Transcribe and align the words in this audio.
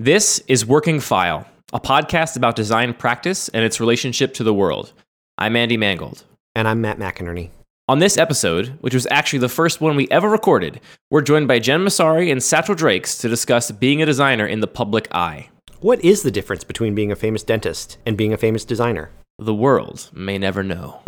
This 0.00 0.42
is 0.48 0.64
Working 0.64 0.98
File, 0.98 1.46
a 1.74 1.78
podcast 1.78 2.34
about 2.34 2.56
design 2.56 2.94
practice 2.94 3.50
and 3.50 3.62
its 3.62 3.80
relationship 3.80 4.32
to 4.32 4.42
the 4.42 4.54
world. 4.54 4.94
I'm 5.36 5.56
Andy 5.56 5.76
Mangold. 5.76 6.24
And 6.54 6.66
I'm 6.66 6.80
Matt 6.80 6.98
McInerney. 6.98 7.50
On 7.86 7.98
this 7.98 8.16
episode, 8.16 8.68
which 8.80 8.94
was 8.94 9.06
actually 9.10 9.40
the 9.40 9.50
first 9.50 9.82
one 9.82 9.96
we 9.96 10.08
ever 10.08 10.30
recorded, 10.30 10.80
we're 11.10 11.20
joined 11.20 11.48
by 11.48 11.58
Jen 11.58 11.84
Mussari 11.84 12.32
and 12.32 12.42
Satchel 12.42 12.74
Drakes 12.74 13.18
to 13.18 13.28
discuss 13.28 13.70
being 13.72 14.00
a 14.00 14.06
designer 14.06 14.46
in 14.46 14.60
the 14.60 14.66
public 14.66 15.06
eye. 15.14 15.50
What 15.80 16.02
is 16.02 16.22
the 16.22 16.30
difference 16.30 16.64
between 16.64 16.94
being 16.94 17.12
a 17.12 17.14
famous 17.14 17.42
dentist 17.42 17.98
and 18.06 18.16
being 18.16 18.32
a 18.32 18.38
famous 18.38 18.64
designer? 18.64 19.10
The 19.38 19.54
world 19.54 20.08
may 20.14 20.38
never 20.38 20.62
know. 20.62 21.02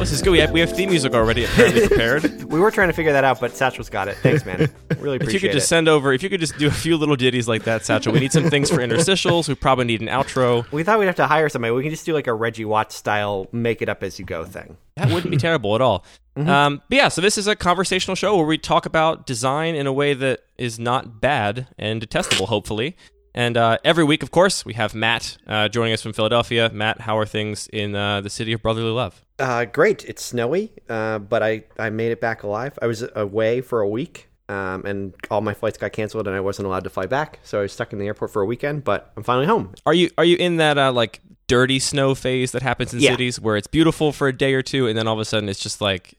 This 0.00 0.12
is 0.12 0.22
good. 0.22 0.30
We 0.30 0.38
have, 0.38 0.50
we 0.50 0.60
have 0.60 0.72
theme 0.74 0.88
music 0.88 1.12
already 1.12 1.44
apparently 1.44 1.86
prepared. 1.86 2.44
We 2.50 2.58
were 2.58 2.72
trying 2.72 2.88
to 2.88 2.92
figure 2.92 3.12
that 3.12 3.22
out, 3.22 3.38
but 3.38 3.54
Satchel's 3.54 3.88
got 3.88 4.08
it. 4.08 4.16
Thanks, 4.16 4.44
man. 4.44 4.68
Really 4.98 5.16
appreciate 5.16 5.20
it. 5.20 5.22
If 5.22 5.32
you 5.34 5.40
could 5.40 5.52
just 5.52 5.66
it. 5.66 5.68
send 5.68 5.88
over, 5.88 6.12
if 6.12 6.20
you 6.22 6.28
could 6.28 6.40
just 6.40 6.58
do 6.58 6.66
a 6.66 6.70
few 6.72 6.96
little 6.96 7.14
ditties 7.14 7.46
like 7.46 7.62
that, 7.62 7.84
Satchel. 7.84 8.12
We 8.12 8.18
need 8.18 8.32
some 8.32 8.50
things 8.50 8.70
for 8.70 8.78
interstitials. 8.78 9.48
We 9.48 9.54
probably 9.54 9.84
need 9.84 10.00
an 10.00 10.08
outro. 10.08 10.70
we 10.72 10.82
thought 10.82 10.98
we'd 10.98 11.06
have 11.06 11.14
to 11.16 11.28
hire 11.28 11.48
somebody. 11.48 11.72
We 11.72 11.82
can 11.82 11.92
just 11.92 12.04
do 12.04 12.12
like 12.12 12.26
a 12.26 12.34
Reggie 12.34 12.64
Watts 12.64 12.96
style 12.96 13.46
make 13.52 13.82
it 13.82 13.88
up 13.88 14.02
as 14.02 14.18
you 14.18 14.24
go 14.24 14.44
thing. 14.44 14.76
That 14.96 15.12
wouldn't 15.12 15.30
be 15.30 15.36
terrible 15.38 15.76
at 15.76 15.80
all. 15.80 16.04
Um, 16.34 16.82
but 16.88 16.96
yeah, 16.96 17.08
so 17.08 17.20
this 17.20 17.38
is 17.38 17.46
a 17.46 17.54
conversational 17.54 18.16
show 18.16 18.36
where 18.36 18.46
we 18.46 18.58
talk 18.58 18.86
about 18.86 19.26
design 19.26 19.76
in 19.76 19.86
a 19.86 19.92
way 19.92 20.14
that 20.14 20.40
is 20.58 20.78
not 20.80 21.20
bad 21.20 21.68
and 21.78 22.00
detestable, 22.00 22.46
hopefully. 22.46 22.96
And 23.34 23.56
uh, 23.56 23.78
every 23.84 24.04
week, 24.04 24.22
of 24.22 24.30
course, 24.30 24.64
we 24.64 24.74
have 24.74 24.94
Matt 24.94 25.38
uh, 25.46 25.68
joining 25.68 25.92
us 25.92 26.02
from 26.02 26.12
Philadelphia. 26.12 26.70
Matt, 26.72 27.02
how 27.02 27.16
are 27.16 27.26
things 27.26 27.68
in 27.72 27.94
uh, 27.94 28.20
the 28.20 28.30
city 28.30 28.52
of 28.52 28.62
brotherly 28.62 28.90
love? 28.90 29.24
Uh, 29.40 29.64
great. 29.64 30.04
It's 30.04 30.22
snowy, 30.22 30.72
uh, 30.88 31.18
but 31.18 31.42
I, 31.42 31.64
I 31.78 31.90
made 31.90 32.12
it 32.12 32.20
back 32.20 32.42
alive. 32.42 32.78
I 32.82 32.86
was 32.86 33.04
away 33.16 33.60
for 33.62 33.80
a 33.80 33.88
week, 33.88 34.28
um, 34.48 34.84
and 34.84 35.14
all 35.30 35.40
my 35.40 35.54
flights 35.54 35.78
got 35.78 35.92
canceled, 35.92 36.26
and 36.28 36.36
I 36.36 36.40
wasn't 36.40 36.66
allowed 36.66 36.84
to 36.84 36.90
fly 36.90 37.06
back. 37.06 37.38
So 37.42 37.58
I 37.58 37.62
was 37.62 37.72
stuck 37.72 37.92
in 37.92 37.98
the 37.98 38.06
airport 38.06 38.30
for 38.32 38.42
a 38.42 38.46
weekend, 38.46 38.84
but 38.84 39.12
I'm 39.16 39.22
finally 39.22 39.46
home. 39.46 39.74
Are 39.86 39.94
you 39.94 40.10
are 40.18 40.24
you 40.24 40.36
in 40.36 40.58
that 40.58 40.76
uh, 40.78 40.92
like 40.92 41.20
dirty 41.46 41.78
snow 41.78 42.14
phase 42.14 42.52
that 42.52 42.62
happens 42.62 42.92
in 42.94 43.00
Yeah. 43.00 43.10
cities 43.12 43.40
where 43.40 43.56
it's 43.56 43.66
beautiful 43.66 44.12
for 44.12 44.28
a 44.28 44.32
day 44.36 44.54
or 44.54 44.62
two, 44.62 44.86
and 44.86 44.96
then 44.96 45.08
all 45.08 45.14
of 45.14 45.20
a 45.20 45.24
sudden 45.24 45.48
it's 45.48 45.60
just 45.60 45.80
like 45.80 46.14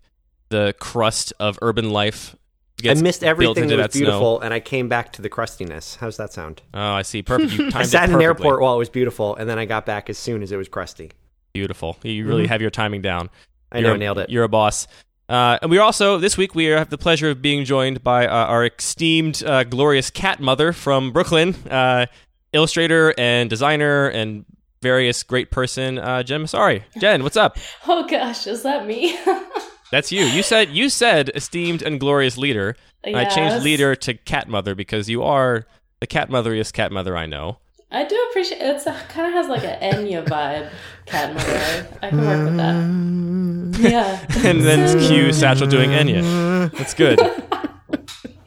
the 0.49 0.73
crust 0.80 1.31
of 1.39 1.58
urban 1.61 1.89
life. 1.92 2.36
I 2.83 2.95
missed 2.95 3.23
everything 3.23 3.67
that 3.67 3.77
was 3.77 3.92
snow. 3.92 3.99
beautiful, 3.99 4.39
and 4.42 4.53
I 4.55 4.59
came 4.59 4.89
back 4.89 5.14
to 5.14 5.22
the 5.22 5.30
crustiness. 5.30 5.95
How's 5.97 6.17
that 6.17 6.33
sound? 6.33 6.64
Oh, 6.73 6.80
I 6.94 7.03
see. 7.03 7.22
Perfect. 7.22 7.75
I 7.75 7.83
sat 7.83 8.09
in 8.09 8.16
an 8.16 8.22
airport 8.23 8.59
while 8.59 8.73
it 8.73 8.80
was 8.80 8.89
beautiful, 8.89 9.36
and 9.36 9.47
then 9.47 9.59
I 9.59 9.66
got 9.66 9.86
back 9.86 10.09
as 10.09 10.17
soon 10.17 10.42
as 10.42 10.52
it 10.52 10.58
was 10.58 10.67
crusty. 10.67 11.11
Beautiful. 11.53 11.97
You 12.03 12.25
really 12.25 12.47
have 12.47 12.61
your 12.61 12.69
timing 12.69 13.02
down. 13.02 13.30
I 13.71 13.80
You're 13.80 13.88
know, 13.88 13.91
a- 13.94 13.95
I 13.95 13.97
nailed 13.97 14.17
it. 14.19 14.30
You're 14.30 14.44
a 14.44 14.49
boss. 14.49 14.88
Uh, 15.30 15.58
and 15.61 15.71
we 15.71 15.77
also 15.77 16.17
this 16.17 16.38
week 16.38 16.55
we 16.55 16.66
have 16.66 16.89
the 16.89 16.97
pleasure 16.97 17.30
of 17.30 17.41
being 17.41 17.63
joined 17.63 18.03
by 18.03 18.27
uh, 18.27 18.31
our 18.47 18.66
esteemed, 18.66 19.41
uh, 19.45 19.63
glorious 19.63 20.09
cat 20.09 20.41
mother 20.41 20.73
from 20.73 21.11
Brooklyn, 21.13 21.55
uh, 21.69 22.05
illustrator 22.52 23.13
and 23.17 23.49
designer 23.49 24.08
and 24.09 24.43
various 24.81 25.23
great 25.23 25.49
person, 25.52 25.99
uh, 25.99 26.21
Jen 26.23 26.43
Mussari. 26.43 26.83
Jen, 26.99 27.23
what's 27.23 27.38
up? 27.38 27.58
Oh 27.88 28.05
gosh, 28.08 28.45
is 28.47 28.63
that 28.63 28.86
me? 28.86 29.17
That's 29.91 30.11
you. 30.11 30.23
You 30.25 30.43
said 30.43 30.69
you 30.69 30.89
said 30.89 31.31
esteemed 31.36 31.81
and 31.81 31.99
glorious 31.99 32.38
leader. 32.38 32.75
I 33.05 33.25
changed 33.25 33.63
leader 33.63 33.95
to 33.95 34.13
cat 34.13 34.47
mother 34.47 34.75
because 34.75 35.09
you 35.09 35.23
are 35.23 35.65
the 35.99 36.08
cat 36.08 36.30
motheriest 36.30 36.73
cat 36.73 36.91
mother 36.91 37.15
I 37.17 37.25
know. 37.25 37.58
I 37.92 38.06
do 38.06 38.28
appreciate 38.30 38.61
it. 38.61 38.88
It 38.88 39.09
kind 39.09 39.28
of 39.28 39.34
has 39.34 39.47
like 39.50 39.64
an 39.64 39.80
Enya 39.81 40.25
vibe, 40.25 40.70
cat 41.06 41.34
mother. 41.34 41.88
I 42.02 42.10
can 42.10 42.26
work 42.26 42.45
with 42.45 42.58
that. 42.58 43.89
Yeah. 43.92 44.26
and 44.49 44.61
then 44.61 44.99
cue 44.99 45.33
Satchel 45.33 45.67
doing 45.67 45.89
Enya. 45.89 46.71
That's 46.71 46.93
good. 46.93 47.20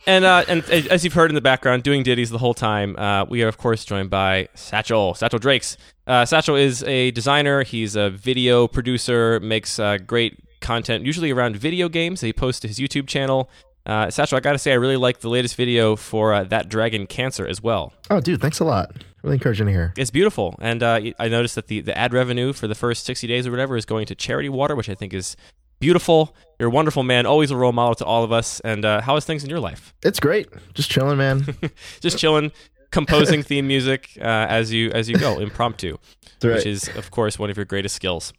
And 0.06 0.24
uh, 0.24 0.44
and 0.48 0.62
as 0.70 1.02
you've 1.02 1.14
heard 1.14 1.30
in 1.30 1.34
the 1.34 1.40
background, 1.40 1.82
doing 1.82 2.02
ditties 2.02 2.30
the 2.30 2.38
whole 2.38 2.52
time, 2.54 2.94
uh, 2.96 3.24
we 3.24 3.42
are 3.42 3.48
of 3.48 3.56
course 3.56 3.84
joined 3.84 4.10
by 4.10 4.48
Satchel, 4.54 5.14
Satchel 5.14 5.38
Drakes. 5.38 5.76
Uh, 6.06 6.26
Satchel 6.26 6.56
is 6.56 6.82
a 6.82 7.10
designer. 7.12 7.62
He's 7.62 7.96
a 7.96 8.10
video 8.10 8.68
producer, 8.68 9.40
makes 9.40 9.78
uh, 9.78 9.96
great 9.98 10.38
content, 10.60 11.06
usually 11.06 11.30
around 11.30 11.56
video 11.56 11.88
games. 11.88 12.20
He 12.20 12.32
posts 12.34 12.60
to 12.60 12.68
his 12.68 12.78
YouTube 12.78 13.06
channel. 13.08 13.48
Uh, 13.86 14.10
Satchel, 14.10 14.36
I 14.36 14.40
gotta 14.40 14.58
say, 14.58 14.72
I 14.72 14.76
really 14.76 14.96
like 14.96 15.20
the 15.20 15.28
latest 15.30 15.56
video 15.56 15.96
for 15.96 16.32
uh, 16.34 16.44
that 16.44 16.68
dragon 16.68 17.06
cancer 17.06 17.46
as 17.46 17.62
well. 17.62 17.92
Oh, 18.10 18.20
dude, 18.20 18.40
thanks 18.40 18.60
a 18.60 18.64
lot. 18.64 18.92
Really 19.24 19.36
encouraging 19.36 19.66
to 19.66 19.72
hear. 19.72 19.94
It's 19.96 20.10
beautiful, 20.10 20.54
and 20.60 20.82
uh, 20.82 21.00
I 21.18 21.28
noticed 21.28 21.54
that 21.54 21.68
the, 21.68 21.80
the 21.80 21.96
ad 21.96 22.12
revenue 22.12 22.52
for 22.52 22.68
the 22.68 22.74
first 22.74 23.06
sixty 23.06 23.26
days 23.26 23.46
or 23.46 23.50
whatever 23.50 23.74
is 23.74 23.86
going 23.86 24.04
to 24.06 24.14
charity 24.14 24.50
water, 24.50 24.76
which 24.76 24.90
I 24.90 24.94
think 24.94 25.14
is 25.14 25.34
beautiful. 25.80 26.36
You're 26.58 26.68
a 26.68 26.70
wonderful 26.70 27.04
man, 27.04 27.24
always 27.24 27.50
a 27.50 27.56
role 27.56 27.72
model 27.72 27.94
to 27.94 28.04
all 28.04 28.22
of 28.22 28.32
us. 28.32 28.60
And 28.60 28.84
uh, 28.84 29.00
how 29.00 29.16
is 29.16 29.24
things 29.24 29.42
in 29.42 29.48
your 29.48 29.60
life? 29.60 29.94
It's 30.02 30.20
great. 30.20 30.48
Just 30.74 30.90
chilling, 30.90 31.16
man. 31.16 31.56
Just 32.00 32.18
chilling, 32.18 32.52
composing 32.90 33.42
theme 33.48 33.66
music 33.66 34.10
uh, 34.20 34.24
as 34.24 34.70
you 34.74 34.90
as 34.90 35.08
you 35.08 35.16
go, 35.16 35.38
impromptu, 35.38 35.96
right. 36.42 36.56
which 36.56 36.66
is 36.66 36.88
of 36.94 37.10
course 37.10 37.38
one 37.38 37.48
of 37.48 37.56
your 37.56 37.64
greatest 37.64 37.96
skills. 37.96 38.34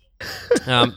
Um, 0.68 0.96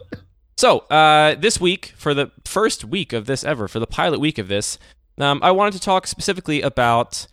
so 0.58 0.80
uh, 0.90 1.34
this 1.36 1.58
week, 1.58 1.94
for 1.96 2.12
the 2.12 2.30
first 2.44 2.84
week 2.84 3.14
of 3.14 3.24
this 3.24 3.42
ever, 3.42 3.68
for 3.68 3.78
the 3.78 3.86
pilot 3.86 4.20
week 4.20 4.36
of 4.36 4.48
this, 4.48 4.78
um, 5.16 5.40
I 5.42 5.50
wanted 5.50 5.72
to 5.72 5.80
talk 5.80 6.06
specifically 6.06 6.60
about 6.60 7.26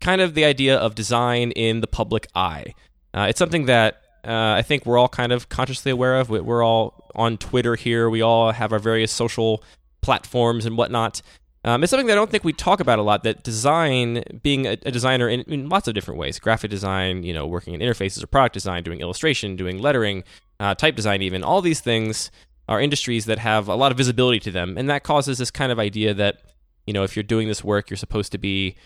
kind 0.00 0.20
of 0.20 0.34
the 0.34 0.44
idea 0.44 0.76
of 0.76 0.94
design 0.94 1.50
in 1.52 1.80
the 1.80 1.86
public 1.86 2.28
eye. 2.34 2.74
Uh, 3.14 3.26
it's 3.28 3.38
something 3.38 3.66
that 3.66 4.02
uh, 4.26 4.52
I 4.58 4.62
think 4.62 4.84
we're 4.86 4.98
all 4.98 5.08
kind 5.08 5.32
of 5.32 5.48
consciously 5.48 5.90
aware 5.92 6.18
of. 6.20 6.28
We- 6.30 6.40
We're 6.40 6.64
all 6.64 7.10
on 7.14 7.38
Twitter 7.38 7.74
here. 7.76 8.08
We 8.10 8.20
all 8.22 8.52
have 8.52 8.72
our 8.72 8.78
various 8.78 9.10
social 9.12 9.62
platforms 10.02 10.66
and 10.66 10.76
whatnot. 10.76 11.22
Um, 11.64 11.82
it's 11.82 11.90
something 11.90 12.06
that 12.06 12.12
I 12.12 12.16
don't 12.16 12.30
think 12.30 12.44
we 12.44 12.52
talk 12.52 12.80
about 12.80 12.98
a 12.98 13.02
lot. 13.02 13.24
That 13.24 13.42
design, 13.42 14.22
being 14.42 14.66
a, 14.66 14.72
a 14.86 14.90
designer 14.90 15.28
in, 15.28 15.40
in 15.42 15.68
lots 15.68 15.88
of 15.88 15.94
different 15.94 16.18
ways, 16.20 16.38
graphic 16.38 16.70
design, 16.70 17.24
you 17.24 17.34
know, 17.34 17.46
working 17.46 17.74
in 17.74 17.80
interfaces 17.80 18.22
or 18.22 18.26
product 18.28 18.54
design, 18.54 18.82
doing 18.84 19.00
illustration, 19.00 19.56
doing 19.56 19.78
lettering, 19.78 20.22
uh, 20.60 20.74
type 20.74 20.94
design, 20.94 21.20
even 21.22 21.42
all 21.42 21.60
these 21.60 21.80
things 21.80 22.30
are 22.68 22.80
industries 22.80 23.24
that 23.24 23.38
have 23.38 23.66
a 23.68 23.74
lot 23.74 23.90
of 23.90 23.98
visibility 23.98 24.38
to 24.40 24.50
them, 24.50 24.76
and 24.78 24.88
that 24.90 25.02
causes 25.02 25.38
this 25.38 25.50
kind 25.50 25.72
of 25.72 25.78
idea 25.78 26.12
that 26.14 26.42
you 26.86 26.92
know 26.92 27.02
if 27.02 27.16
you're 27.16 27.22
doing 27.22 27.48
this 27.48 27.64
work, 27.64 27.90
you're 27.90 27.96
supposed 27.96 28.30
to 28.32 28.38
be 28.38 28.76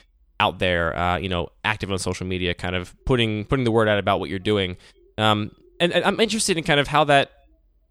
out 0.42 0.58
there, 0.58 0.97
uh, 0.97 1.16
you 1.19 1.28
know, 1.28 1.48
active 1.64 1.92
on 1.92 1.98
social 2.00 2.26
media, 2.26 2.53
kind 2.53 2.75
of 2.75 2.94
putting 3.04 3.44
putting 3.44 3.64
the 3.64 3.70
word 3.70 3.88
out 3.88 3.98
about 3.98 4.19
what 4.19 4.28
you're 4.28 4.41
doing. 4.41 4.76
Um, 5.16 5.53
and, 5.78 5.92
and 5.92 6.04
I'm 6.04 6.19
interested 6.19 6.58
in 6.58 6.64
kind 6.64 6.80
of 6.80 6.88
how 6.88 7.04
that, 7.04 7.30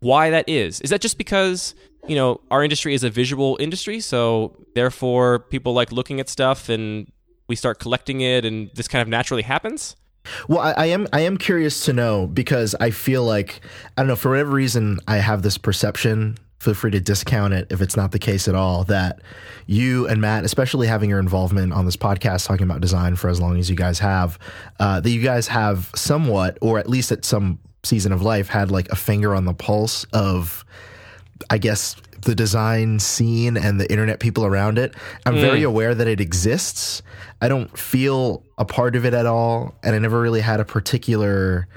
why 0.01 0.29
that 0.31 0.50
is. 0.50 0.81
Is 0.81 0.89
that 0.89 1.00
just 1.00 1.17
because 1.17 1.73
you 2.07 2.16
know 2.16 2.41
our 2.51 2.62
industry 2.62 2.94
is 2.94 3.03
a 3.06 3.09
visual 3.09 3.57
industry, 3.62 4.01
so 4.01 4.57
therefore 4.75 5.39
people 5.39 5.72
like 5.73 5.94
looking 5.94 6.19
at 6.19 6.28
stuff 6.28 6.67
and 6.67 7.09
we 7.47 7.56
start 7.56 7.79
collecting 7.79 8.19
it, 8.19 8.44
and 8.44 8.69
this 8.75 8.89
kind 8.89 9.01
of 9.01 9.07
naturally 9.07 9.44
happens? 9.44 9.95
Well, 10.50 10.59
I, 10.59 10.72
I 10.73 10.85
am 10.88 11.07
I 11.13 11.22
am 11.22 11.38
curious 11.38 11.85
to 11.85 11.94
know 11.94 12.28
because 12.28 12.75
I 12.81 12.91
feel 12.91 13.23
like 13.23 13.62
I 13.95 14.01
don't 14.01 14.07
know 14.09 14.18
for 14.18 14.31
whatever 14.31 14.51
reason 14.51 15.00
I 15.07 15.18
have 15.18 15.41
this 15.41 15.57
perception. 15.57 16.38
Feel 16.62 16.76
free 16.76 16.92
to 16.92 17.00
discount 17.00 17.56
it 17.56 17.72
if 17.72 17.82
it's 17.82 17.98
not 17.98 18.12
the 18.12 18.20
case 18.20 18.48
at 18.48 18.54
all. 18.54 18.84
That 18.84 19.20
you 19.66 20.08
and 20.08 20.22
Matt, 20.22 20.46
especially 20.46 20.86
having 20.86 21.10
your 21.10 21.18
involvement 21.18 21.74
on 21.74 21.86
this 21.86 21.98
podcast 21.98 22.46
talking 22.46 22.66
about 22.66 22.82
design 22.82 23.16
for 23.16 23.30
as 23.30 23.42
long 23.42 23.58
as 23.58 23.68
you 23.68 23.76
guys 23.76 23.98
have, 23.98 24.38
uh, 24.80 25.00
that 25.00 25.10
you 25.10 25.24
guys 25.24 25.48
have 25.48 25.90
somewhat, 25.96 26.60
or 26.62 26.78
at 26.78 26.88
least 26.88 27.12
at 27.12 27.26
some 27.26 27.58
season 27.82 28.12
of 28.12 28.22
life, 28.22 28.48
had 28.48 28.70
like 28.70 28.88
a 28.90 28.96
finger 28.96 29.34
on 29.34 29.46
the 29.46 29.56
pulse 29.56 30.04
of 30.14 30.64
I 31.50 31.58
guess 31.58 31.96
the 32.22 32.36
design 32.36 33.00
scene 33.00 33.58
and 33.58 33.82
the 33.82 33.92
internet 33.92 34.20
people 34.20 34.46
around 34.46 34.78
it. 34.78 34.94
I'm 35.26 35.38
very 35.38 35.64
aware 35.64 35.96
that 35.96 36.08
it 36.08 36.22
exists. 36.22 37.02
I 37.42 37.48
don't 37.48 37.75
feel 37.75 38.44
a 38.60 38.66
part 38.66 38.96
of 38.96 39.04
it 39.04 39.16
at 39.16 39.25
all, 39.25 39.74
and 39.81 39.96
I 39.96 39.98
never 39.98 40.22
really 40.22 40.42
had 40.42 40.60
a 40.60 40.66
particular 40.66 41.68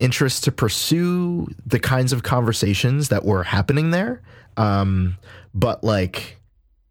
interest 0.00 0.44
to 0.44 0.52
pursue 0.52 1.46
the 1.64 1.78
kinds 1.78 2.12
of 2.12 2.22
conversations 2.22 3.08
that 3.10 3.24
were 3.24 3.44
happening 3.44 3.90
there. 3.90 4.22
Um, 4.56 5.16
but 5.54 5.84
like, 5.84 6.38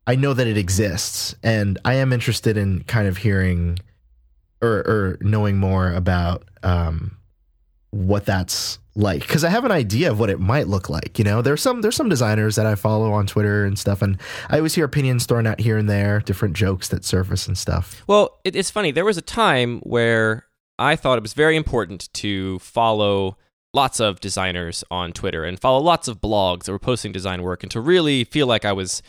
I 0.07 0.15
know 0.15 0.33
that 0.33 0.47
it 0.47 0.57
exists, 0.57 1.35
and 1.43 1.77
I 1.85 1.95
am 1.95 2.13
interested 2.13 2.57
in 2.57 2.83
kind 2.83 3.07
of 3.07 3.17
hearing 3.17 3.79
or, 4.61 4.69
or 4.69 5.17
knowing 5.21 5.57
more 5.57 5.91
about 5.93 6.43
um, 6.63 7.17
what 7.91 8.25
that's 8.25 8.79
like 8.95 9.21
because 9.21 9.43
I 9.43 9.49
have 9.49 9.65
an 9.65 9.71
idea 9.71 10.11
of 10.11 10.19
what 10.19 10.29
it 10.29 10.39
might 10.39 10.67
look 10.67 10.89
like. 10.89 11.17
You 11.17 11.25
know, 11.25 11.41
there's 11.41 11.61
some 11.61 11.81
there's 11.81 11.95
some 11.95 12.09
designers 12.09 12.55
that 12.55 12.65
I 12.65 12.75
follow 12.75 13.13
on 13.13 13.27
Twitter 13.27 13.65
and 13.65 13.77
stuff, 13.77 14.01
and 14.01 14.17
I 14.49 14.57
always 14.57 14.75
hear 14.75 14.85
opinions 14.85 15.25
thrown 15.25 15.47
out 15.47 15.59
here 15.59 15.77
and 15.77 15.89
there, 15.89 16.19
different 16.19 16.55
jokes 16.55 16.89
that 16.89 17.05
surface 17.05 17.47
and 17.47 17.57
stuff. 17.57 18.03
Well, 18.07 18.39
it, 18.43 18.55
it's 18.55 18.71
funny. 18.71 18.91
There 18.91 19.05
was 19.05 19.17
a 19.17 19.21
time 19.21 19.79
where 19.81 20.45
I 20.79 20.95
thought 20.95 21.17
it 21.17 21.21
was 21.21 21.33
very 21.33 21.55
important 21.55 22.11
to 22.13 22.59
follow 22.59 23.37
lots 23.73 23.99
of 23.99 24.19
designers 24.19 24.83
on 24.89 25.11
Twitter 25.11 25.43
and 25.43 25.59
follow 25.59 25.79
lots 25.79 26.07
of 26.07 26.21
blogs 26.21 26.63
that 26.63 26.71
were 26.71 26.79
posting 26.79 27.11
design 27.11 27.43
work 27.43 27.61
and 27.61 27.71
to 27.71 27.81
really 27.81 28.23
feel 28.23 28.47
like 28.47 28.65
I 28.65 28.71
was 28.73 29.03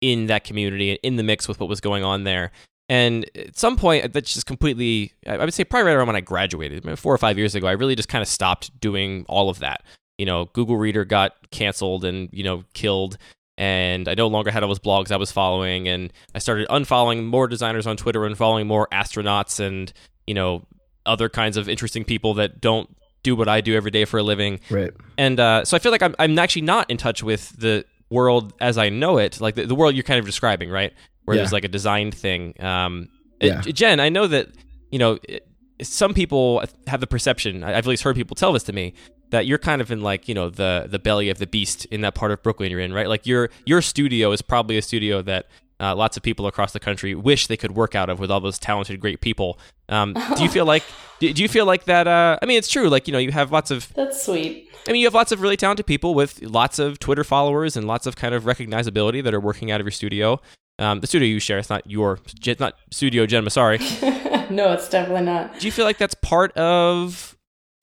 in 0.00 0.26
that 0.26 0.44
community 0.44 0.90
and 0.90 1.00
in 1.02 1.16
the 1.16 1.22
mix 1.22 1.48
with 1.48 1.58
what 1.58 1.68
was 1.68 1.80
going 1.80 2.04
on 2.04 2.24
there. 2.24 2.52
And 2.88 3.28
at 3.34 3.58
some 3.58 3.76
point, 3.76 4.12
that's 4.12 4.34
just 4.34 4.46
completely, 4.46 5.12
I 5.26 5.38
would 5.38 5.54
say 5.54 5.64
probably 5.64 5.86
right 5.86 5.96
around 5.96 6.08
when 6.08 6.16
I 6.16 6.20
graduated, 6.20 6.98
four 6.98 7.14
or 7.14 7.18
five 7.18 7.38
years 7.38 7.54
ago, 7.54 7.66
I 7.66 7.72
really 7.72 7.96
just 7.96 8.10
kind 8.10 8.20
of 8.20 8.28
stopped 8.28 8.78
doing 8.78 9.24
all 9.28 9.48
of 9.48 9.60
that. 9.60 9.82
You 10.18 10.26
know, 10.26 10.44
Google 10.52 10.76
Reader 10.76 11.06
got 11.06 11.50
canceled 11.50 12.04
and, 12.04 12.28
you 12.30 12.44
know, 12.44 12.64
killed. 12.74 13.16
And 13.56 14.06
I 14.08 14.14
no 14.14 14.26
longer 14.26 14.50
had 14.50 14.62
all 14.62 14.68
those 14.68 14.78
blogs 14.78 15.10
I 15.10 15.16
was 15.16 15.32
following. 15.32 15.88
And 15.88 16.12
I 16.34 16.38
started 16.38 16.68
unfollowing 16.68 17.24
more 17.24 17.48
designers 17.48 17.86
on 17.86 17.96
Twitter 17.96 18.26
and 18.26 18.36
following 18.36 18.66
more 18.66 18.86
astronauts 18.92 19.58
and, 19.58 19.90
you 20.26 20.34
know, 20.34 20.66
other 21.06 21.28
kinds 21.28 21.56
of 21.56 21.68
interesting 21.68 22.04
people 22.04 22.34
that 22.34 22.60
don't 22.60 22.94
do 23.22 23.34
what 23.36 23.48
I 23.48 23.60
do 23.60 23.74
every 23.74 23.90
day 23.90 24.04
for 24.04 24.18
a 24.18 24.22
living. 24.22 24.60
Right. 24.70 24.90
And 25.16 25.40
uh, 25.40 25.64
so 25.64 25.76
I 25.76 25.80
feel 25.80 25.92
like 25.92 26.02
I'm, 26.02 26.14
I'm 26.18 26.38
actually 26.38 26.62
not 26.62 26.90
in 26.90 26.96
touch 26.98 27.22
with 27.22 27.50
the 27.58 27.84
world 28.10 28.52
as 28.60 28.76
I 28.78 28.90
know 28.90 29.16
it, 29.18 29.40
like 29.40 29.54
the, 29.54 29.66
the 29.66 29.74
world 29.74 29.94
you're 29.94 30.02
kind 30.04 30.18
of 30.20 30.26
describing, 30.26 30.70
right? 30.70 30.92
Where 31.24 31.34
Yeah. 31.36 31.40
there's 31.42 31.52
like 31.52 31.64
a 31.64 31.68
designed 31.68 32.14
thing. 32.14 32.54
Um, 32.62 33.08
Yeah. 33.40 33.60
Jen, 33.62 33.98
I 34.00 34.08
know 34.10 34.26
that 34.26 34.48
you 34.90 34.98
know 34.98 35.18
it- 35.28 35.46
some 35.82 36.14
people 36.14 36.62
have 36.86 37.00
the 37.00 37.06
perception. 37.06 37.64
I've 37.64 37.74
at 37.74 37.86
least 37.86 38.04
heard 38.04 38.14
people 38.14 38.36
tell 38.36 38.52
this 38.52 38.62
to 38.64 38.72
me 38.72 38.94
that 39.30 39.44
you're 39.46 39.58
kind 39.58 39.80
of 39.82 39.90
in 39.90 40.02
like 40.02 40.28
you 40.28 40.34
know 40.34 40.48
the 40.48 40.86
the 40.88 41.00
belly 41.00 41.30
of 41.30 41.38
the 41.38 41.46
beast 41.48 41.84
in 41.86 42.02
that 42.02 42.14
part 42.14 42.30
of 42.30 42.42
Brooklyn 42.44 42.70
you're 42.70 42.78
in, 42.80 42.92
right? 42.92 43.08
Like 43.08 43.26
your 43.26 43.50
your 43.66 43.82
studio 43.82 44.30
is 44.32 44.40
probably 44.42 44.76
a 44.78 44.82
studio 44.82 45.20
that. 45.22 45.46
Uh, 45.80 45.94
lots 45.94 46.16
of 46.16 46.22
people 46.22 46.46
across 46.46 46.72
the 46.72 46.80
country 46.80 47.14
wish 47.14 47.46
they 47.46 47.56
could 47.56 47.72
work 47.72 47.94
out 47.94 48.08
of 48.08 48.18
with 48.18 48.30
all 48.30 48.40
those 48.40 48.58
talented, 48.58 49.00
great 49.00 49.20
people. 49.20 49.58
Um, 49.88 50.14
do 50.36 50.42
you 50.42 50.48
feel 50.48 50.64
like? 50.64 50.82
Do, 51.20 51.30
you 51.30 51.48
feel 51.48 51.64
like 51.64 51.84
that? 51.84 52.06
Uh, 52.06 52.38
I 52.42 52.44
mean, 52.44 52.58
it's 52.58 52.68
true. 52.68 52.90
Like 52.90 53.06
you 53.06 53.12
know, 53.12 53.18
you 53.18 53.32
have 53.32 53.50
lots 53.50 53.70
of 53.70 53.90
That's 53.94 54.22
sweet. 54.22 54.68
I 54.86 54.92
mean, 54.92 55.00
you 55.00 55.06
have 55.06 55.14
lots 55.14 55.32
of 55.32 55.40
really 55.40 55.56
talented 55.56 55.86
people 55.86 56.14
with 56.14 56.42
lots 56.42 56.78
of 56.78 56.98
Twitter 56.98 57.24
followers 57.24 57.76
and 57.76 57.86
lots 57.86 58.06
of 58.06 58.16
kind 58.16 58.34
of 58.34 58.44
recognizability 58.44 59.22
that 59.24 59.32
are 59.32 59.40
working 59.40 59.70
out 59.70 59.80
of 59.80 59.86
your 59.86 59.92
studio. 59.92 60.40
Um, 60.78 61.00
the 61.00 61.06
studio 61.06 61.26
you 61.26 61.38
share, 61.38 61.58
it's 61.58 61.70
not 61.70 61.88
your, 61.88 62.18
it's 62.44 62.60
not 62.60 62.74
Studio 62.90 63.26
Jen 63.26 63.48
Sorry. 63.48 63.78
no, 64.50 64.72
it's 64.72 64.88
definitely 64.88 65.24
not. 65.24 65.58
Do 65.58 65.66
you 65.66 65.72
feel 65.72 65.84
like 65.84 65.98
that's 65.98 66.14
part 66.14 66.52
of 66.56 67.36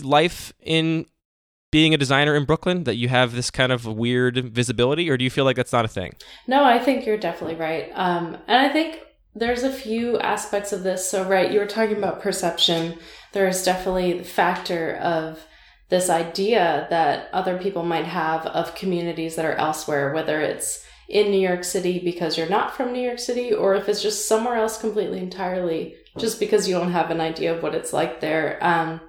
life 0.04 0.54
in 0.62 1.06
being 1.72 1.94
a 1.94 1.98
designer 1.98 2.36
in 2.36 2.46
Brooklyn 2.46 2.84
that 2.84 2.96
you 2.96 3.08
have 3.08 3.34
this 3.34 3.50
kind 3.50 3.72
of 3.72 3.86
weird 3.86 4.38
visibility, 4.38 5.10
or 5.10 5.18
do 5.18 5.24
you 5.24 5.30
feel 5.30 5.46
like 5.46 5.56
that's 5.56 5.72
not 5.72 5.86
a 5.86 5.88
thing? 5.88 6.14
No, 6.46 6.64
I 6.64 6.78
think 6.78 7.06
you're 7.06 7.18
definitely 7.18 7.56
right. 7.56 7.90
Um, 7.94 8.38
and 8.48 8.66
I 8.66 8.70
think 8.70 9.02
there's 9.34 9.64
a 9.64 9.72
few 9.72 10.20
aspects 10.20 10.74
of 10.74 10.84
this. 10.84 11.10
So, 11.10 11.28
right, 11.28 11.52
you 11.52 11.60
were 11.60 11.66
talking 11.66 11.98
about 11.98 12.22
perception. 12.22 12.98
There 13.32 13.48
is 13.48 13.64
definitely 13.64 14.20
the 14.20 14.24
factor 14.26 14.96
of 14.98 15.46
this 15.88 16.10
idea 16.10 16.88
that 16.90 17.30
other 17.34 17.58
people 17.58 17.84
might 17.84 18.06
have 18.06 18.46
of 18.48 18.76
communities 18.76 19.36
that 19.36 19.46
are 19.46 19.56
elsewhere, 19.56 20.14
whether 20.14 20.42
it's 20.42 20.86
in 21.08 21.32
New 21.32 21.40
York 21.40 21.64
City 21.64 22.00
because 22.00 22.38
you're 22.38 22.50
not 22.50 22.76
from 22.76 22.94
New 22.94 23.02
York 23.02 23.20
City, 23.20 23.54
or 23.54 23.76
if 23.76 23.88
it's 23.90 24.02
just 24.02 24.28
somewhere 24.28 24.56
else 24.56 24.80
completely 24.80 25.20
entirely, 25.20 25.96
just 26.18 26.40
because 26.40 26.68
you 26.68 26.76
don't 26.76 26.92
have 26.92 27.12
an 27.12 27.20
idea 27.22 27.54
of 27.54 27.64
what 27.64 27.76
it's 27.76 27.92
like 27.92 28.22
there. 28.22 28.58
Um, 28.62 29.02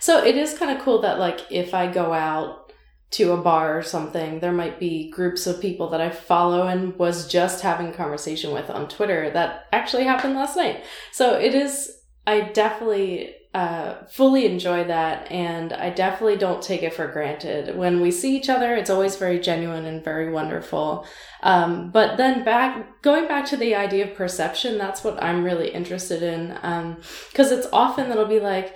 so 0.00 0.24
it 0.24 0.36
is 0.36 0.58
kind 0.58 0.76
of 0.76 0.82
cool 0.84 1.00
that 1.02 1.18
like 1.18 1.40
if 1.50 1.74
I 1.74 1.90
go 1.90 2.12
out 2.12 2.66
to 3.12 3.32
a 3.32 3.36
bar 3.36 3.78
or 3.78 3.82
something, 3.82 4.40
there 4.40 4.52
might 4.52 4.80
be 4.80 5.10
groups 5.10 5.46
of 5.46 5.60
people 5.60 5.88
that 5.90 6.00
I 6.00 6.10
follow 6.10 6.66
and 6.66 6.98
was 6.98 7.28
just 7.28 7.62
having 7.62 7.92
conversation 7.92 8.52
with 8.52 8.68
on 8.68 8.88
Twitter 8.88 9.30
that 9.30 9.66
actually 9.72 10.04
happened 10.04 10.34
last 10.34 10.56
night. 10.56 10.84
So 11.12 11.38
it 11.38 11.54
is, 11.54 11.90
I 12.26 12.40
definitely 12.40 13.34
uh, 13.54 14.04
fully 14.06 14.44
enjoy 14.44 14.84
that 14.84 15.30
and 15.30 15.72
I 15.72 15.88
definitely 15.90 16.36
don't 16.36 16.60
take 16.60 16.82
it 16.82 16.92
for 16.92 17.06
granted. 17.06 17.74
When 17.76 18.00
we 18.00 18.10
see 18.10 18.36
each 18.36 18.50
other, 18.50 18.74
it's 18.74 18.90
always 18.90 19.16
very 19.16 19.38
genuine 19.38 19.86
and 19.86 20.04
very 20.04 20.30
wonderful. 20.30 21.06
Um, 21.42 21.90
but 21.90 22.16
then 22.18 22.44
back, 22.44 23.02
going 23.02 23.28
back 23.28 23.46
to 23.46 23.56
the 23.56 23.76
idea 23.76 24.10
of 24.10 24.16
perception, 24.16 24.76
that's 24.78 25.04
what 25.04 25.22
I'm 25.22 25.44
really 25.44 25.70
interested 25.70 26.22
in. 26.22 26.58
Um, 26.62 27.00
cause 27.34 27.52
it's 27.52 27.68
often 27.72 28.08
that'll 28.08 28.26
be 28.26 28.40
like, 28.40 28.74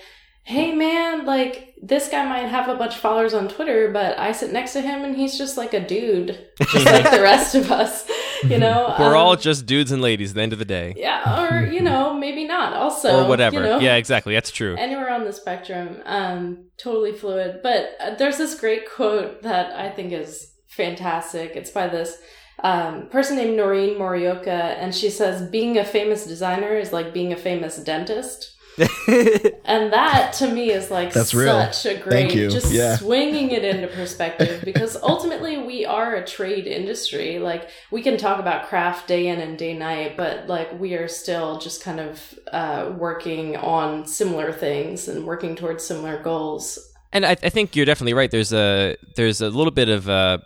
hey 0.51 0.73
man, 0.75 1.25
like 1.27 1.75
this 1.83 2.09
guy 2.09 2.29
might 2.29 2.47
have 2.49 2.69
a 2.69 2.75
bunch 2.75 2.95
of 2.95 3.01
followers 3.01 3.33
on 3.35 3.49
Twitter, 3.49 3.91
but 3.93 4.19
I 4.19 4.33
sit 4.33 4.53
next 4.53 4.73
to 4.75 4.81
him 4.83 5.03
and 5.05 5.17
he's 5.17 5.39
just 5.39 5.57
like 5.57 5.73
a 5.75 5.81
dude, 5.95 6.39
just 6.73 6.85
like 6.87 7.11
the 7.11 7.23
rest 7.33 7.55
of 7.55 7.71
us, 7.71 8.07
you 8.45 8.59
know? 8.59 8.95
We're 8.99 9.17
Um, 9.17 9.23
all 9.23 9.37
just 9.37 9.65
dudes 9.65 9.91
and 9.93 10.03
ladies 10.03 10.31
at 10.33 10.35
the 10.37 10.43
end 10.43 10.53
of 10.53 10.59
the 10.59 10.65
day. 10.81 10.93
yeah, 10.97 11.21
or 11.41 11.67
you 11.67 11.81
know, 11.91 12.13
maybe 12.13 12.45
not. 12.47 12.75
Also, 12.75 13.25
or 13.25 13.29
whatever. 13.29 13.57
You 13.57 13.63
know, 13.63 13.79
Yeah, 13.79 13.95
exactly. 13.97 14.35
That's 14.35 14.51
true. 14.51 14.75
anywhere 14.77 15.11
on 15.11 15.25
the 15.25 15.33
spectrum, 15.33 16.03
um, 16.05 16.67
totally 16.79 17.13
fluid. 17.13 17.61
But 17.63 17.93
uh, 18.01 18.15
there's 18.17 18.37
this 18.39 18.59
great 18.59 18.91
quote 18.91 19.43
that 19.43 19.73
I 19.79 19.89
think 19.91 20.13
is 20.13 20.53
fantastic. 20.69 21.53
It's 21.57 21.71
by 21.71 21.87
this 21.89 22.19
um, 22.63 23.09
person 23.09 23.37
named 23.37 23.57
Noreen 23.57 23.95
Morioka, 23.99 24.49
and 24.83 24.95
she 24.95 25.09
says, 25.11 25.49
"Being 25.51 25.79
a 25.79 25.85
famous 25.85 26.27
designer 26.27 26.75
is 26.77 26.93
like 26.93 27.15
being 27.15 27.33
a 27.33 27.37
famous 27.37 27.77
dentist." 27.79 28.57
And 28.79 29.93
that 29.93 30.33
to 30.35 30.49
me 30.49 30.71
is 30.71 30.91
like 30.91 31.13
That's 31.13 31.35
real. 31.35 31.71
such 31.73 31.87
a 31.87 31.99
great, 31.99 32.13
Thank 32.13 32.35
you. 32.35 32.51
just 32.51 32.73
Yeah. 32.73 32.97
swinging 32.97 33.51
it 33.51 33.65
into 33.65 33.87
perspective 33.95 34.63
because 34.65 34.97
ultimately 35.03 35.59
we 35.59 35.85
are 35.85 36.15
a 36.15 36.25
trade 36.27 36.67
industry. 36.67 37.39
Like 37.39 37.69
we 37.91 38.03
can 38.03 38.17
talk 38.17 38.39
about 38.41 38.69
craft 38.69 39.07
day 39.09 39.27
in 39.29 39.41
and 39.41 39.59
day 39.59 39.75
night, 39.75 40.17
but 40.17 40.47
like 40.49 40.79
we 40.79 40.95
are 40.95 41.09
still 41.09 41.59
just 41.59 41.83
kind 41.83 42.01
of 42.01 42.39
uh, 42.53 42.93
working 42.97 43.57
on 43.57 44.07
similar 44.07 44.53
things 44.53 45.09
and 45.09 45.27
working 45.27 45.57
towards 45.57 45.85
similar 45.85 46.23
goals. 46.23 46.79
And 47.13 47.27
I, 47.27 47.33
I 47.33 47.49
think 47.51 47.75
you're 47.75 47.87
definitely 47.87 48.15
right. 48.15 48.31
There's 48.31 48.53
a 48.53 48.97
there's 49.17 49.41
a 49.41 49.51
little 49.51 49.73
bit 49.73 49.89
of 49.89 50.09
uh, 50.09 50.39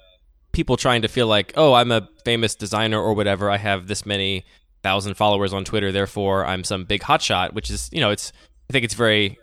people 0.52 0.76
trying 0.76 1.02
to 1.02 1.08
feel 1.08 1.26
like, 1.26 1.52
oh, 1.56 1.74
I'm 1.74 1.92
a 1.92 2.08
famous 2.24 2.54
designer 2.54 3.00
or 3.00 3.12
whatever. 3.12 3.50
I 3.50 3.58
have 3.58 3.86
this 3.86 4.06
many 4.06 4.44
thousand 4.84 5.14
followers 5.14 5.52
on 5.52 5.64
Twitter, 5.64 5.90
therefore 5.90 6.46
I'm 6.46 6.62
some 6.62 6.84
big 6.84 7.00
hotshot. 7.00 7.54
Which 7.54 7.70
is, 7.70 7.90
you 7.92 8.00
know, 8.00 8.10
it's 8.10 8.32
I 8.70 8.72
think 8.72 8.84
it's 8.84 8.94
very 8.94 9.36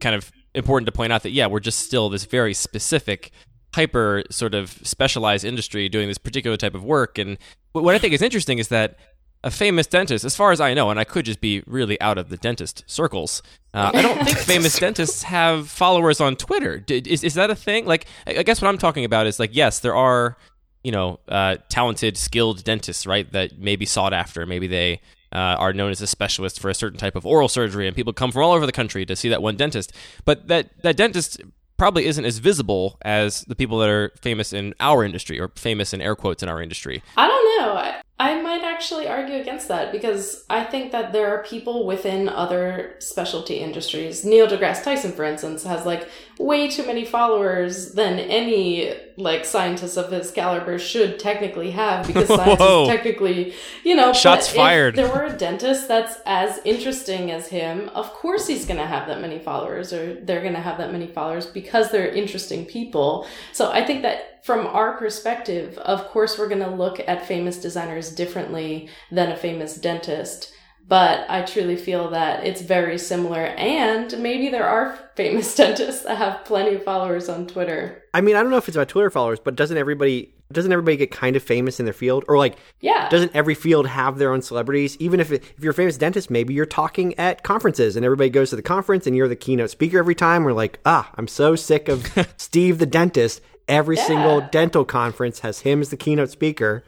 kind 0.00 0.14
of 0.14 0.32
important 0.54 0.86
to 0.86 0.92
point 0.92 1.12
out 1.12 1.22
that 1.24 1.32
yeah, 1.32 1.46
we're 1.46 1.60
just 1.60 1.80
still 1.80 2.08
this 2.08 2.24
very 2.24 2.54
specific, 2.54 3.30
hyper 3.74 4.22
sort 4.30 4.54
of 4.54 4.70
specialized 4.82 5.44
industry 5.44 5.90
doing 5.90 6.08
this 6.08 6.18
particular 6.18 6.56
type 6.56 6.74
of 6.74 6.82
work. 6.82 7.18
And 7.18 7.36
what 7.72 7.94
I 7.94 7.98
think 7.98 8.14
is 8.14 8.22
interesting 8.22 8.58
is 8.58 8.68
that 8.68 8.96
a 9.44 9.50
famous 9.50 9.86
dentist, 9.86 10.24
as 10.24 10.36
far 10.36 10.52
as 10.52 10.60
I 10.60 10.72
know, 10.72 10.90
and 10.90 11.00
I 11.00 11.04
could 11.04 11.24
just 11.24 11.40
be 11.40 11.62
really 11.66 12.00
out 12.00 12.16
of 12.16 12.28
the 12.28 12.36
dentist 12.36 12.84
circles. 12.86 13.42
Uh, 13.74 13.90
I 13.92 14.02
don't 14.02 14.24
think 14.24 14.38
famous 14.54 14.78
dentists 14.78 15.24
have 15.24 15.68
followers 15.68 16.20
on 16.20 16.36
Twitter. 16.36 16.84
Is 16.88 17.24
is 17.24 17.34
that 17.34 17.50
a 17.50 17.56
thing? 17.56 17.84
Like, 17.84 18.06
I 18.26 18.42
guess 18.44 18.62
what 18.62 18.68
I'm 18.68 18.78
talking 18.78 19.04
about 19.04 19.26
is 19.26 19.40
like, 19.40 19.50
yes, 19.52 19.80
there 19.80 19.96
are, 19.96 20.36
you 20.84 20.92
know, 20.92 21.20
uh, 21.28 21.56
talented, 21.68 22.16
skilled 22.16 22.64
dentists, 22.64 23.06
right? 23.06 23.30
That 23.32 23.58
may 23.58 23.76
be 23.76 23.86
sought 23.86 24.12
after. 24.12 24.46
Maybe 24.46 24.66
they 24.66 25.00
uh, 25.32 25.56
are 25.58 25.72
known 25.72 25.90
as 25.90 26.00
a 26.00 26.06
specialist 26.06 26.60
for 26.60 26.68
a 26.68 26.74
certain 26.74 26.98
type 26.98 27.16
of 27.16 27.24
oral 27.24 27.48
surgery, 27.48 27.86
and 27.86 27.96
people 27.96 28.12
come 28.12 28.32
from 28.32 28.42
all 28.42 28.52
over 28.52 28.66
the 28.66 28.72
country 28.72 29.06
to 29.06 29.16
see 29.16 29.28
that 29.28 29.42
one 29.42 29.56
dentist. 29.56 29.92
But 30.24 30.48
that 30.48 30.70
that 30.82 30.96
dentist 30.96 31.40
probably 31.82 32.06
isn't 32.06 32.24
as 32.24 32.38
visible 32.38 32.96
as 33.02 33.42
the 33.46 33.56
people 33.56 33.78
that 33.78 33.88
are 33.88 34.12
famous 34.20 34.52
in 34.52 34.72
our 34.78 35.02
industry 35.02 35.40
or 35.40 35.48
famous 35.56 35.92
in 35.92 36.00
air 36.00 36.14
quotes 36.14 36.42
in 36.42 36.48
our 36.48 36.62
industry. 36.62 37.02
I 37.16 37.26
don't 37.26 37.58
know. 37.58 37.72
I, 37.74 38.02
I 38.20 38.40
might 38.40 38.62
actually 38.62 39.08
argue 39.08 39.40
against 39.40 39.66
that 39.66 39.90
because 39.90 40.44
I 40.48 40.62
think 40.62 40.92
that 40.92 41.12
there 41.12 41.34
are 41.34 41.42
people 41.42 41.84
within 41.84 42.28
other 42.28 42.94
specialty 43.00 43.54
industries. 43.56 44.24
Neil 44.24 44.46
deGrasse 44.46 44.84
Tyson, 44.84 45.10
for 45.10 45.24
instance, 45.24 45.64
has 45.64 45.84
like 45.84 46.08
way 46.38 46.68
too 46.68 46.86
many 46.86 47.04
followers 47.04 47.92
than 47.92 48.18
any 48.18 48.94
like 49.16 49.44
scientist 49.44 49.96
of 49.96 50.10
his 50.10 50.30
caliber 50.30 50.78
should 50.78 51.18
technically 51.18 51.70
have 51.70 52.06
because 52.06 52.28
science 52.28 52.58
Whoa. 52.58 52.82
is 52.82 52.88
technically, 52.88 53.54
you 53.84 53.94
know, 53.94 54.12
Shots 54.12 54.48
fired. 54.48 54.96
there 54.96 55.08
were 55.08 55.24
a 55.24 55.36
dentist 55.36 55.88
that's 55.88 56.18
as 56.26 56.60
interesting 56.64 57.30
as 57.30 57.48
him, 57.48 57.90
of 57.90 58.12
course 58.12 58.46
he's 58.46 58.64
going 58.64 58.80
to 58.80 58.86
have 58.86 59.06
that 59.08 59.20
many 59.20 59.38
followers 59.38 59.92
or 59.92 60.14
they're 60.22 60.40
going 60.40 60.54
to 60.54 60.60
have 60.60 60.78
that 60.78 60.92
many 60.92 61.06
followers 61.06 61.46
because 61.46 61.90
they're 61.90 62.08
interesting 62.08 62.64
people. 62.64 63.26
So 63.52 63.70
I 63.70 63.84
think 63.84 64.02
that 64.02 64.44
from 64.44 64.66
our 64.66 64.96
perspective, 64.96 65.78
of 65.78 66.08
course, 66.08 66.36
we're 66.36 66.48
going 66.48 66.62
to 66.62 66.70
look 66.70 67.00
at 67.06 67.26
famous 67.26 67.58
designers 67.58 68.10
differently 68.10 68.88
than 69.10 69.30
a 69.30 69.36
famous 69.36 69.76
dentist. 69.76 70.51
But 70.88 71.24
I 71.30 71.42
truly 71.42 71.76
feel 71.76 72.10
that 72.10 72.44
it's 72.44 72.60
very 72.60 72.98
similar, 72.98 73.46
and 73.56 74.14
maybe 74.18 74.48
there 74.50 74.68
are 74.68 74.98
famous 75.14 75.54
dentists 75.56 76.02
that 76.04 76.18
have 76.18 76.44
plenty 76.44 76.74
of 76.74 76.84
followers 76.84 77.28
on 77.28 77.46
Twitter. 77.46 78.02
I 78.12 78.20
mean, 78.20 78.36
I 78.36 78.42
don't 78.42 78.50
know 78.50 78.56
if 78.58 78.68
it's 78.68 78.76
about 78.76 78.88
Twitter 78.88 79.08
followers, 79.10 79.40
but 79.40 79.56
doesn't 79.56 79.76
everybody 79.76 80.34
doesn't 80.52 80.70
everybody 80.70 80.98
get 80.98 81.10
kind 81.10 81.34
of 81.34 81.42
famous 81.42 81.80
in 81.80 81.86
their 81.86 81.94
field, 81.94 82.24
or 82.28 82.36
like 82.36 82.56
Yeah. 82.80 83.08
doesn't 83.08 83.34
every 83.34 83.54
field 83.54 83.86
have 83.86 84.18
their 84.18 84.32
own 84.32 84.42
celebrities? 84.42 84.98
Even 84.98 85.18
if 85.18 85.32
it, 85.32 85.42
if 85.56 85.62
you're 85.64 85.70
a 85.70 85.74
famous 85.74 85.96
dentist, 85.96 86.30
maybe 86.30 86.52
you're 86.52 86.66
talking 86.66 87.18
at 87.18 87.42
conferences 87.42 87.96
and 87.96 88.04
everybody 88.04 88.28
goes 88.28 88.50
to 88.50 88.56
the 88.56 88.62
conference 88.62 89.06
and 89.06 89.16
you're 89.16 89.28
the 89.28 89.36
keynote 89.36 89.70
speaker 89.70 89.98
every 89.98 90.14
time. 90.14 90.44
We're 90.44 90.52
like, 90.52 90.78
ah, 90.84 91.10
I'm 91.14 91.26
so 91.28 91.56
sick 91.56 91.88
of 91.88 92.06
Steve 92.36 92.78
the 92.78 92.86
dentist. 92.86 93.40
Every 93.66 93.96
single 93.96 94.42
dental 94.42 94.84
conference 94.84 95.38
has 95.40 95.60
him 95.60 95.80
as 95.80 95.88
the 95.88 95.96
keynote 95.96 96.28
speaker. 96.30 96.84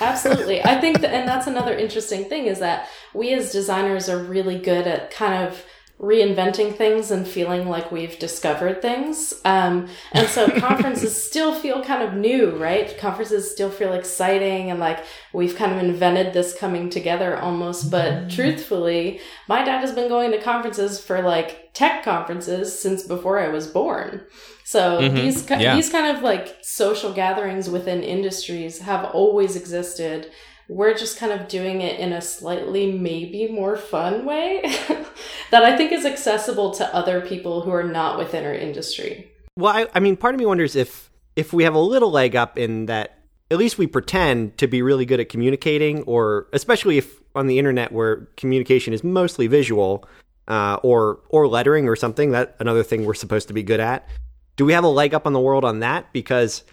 Absolutely. 0.00 0.64
I 0.64 0.80
think 0.80 1.00
that, 1.00 1.12
and 1.12 1.28
that's 1.28 1.46
another 1.46 1.76
interesting 1.76 2.24
thing 2.24 2.46
is 2.46 2.58
that 2.58 2.88
we 3.14 3.32
as 3.32 3.52
designers 3.52 4.08
are 4.08 4.18
really 4.18 4.58
good 4.58 4.86
at 4.86 5.10
kind 5.10 5.46
of 5.46 5.64
reinventing 5.98 6.76
things 6.76 7.10
and 7.10 7.26
feeling 7.26 7.68
like 7.68 7.90
we've 7.90 8.18
discovered 8.18 8.82
things. 8.82 9.32
Um, 9.46 9.88
and 10.12 10.28
so 10.28 10.48
conferences 10.60 11.20
still 11.20 11.54
feel 11.54 11.82
kind 11.82 12.02
of 12.02 12.12
new, 12.12 12.50
right? 12.56 12.96
Conferences 12.98 13.50
still 13.50 13.70
feel 13.70 13.94
exciting 13.94 14.70
and 14.70 14.78
like 14.78 15.02
we've 15.32 15.56
kind 15.56 15.72
of 15.72 15.78
invented 15.78 16.34
this 16.34 16.56
coming 16.58 16.90
together 16.90 17.38
almost. 17.38 17.90
But 17.90 18.28
truthfully, 18.28 19.20
my 19.48 19.64
dad 19.64 19.80
has 19.80 19.92
been 19.92 20.08
going 20.08 20.32
to 20.32 20.40
conferences 20.40 21.00
for 21.00 21.22
like 21.22 21.70
tech 21.72 22.04
conferences 22.04 22.78
since 22.78 23.02
before 23.02 23.38
I 23.38 23.48
was 23.48 23.66
born. 23.66 24.26
So 24.68 25.00
Mhm. 25.00 25.14
these 25.14 25.42
ki- 25.42 25.54
Yeah. 25.60 25.76
these 25.76 25.88
kind 25.90 26.16
of 26.16 26.24
like 26.24 26.56
social 26.60 27.12
gatherings 27.12 27.70
within 27.70 28.02
industries 28.02 28.80
have 28.80 29.04
always 29.14 29.54
existed. 29.54 30.26
We're 30.68 30.94
just 30.94 31.16
kind 31.20 31.30
of 31.32 31.46
doing 31.46 31.80
it 31.82 32.00
in 32.00 32.12
a 32.12 32.20
slightly 32.20 32.90
maybe 32.90 33.46
more 33.46 33.76
fun 33.76 34.24
way 34.24 34.62
that 35.52 35.62
I 35.62 35.76
think 35.76 35.92
is 35.92 36.04
accessible 36.04 36.72
to 36.72 36.94
other 36.94 37.20
people 37.20 37.60
who 37.60 37.70
are 37.70 37.84
not 37.84 38.18
within 38.18 38.44
our 38.44 38.52
industry. 38.54 39.30
Well, 39.56 39.72
I, 39.72 39.86
I 39.94 40.00
mean, 40.00 40.16
part 40.16 40.34
of 40.34 40.40
me 40.40 40.46
wonders 40.46 40.74
if 40.74 41.10
if 41.36 41.52
we 41.52 41.62
have 41.62 41.74
a 41.76 41.78
little 41.78 42.10
leg 42.10 42.34
up 42.34 42.58
in 42.58 42.86
that 42.86 43.18
at 43.52 43.58
least 43.58 43.78
we 43.78 43.86
pretend 43.86 44.58
to 44.58 44.66
be 44.66 44.82
really 44.82 45.06
good 45.06 45.20
at 45.20 45.28
communicating, 45.28 46.02
or 46.02 46.48
especially 46.52 46.98
if 46.98 47.20
on 47.36 47.46
the 47.46 47.60
internet 47.60 47.92
where 47.92 48.26
communication 48.36 48.92
is 48.92 49.04
mostly 49.04 49.46
visual, 49.46 50.04
uh, 50.48 50.78
or 50.82 51.20
or 51.28 51.46
lettering 51.46 51.88
or 51.88 51.94
something. 51.94 52.32
That 52.32 52.56
another 52.58 52.82
thing 52.82 53.04
we're 53.04 53.14
supposed 53.14 53.46
to 53.46 53.54
be 53.54 53.62
good 53.62 53.78
at. 53.78 54.08
Do 54.56 54.64
we 54.64 54.72
have 54.72 54.84
a 54.84 54.88
leg 54.88 55.14
up 55.14 55.26
on 55.26 55.32
the 55.32 55.40
world 55.40 55.64
on 55.64 55.80
that? 55.80 56.12
Because 56.12 56.64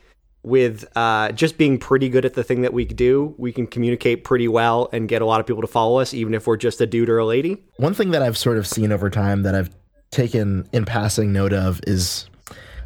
with 0.43 0.85
uh, 0.95 1.31
just 1.31 1.57
being 1.57 1.77
pretty 1.77 2.09
good 2.09 2.25
at 2.25 2.33
the 2.33 2.43
thing 2.43 2.61
that 2.61 2.73
we 2.73 2.85
do, 2.85 3.33
we 3.37 3.51
can 3.51 3.67
communicate 3.67 4.23
pretty 4.23 4.47
well 4.47 4.89
and 4.91 5.07
get 5.07 5.21
a 5.21 5.25
lot 5.25 5.39
of 5.39 5.45
people 5.45 5.61
to 5.61 5.67
follow 5.67 5.99
us, 5.99 6.13
even 6.13 6.33
if 6.33 6.47
we're 6.47 6.57
just 6.57 6.81
a 6.81 6.85
dude 6.85 7.09
or 7.09 7.17
a 7.17 7.25
lady. 7.25 7.63
One 7.77 7.93
thing 7.93 8.11
that 8.11 8.21
I've 8.21 8.37
sort 8.37 8.57
of 8.57 8.67
seen 8.67 8.91
over 8.91 9.09
time 9.09 9.43
that 9.43 9.55
I've 9.55 9.69
taken 10.11 10.67
in 10.71 10.85
passing 10.85 11.33
note 11.33 11.53
of 11.53 11.79
is 11.87 12.27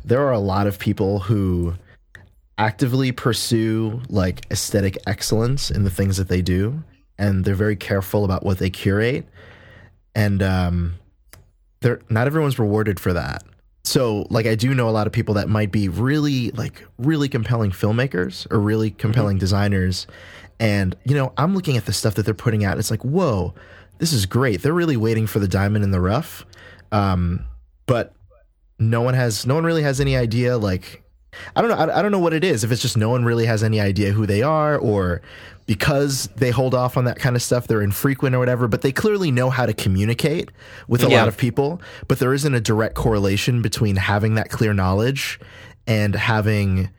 there 0.06 0.22
are 0.26 0.32
a 0.32 0.40
lot 0.40 0.68
of 0.68 0.80
people 0.80 1.20
who 1.20 1.74
actively 2.58 3.12
pursue 3.12 4.02
like 4.10 4.46
aesthetic 4.50 4.98
excellence 5.06 5.70
in 5.70 5.84
the 5.84 5.90
things 5.90 6.18
that 6.18 6.30
they 6.30 6.42
do 6.42 6.84
and 7.20 7.46
they're 7.46 7.54
very 7.54 7.76
careful 7.76 8.26
about 8.26 8.44
what 8.44 8.58
they 8.58 8.70
curate 8.70 9.28
and 10.16 10.42
um 10.42 10.96
they're 11.82 12.00
not 12.10 12.26
everyone's 12.26 12.58
rewarded 12.58 13.00
for 13.00 13.14
that 13.14 13.44
so 13.88 14.28
like 14.30 14.46
i 14.46 14.54
do 14.54 14.74
know 14.74 14.90
a 14.90 14.92
lot 14.92 15.08
of 15.08 15.14
people 15.14 15.36
that 15.36 15.48
might 15.48 15.72
be 15.72 15.88
really 15.88 16.52
like 16.52 16.86
really 16.98 17.30
compelling 17.30 17.72
filmmakers 17.72 18.46
or 18.52 18.60
really 18.60 18.92
compelling 18.92 19.38
designers. 19.38 20.08
And 20.60 20.96
you 21.06 21.16
know 21.16 21.32
i'm 21.38 21.56
looking 21.56 21.78
at 21.78 21.86
the 21.86 21.94
stuff 21.94 22.16
that 22.16 22.24
they're 22.24 22.34
putting 22.34 22.66
out. 22.66 22.72
And 22.72 22.80
it's 22.80 22.92
like 22.92 23.06
whoa 23.06 23.54
this 24.00 24.14
is 24.14 24.28
great. 24.28 24.62
They're 24.62 24.74
really 24.74 24.98
waiting 24.98 25.26
for 25.26 25.40
the 25.40 25.48
diamond 25.48 25.84
in 25.84 25.92
the 25.92 26.02
rough. 26.02 26.46
Um 26.92 27.46
but 27.86 28.14
no 28.78 29.02
one 29.02 29.14
has 29.14 29.46
no 29.46 29.56
one 29.56 29.64
really 29.64 29.84
has 29.84 30.02
any 30.02 30.18
idea 30.18 30.58
like 30.58 31.04
I 31.56 31.62
don't 31.62 31.70
know. 31.70 31.78
I, 31.78 32.00
I 32.00 32.02
don't 32.02 32.12
know 32.12 32.20
what 32.20 32.34
it 32.34 32.44
is. 32.44 32.64
If 32.64 32.72
it's 32.72 32.82
just 32.82 32.98
no 32.98 33.10
one 33.10 33.24
really 33.26 33.46
has 33.46 33.64
any 33.64 33.80
idea 33.80 34.12
who 34.12 34.26
they 34.26 34.42
are, 34.42 34.78
or 34.78 35.22
because 35.66 36.28
they 36.38 36.50
hold 36.52 36.74
off 36.74 36.96
on 36.98 37.06
that 37.06 37.20
kind 37.20 37.36
of 37.36 37.42
stuff, 37.42 37.68
they're 37.68 37.82
infrequent 37.82 38.36
or 38.36 38.40
whatever. 38.40 38.68
But 38.68 38.82
they 38.82 38.92
clearly 38.92 39.32
know 39.32 39.50
how 39.50 39.66
to 39.66 39.74
communicate 39.74 40.50
with 40.88 41.04
a 41.04 41.10
Yeah. 41.10 41.20
lot 41.20 41.28
of 41.28 41.38
people. 41.38 41.82
But 42.08 42.20
there 42.20 42.34
isn't 42.34 42.54
a 42.54 42.62
direct 42.62 42.96
correlation 42.96 43.62
between 43.62 43.96
having 43.98 44.36
that 44.36 44.50
clear 44.50 44.74
knowledge 44.74 45.40
and 45.86 46.16
having, 46.16 46.90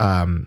um, 0.00 0.46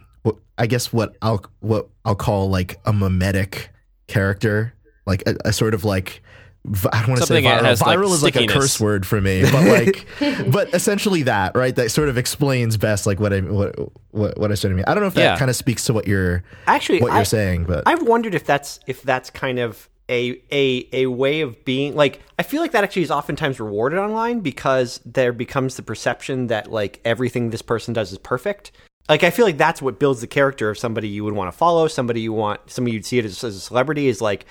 I 0.58 0.66
guess 0.66 0.92
what 0.92 1.16
I'll 1.22 1.46
what 1.60 1.88
I'll 2.04 2.16
call 2.16 2.50
like 2.50 2.80
a 2.86 2.92
mimetic 2.94 3.70
character, 4.08 4.74
like 5.06 5.22
a, 5.28 5.36
a 5.46 5.54
sort 5.54 5.74
of 5.74 5.84
like. 5.84 6.24
V- 6.68 6.90
I 6.92 7.00
don't 7.00 7.10
want 7.10 7.22
to 7.22 7.28
say 7.28 7.42
Something 7.42 7.44
that 7.46 7.64
viral. 7.64 7.86
like, 7.86 7.98
viral 8.00 8.14
is 8.14 8.24
like 8.24 8.36
a 8.36 8.48
curse 8.48 8.80
word 8.80 9.06
for 9.06 9.20
me, 9.22 9.42
but 9.44 9.66
like, 9.68 10.06
but 10.52 10.74
essentially 10.74 11.24
that, 11.24 11.56
right? 11.56 11.76
That 11.76 11.90
sort 11.92 12.10
of 12.10 12.18
explains 12.18 12.78
best 12.78 13.06
like 13.08 13.20
what 13.20 13.34
I 13.34 13.40
what 13.42 13.76
what, 14.12 14.38
what 14.38 14.52
I 14.52 14.56
started 14.56 14.74
to 14.74 14.76
mean. 14.78 14.86
I 14.88 14.94
don't 14.94 15.02
know 15.02 15.08
if 15.08 15.14
that 15.16 15.22
Yeah. 15.22 15.38
kind 15.38 15.50
of 15.50 15.56
speaks 15.56 15.86
to 15.86 15.94
what 15.94 16.08
you're 16.08 16.44
Actually, 16.68 17.02
what 17.02 17.12
you're 17.12 17.22
I- 17.22 17.24
saying, 17.24 17.66
but 17.66 17.84
I've 17.86 18.04
wondered 18.04 18.36
if 18.36 18.46
that's 18.46 18.80
if 18.88 19.02
that's 19.04 19.30
kind 19.30 19.60
of 19.60 19.90
a 20.10 20.42
a 20.54 20.88
a 20.94 21.06
way 21.08 21.42
of 21.42 21.66
being 21.66 21.94
like 21.96 22.22
I 22.40 22.44
feel 22.44 22.62
like 22.62 22.72
that 22.72 22.84
actually 22.84 23.02
is 23.02 23.12
oftentimes 23.12 23.60
rewarded 23.60 24.00
online 24.00 24.40
because 24.40 25.02
there 25.06 25.34
becomes 25.34 25.76
the 25.76 25.84
perception 25.84 26.48
that 26.48 26.72
like 26.72 27.02
everything 27.04 27.50
this 27.50 27.62
person 27.62 27.94
does 27.94 28.12
is 28.12 28.18
perfect. 28.18 28.72
Like 29.10 29.24
I 29.24 29.30
feel 29.30 29.46
like 29.46 29.58
that's 29.58 29.82
what 29.82 30.00
builds 30.00 30.22
the 30.22 30.28
character 30.28 30.70
of 30.70 30.78
somebody 30.78 31.08
you 31.10 31.24
would 31.26 31.34
want 31.34 31.52
to 31.52 31.58
follow, 31.58 31.88
somebody 31.88 32.22
you 32.22 32.32
want 32.34 32.60
somebody 32.72 32.94
you'd 32.94 33.06
see 33.06 33.18
it 33.20 33.26
as, 33.26 33.42
as 33.44 33.56
a 33.56 33.60
celebrity 33.60 34.08
is 34.08 34.22
like 34.22 34.46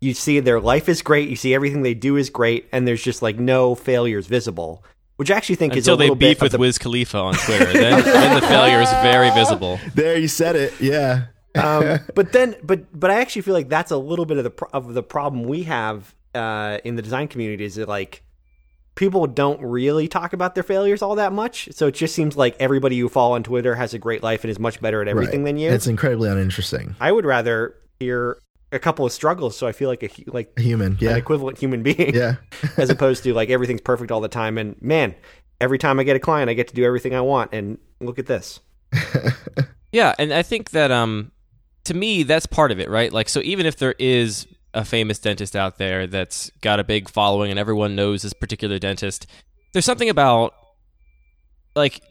you 0.00 0.14
see 0.14 0.40
their 0.40 0.60
life 0.60 0.88
is 0.88 1.02
great, 1.02 1.28
you 1.28 1.36
see 1.36 1.54
everything 1.54 1.82
they 1.82 1.94
do 1.94 2.16
is 2.16 2.30
great, 2.30 2.68
and 2.72 2.86
there's 2.86 3.02
just 3.02 3.22
like 3.22 3.38
no 3.38 3.74
failures 3.74 4.26
visible. 4.26 4.84
Which 5.16 5.32
I 5.32 5.36
actually 5.36 5.56
think 5.56 5.76
is 5.76 5.88
a 5.88 5.90
Until 5.90 5.96
they 5.96 6.04
little 6.04 6.14
beef 6.14 6.38
bit 6.38 6.42
with 6.44 6.52
the, 6.52 6.58
Wiz 6.58 6.78
Khalifa 6.78 7.18
on 7.18 7.34
Twitter, 7.34 7.72
then, 7.72 8.04
then 8.04 8.40
the 8.40 8.46
failure 8.46 8.80
is 8.80 8.90
very 9.02 9.30
visible. 9.30 9.80
there 9.96 10.16
you 10.16 10.28
said 10.28 10.54
it. 10.54 10.72
Yeah. 10.80 11.24
um, 11.56 11.98
but 12.14 12.30
then, 12.32 12.54
but 12.62 12.84
but 12.98 13.10
I 13.10 13.20
actually 13.20 13.42
feel 13.42 13.54
like 13.54 13.68
that's 13.68 13.90
a 13.90 13.96
little 13.96 14.26
bit 14.26 14.36
of 14.38 14.44
the 14.44 14.50
pro- 14.50 14.68
of 14.72 14.94
the 14.94 15.02
problem 15.02 15.42
we 15.42 15.64
have 15.64 16.14
uh, 16.36 16.78
in 16.84 16.94
the 16.94 17.02
design 17.02 17.26
community 17.26 17.64
is 17.64 17.74
that 17.74 17.88
like 17.88 18.22
people 18.94 19.26
don't 19.26 19.60
really 19.60 20.06
talk 20.06 20.32
about 20.34 20.54
their 20.54 20.62
failures 20.62 21.02
all 21.02 21.16
that 21.16 21.32
much. 21.32 21.68
So 21.72 21.88
it 21.88 21.94
just 21.94 22.14
seems 22.14 22.36
like 22.36 22.54
everybody 22.60 22.94
you 22.94 23.08
follow 23.08 23.34
on 23.34 23.42
Twitter 23.42 23.74
has 23.74 23.94
a 23.94 23.98
great 23.98 24.22
life 24.22 24.44
and 24.44 24.50
is 24.52 24.60
much 24.60 24.80
better 24.80 25.02
at 25.02 25.08
everything 25.08 25.42
Right. 25.42 25.50
than 25.50 25.56
you. 25.58 25.70
It's 25.70 25.86
incredibly 25.88 26.28
uninteresting. 26.30 26.94
I 27.00 27.10
would 27.10 27.24
rather 27.24 27.74
hear 27.98 28.38
a 28.72 28.78
couple 28.78 29.06
of 29.06 29.12
struggles, 29.12 29.56
so 29.56 29.66
I 29.66 29.72
feel 29.72 29.88
like 29.88 30.02
a 30.02 30.08
hu- 30.08 30.24
like 30.32 30.58
Human. 30.58 30.92
an 30.92 30.98
Yeah. 31.00 31.16
equivalent 31.16 31.58
human 31.58 31.82
being, 31.82 32.14
Yeah. 32.14 32.36
as 32.76 32.90
opposed 32.90 33.22
to 33.24 33.32
like 33.34 33.48
everything's 33.50 33.80
perfect 33.80 34.10
all 34.12 34.20
the 34.20 34.28
time. 34.28 34.58
And 34.58 34.76
man, 34.82 35.14
every 35.60 35.78
time 35.78 35.98
I 35.98 36.02
get 36.04 36.16
a 36.16 36.20
client, 36.20 36.50
I 36.50 36.54
get 36.54 36.68
to 36.68 36.74
do 36.74 36.84
everything 36.84 37.14
I 37.14 37.20
want. 37.22 37.52
And 37.54 37.78
look 38.00 38.18
at 38.18 38.26
this. 38.26 38.60
Yeah, 39.90 40.14
and 40.18 40.34
I 40.34 40.42
think 40.42 40.70
that 40.72 40.90
um 40.90 41.32
to 41.84 41.94
me 41.94 42.22
that's 42.22 42.44
part 42.44 42.70
of 42.72 42.78
it, 42.78 42.90
right? 42.90 43.10
Like 43.10 43.28
so 43.30 43.40
even 43.42 43.64
if 43.64 43.76
there 43.76 43.94
is 43.98 44.46
a 44.74 44.84
famous 44.84 45.18
dentist 45.18 45.56
out 45.56 45.78
there 45.78 46.06
that's 46.06 46.50
got 46.60 46.78
a 46.78 46.84
big 46.84 47.08
following 47.08 47.50
and 47.50 47.58
everyone 47.58 47.96
knows 47.96 48.20
this 48.20 48.34
particular 48.34 48.78
dentist, 48.78 49.26
there's 49.72 49.86
something 49.86 50.10
about 50.10 50.52
like 51.74 52.02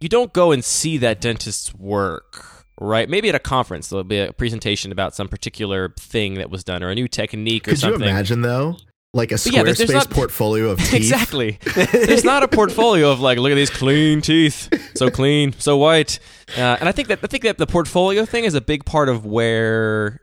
you 0.00 0.08
don't 0.10 0.34
go 0.34 0.52
and 0.52 0.62
see 0.62 0.98
that 0.98 1.22
dentist's 1.22 1.74
work, 1.74 2.63
right? 2.80 3.08
Maybe 3.08 3.28
at 3.28 3.34
a 3.34 3.38
conference 3.40 3.88
there'll 3.88 4.04
be 4.04 4.18
a 4.18 4.32
presentation 4.32 4.92
about 4.92 5.14
some 5.14 5.28
particular 5.28 5.94
thing 5.98 6.34
that 6.34 6.50
was 6.50 6.64
done 6.64 6.82
or 6.82 6.90
a 6.90 6.94
new 6.94 7.08
technique 7.08 7.68
or 7.68 7.72
Could 7.72 7.82
you 7.82 7.94
imagine 7.94 8.42
though? 8.42 8.76
Like 9.12 9.30
a 9.30 9.34
But 9.36 9.46
yeah, 9.52 9.62
Squarespace 9.62 9.92
not- 9.92 10.10
portfolio 10.10 10.70
of 10.70 10.78
teeth. 10.80 10.94
Exactly. 10.94 11.58
There's 11.92 12.24
not 12.24 12.42
a 12.42 12.48
portfolio 12.48 13.12
of 13.12 13.20
like, 13.20 13.38
look 13.38 13.52
at 13.52 13.54
these 13.54 13.70
clean 13.70 14.20
teeth, 14.20 14.68
so 14.96 15.08
clean, 15.08 15.52
so 15.58 15.76
white. 15.76 16.18
Uh, 16.58 16.76
and 16.80 16.88
I 16.88 16.92
think 16.92 17.06
that 17.08 17.20
I 17.22 17.28
think 17.28 17.44
that 17.44 17.56
the 17.58 17.66
portfolio 17.66 18.24
thing 18.24 18.42
is 18.42 18.54
a 18.54 18.60
big 18.60 18.84
part 18.84 19.08
of 19.08 19.24
where 19.24 20.20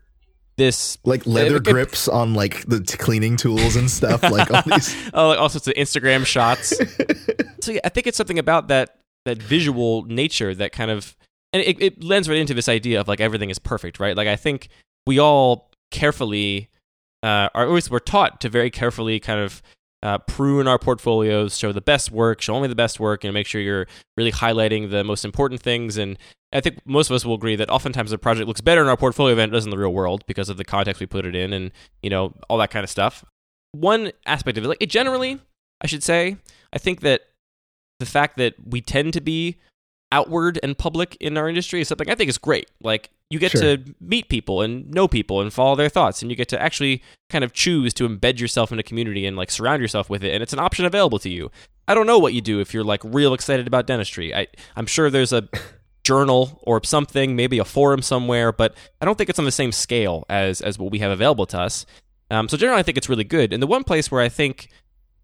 this 0.57 0.97
Like 1.05 1.25
leather 1.25 1.55
It- 1.55 1.67
it- 1.67 1.71
grips 1.71 2.09
on 2.09 2.33
like 2.33 2.65
the 2.67 2.81
t- 2.81 2.97
cleaning 2.97 3.37
tools 3.37 3.77
and 3.77 3.89
stuff. 3.89 4.23
Like 4.23 4.51
all 4.51 4.61
these. 4.65 4.93
oh, 5.13 5.29
like 5.29 5.39
all 5.39 5.47
sorts 5.47 5.67
of 5.67 5.73
Instagram 5.75 6.25
shots. 6.25 6.75
so 7.61 7.71
yeah, 7.71 7.79
I 7.85 7.89
think 7.89 8.07
it's 8.07 8.17
something 8.17 8.39
about 8.39 8.67
that 8.67 8.97
that 9.23 9.37
visual 9.41 10.03
nature 10.03 10.53
that 10.53 10.73
kind 10.73 10.91
of 10.91 11.15
and 11.53 11.61
it, 11.63 11.81
it 11.81 12.03
lends 12.03 12.29
right 12.29 12.37
into 12.37 12.53
this 12.53 12.69
idea 12.69 12.99
of 12.99 13.07
like 13.07 13.19
everything 13.19 13.49
is 13.49 13.59
perfect, 13.59 13.99
right? 13.99 14.15
Like 14.15 14.27
I 14.27 14.35
think 14.35 14.69
we 15.05 15.19
all 15.19 15.71
carefully 15.91 16.69
uh, 17.23 17.49
are 17.53 17.67
always 17.67 17.89
we're 17.89 17.99
taught 17.99 18.41
to 18.41 18.49
very 18.49 18.69
carefully 18.69 19.19
kind 19.19 19.39
of 19.39 19.61
uh, 20.03 20.17
prune 20.19 20.67
our 20.67 20.79
portfolios, 20.79 21.57
show 21.57 21.71
the 21.71 21.81
best 21.81 22.11
work, 22.11 22.41
show 22.41 22.55
only 22.55 22.67
the 22.67 22.75
best 22.75 22.99
work, 22.99 23.23
and 23.23 23.33
make 23.33 23.45
sure 23.45 23.61
you're 23.61 23.87
really 24.17 24.31
highlighting 24.31 24.89
the 24.89 25.03
most 25.03 25.23
important 25.23 25.61
things. 25.61 25.97
And 25.97 26.17
I 26.51 26.61
think 26.61 26.79
most 26.85 27.09
of 27.09 27.15
us 27.15 27.23
will 27.23 27.35
agree 27.35 27.55
that 27.55 27.69
oftentimes 27.69 28.11
a 28.11 28.17
project 28.17 28.47
looks 28.47 28.61
better 28.61 28.81
in 28.81 28.87
our 28.87 28.97
portfolio 28.97 29.35
than 29.35 29.49
it 29.49 29.53
does 29.53 29.65
in 29.65 29.69
the 29.69 29.77
real 29.77 29.93
world 29.93 30.23
because 30.25 30.49
of 30.49 30.57
the 30.57 30.65
context 30.65 30.99
we 30.99 31.05
put 31.05 31.25
it 31.25 31.35
in, 31.35 31.53
and 31.53 31.71
you 32.01 32.09
know 32.09 32.33
all 32.49 32.57
that 32.57 32.71
kind 32.71 32.83
of 32.83 32.89
stuff. 32.89 33.23
One 33.73 34.11
aspect 34.25 34.57
of 34.57 34.65
it, 34.65 34.67
like 34.67 34.81
it 34.81 34.89
generally, 34.89 35.39
I 35.81 35.87
should 35.87 36.03
say, 36.03 36.37
I 36.73 36.77
think 36.77 37.01
that 37.01 37.21
the 37.99 38.05
fact 38.05 38.37
that 38.37 38.55
we 38.65 38.81
tend 38.81 39.13
to 39.13 39.21
be 39.21 39.57
outward 40.11 40.59
and 40.61 40.77
public 40.77 41.15
in 41.19 41.37
our 41.37 41.47
industry 41.47 41.81
is 41.81 41.87
something 41.87 42.09
I 42.09 42.15
think 42.15 42.29
is 42.29 42.37
great. 42.37 42.69
Like 42.81 43.09
you 43.29 43.39
get 43.39 43.51
Sure. 43.51 43.61
to 43.77 43.95
meet 44.01 44.27
people 44.29 44.61
and 44.61 44.89
know 44.91 45.07
people 45.07 45.39
and 45.41 45.53
follow 45.53 45.75
their 45.75 45.89
thoughts 45.89 46.21
and 46.21 46.29
you 46.29 46.35
get 46.35 46.49
to 46.49 46.61
actually 46.61 47.01
kind 47.29 47.43
of 47.43 47.53
choose 47.53 47.93
to 47.95 48.07
embed 48.07 48.39
yourself 48.39 48.71
in 48.71 48.79
a 48.79 48.83
community 48.83 49.25
and 49.25 49.37
like 49.37 49.49
surround 49.49 49.81
yourself 49.81 50.09
with 50.09 50.23
it 50.23 50.33
and 50.33 50.43
it's 50.43 50.53
an 50.53 50.59
option 50.59 50.85
available 50.85 51.19
to 51.19 51.29
you. 51.29 51.49
I 51.87 51.93
don't 51.93 52.07
know 52.07 52.19
what 52.19 52.33
you 52.33 52.41
do 52.41 52.59
if 52.59 52.73
you're 52.73 52.83
like 52.83 53.01
real 53.03 53.33
excited 53.33 53.67
about 53.67 53.87
dentistry. 53.87 54.35
I 54.35 54.47
I'm 54.75 54.85
sure 54.85 55.09
there's 55.09 55.33
a 55.33 55.47
journal 56.03 56.59
or 56.63 56.83
something, 56.83 57.35
maybe 57.35 57.59
a 57.59 57.65
forum 57.65 58.01
somewhere, 58.01 58.51
but 58.51 58.73
I 59.01 59.05
don't 59.05 59.17
think 59.17 59.29
it's 59.29 59.39
on 59.39 59.45
the 59.45 59.51
same 59.51 59.71
scale 59.71 60.25
as 60.29 60.61
as 60.61 60.77
what 60.77 60.91
we 60.91 60.99
have 60.99 61.11
available 61.11 61.45
to 61.47 61.59
us. 61.59 61.85
Um, 62.29 62.47
so 62.47 62.55
generally, 62.57 62.79
I 62.79 62.83
think 62.83 62.97
it's 62.97 63.09
really 63.09 63.25
good. 63.25 63.51
And 63.51 63.61
the 63.61 63.67
one 63.67 63.83
place 63.83 64.09
where 64.09 64.21
I 64.21 64.29
think 64.29 64.69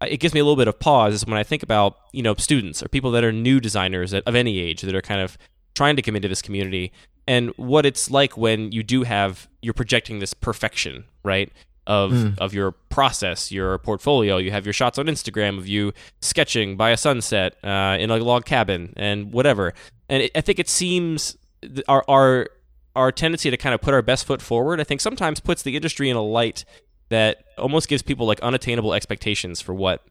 it 0.02 0.18
gives 0.18 0.34
me 0.34 0.40
a 0.40 0.44
little 0.44 0.56
bit 0.56 0.68
of 0.68 0.78
pause 0.78 1.14
is 1.14 1.26
when 1.26 1.38
I 1.38 1.42
think 1.42 1.62
about 1.62 1.96
you 2.12 2.22
know 2.22 2.34
students 2.34 2.82
or 2.82 2.88
people 2.88 3.10
that 3.12 3.24
are 3.24 3.32
new 3.32 3.60
designers 3.60 4.14
of 4.14 4.34
any 4.34 4.58
age 4.60 4.82
that 4.82 4.94
are 4.94 5.02
kind 5.02 5.20
of 5.20 5.38
trying 5.74 5.96
to 5.96 6.02
come 6.02 6.16
into 6.16 6.28
this 6.28 6.42
community 6.42 6.92
and 7.26 7.50
what 7.56 7.86
it's 7.86 8.10
like 8.10 8.36
when 8.36 8.72
you 8.72 8.82
do 8.82 9.02
have 9.02 9.48
you're 9.60 9.74
projecting 9.74 10.18
this 10.18 10.34
perfection, 10.34 11.04
right? 11.22 11.52
of 11.88 12.38
of 12.38 12.52
your 12.52 12.72
process, 12.72 13.50
your 13.50 13.78
portfolio. 13.78 14.36
You 14.36 14.50
have 14.50 14.66
your 14.66 14.74
shots 14.74 14.98
on 14.98 15.06
Instagram 15.06 15.56
of 15.56 15.66
you 15.66 15.94
sketching 16.20 16.76
by 16.76 16.90
a 16.90 16.96
sunset 16.96 17.56
uh, 17.64 17.96
in 17.98 18.10
a 18.10 18.16
log 18.18 18.44
cabin 18.44 18.92
and 18.96 19.32
whatever. 19.32 19.72
And 20.08 20.24
it, 20.24 20.32
I 20.36 20.42
think 20.42 20.58
it 20.58 20.68
seems 20.68 21.36
th- 21.62 21.82
our 21.88 22.04
our 22.06 22.50
our 22.94 23.10
tendency 23.10 23.50
to 23.50 23.56
kind 23.56 23.74
of 23.74 23.80
put 23.80 23.94
our 23.94 24.02
best 24.02 24.26
foot 24.26 24.42
forward. 24.42 24.80
I 24.80 24.84
think 24.84 25.00
sometimes 25.00 25.40
puts 25.40 25.62
the 25.62 25.76
industry 25.76 26.10
in 26.10 26.16
a 26.16 26.22
light 26.22 26.64
that 27.08 27.44
almost 27.56 27.88
gives 27.88 28.02
people 28.02 28.26
like 28.26 28.40
unattainable 28.40 28.94
expectations 28.94 29.60
for 29.60 29.74
what 29.74 30.04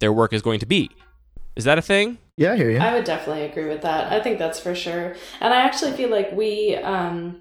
their 0.00 0.12
work 0.12 0.32
is 0.32 0.42
going 0.42 0.60
to 0.60 0.66
be. 0.66 0.90
Is 1.54 1.64
that 1.64 1.78
a 1.78 1.82
thing? 1.82 2.18
Yeah, 2.36 2.52
I 2.52 2.56
hear 2.56 2.70
you. 2.70 2.78
I 2.78 2.94
would 2.94 3.04
definitely 3.04 3.44
agree 3.44 3.68
with 3.68 3.82
that. 3.82 4.12
I 4.12 4.20
think 4.20 4.38
that's 4.38 4.58
for 4.58 4.74
sure. 4.74 5.14
And 5.40 5.52
I 5.52 5.62
actually 5.62 5.92
feel 5.92 6.08
like 6.08 6.32
we 6.32 6.76
um, 6.76 7.40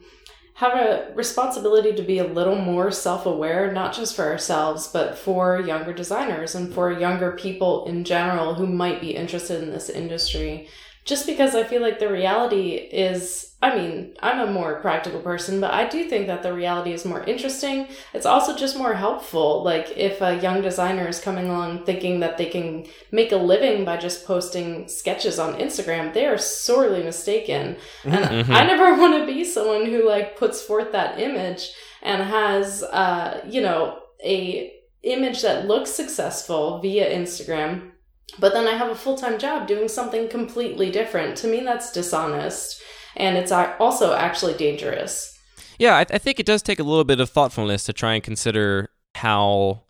have 0.56 0.74
a 0.74 1.12
responsibility 1.16 1.94
to 1.94 2.04
be 2.04 2.20
a 2.20 2.28
little 2.28 2.58
more 2.58 2.92
self 2.92 3.26
aware, 3.26 3.72
not 3.72 3.94
just 3.94 4.16
for 4.16 4.26
ourselves, 4.26 4.88
but 4.88 5.18
for 5.18 5.62
younger 5.62 5.94
designers 5.94 6.56
and 6.56 6.74
for 6.74 6.92
younger 6.92 7.32
people 7.32 7.86
in 7.86 8.04
general 8.04 8.56
who 8.56 8.68
might 8.68 9.00
be 9.00 9.16
interested 9.16 9.64
in 9.64 9.72
this 9.72 9.90
industry. 9.90 10.68
Just 11.06 11.26
because 11.26 11.56
I 11.56 11.64
feel 11.64 11.82
like 11.82 12.00
the 12.00 12.12
reality 12.12 12.76
is 12.76 13.52
I 13.64 13.76
mean, 13.76 14.16
I'm 14.22 14.40
a 14.40 14.52
more 14.52 14.82
practical 14.82 15.20
person, 15.20 15.62
but 15.62 15.72
I 15.72 15.88
do 15.88 16.10
think 16.10 16.26
that 16.26 16.42
the 16.42 16.52
reality 16.52 16.94
is 16.94 17.06
more 17.06 17.24
interesting. 17.24 17.88
It's 18.12 18.26
also 18.26 18.56
just 18.58 18.76
more 18.76 18.96
helpful. 18.96 19.64
Like, 19.64 19.96
if 19.96 20.20
a 20.20 20.40
young 20.40 20.64
designer 20.64 21.08
is 21.08 21.20
coming 21.20 21.48
along 21.48 21.86
thinking 21.86 22.22
that 22.22 22.40
they 22.40 22.48
can 22.48 22.88
make 23.12 23.32
a 23.32 23.38
living 23.38 23.86
by 23.86 23.98
just 23.98 24.26
posting 24.26 24.88
sketches 24.88 25.38
on 25.38 25.60
Instagram, 25.60 26.12
they 26.12 26.26
are 26.26 26.40
sorely 26.40 27.04
mistaken. 27.04 27.78
And 28.04 28.32
Mm-hmm. 28.32 28.52
I 28.54 28.64
never 28.64 28.96
want 29.00 29.20
to 29.20 29.32
be 29.32 29.44
someone 29.44 29.86
who, 29.86 30.08
like, 30.08 30.38
puts 30.38 30.62
forth 30.62 30.92
that 30.94 31.20
image 31.20 31.72
and 32.02 32.24
has, 32.24 32.82
uh, 32.82 33.46
you 33.48 33.62
know, 33.62 34.00
a 34.24 34.74
image 35.04 35.42
that 35.44 35.68
looks 35.68 35.92
successful 35.92 36.80
via 36.80 37.16
Instagram 37.16 37.92
but 38.40 38.54
then 38.54 38.68
I 38.68 38.78
have 38.78 38.90
a 38.90 38.96
full 38.96 39.18
time 39.18 39.40
job 39.40 39.68
doing 39.68 39.88
something 39.88 40.28
completely 40.30 40.90
different. 40.92 41.38
To 41.38 41.48
me, 41.48 41.62
that's 41.62 41.92
dishonest. 41.92 42.82
And 43.16 43.38
it's 43.38 43.52
also 43.52 44.14
actually 44.14 44.54
dangerous. 44.54 45.38
Yeah, 45.78 45.96
I, 45.96 46.02
I 46.02 46.18
think 46.18 46.40
it 46.40 46.46
does 46.46 46.62
take 46.62 46.80
a 46.80 46.84
little 46.84 47.04
bit 47.04 47.20
of 47.20 47.30
thoughtfulness 47.30 47.84
to 47.86 47.94
try 47.94 48.14
and 48.14 48.24
consider 48.24 48.90
how 49.16 49.84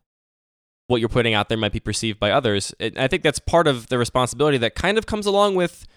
what 0.88 1.00
you're 1.00 1.10
putting 1.10 1.33
out 1.33 1.48
there 1.48 1.57
might 1.57 1.71
be 1.71 1.79
perceived 1.79 2.19
by 2.19 2.31
others. 2.31 2.74
It, 2.79 2.98
I 2.98 3.07
think 3.07 3.24
that's 3.24 3.39
part 3.39 3.67
of 3.67 3.88
the 3.88 3.98
responsibility 3.98 4.57
that 4.57 4.75
kind 4.75 4.98
of 4.98 5.05
comes 5.05 5.25
along 5.25 5.55
with 5.55 5.88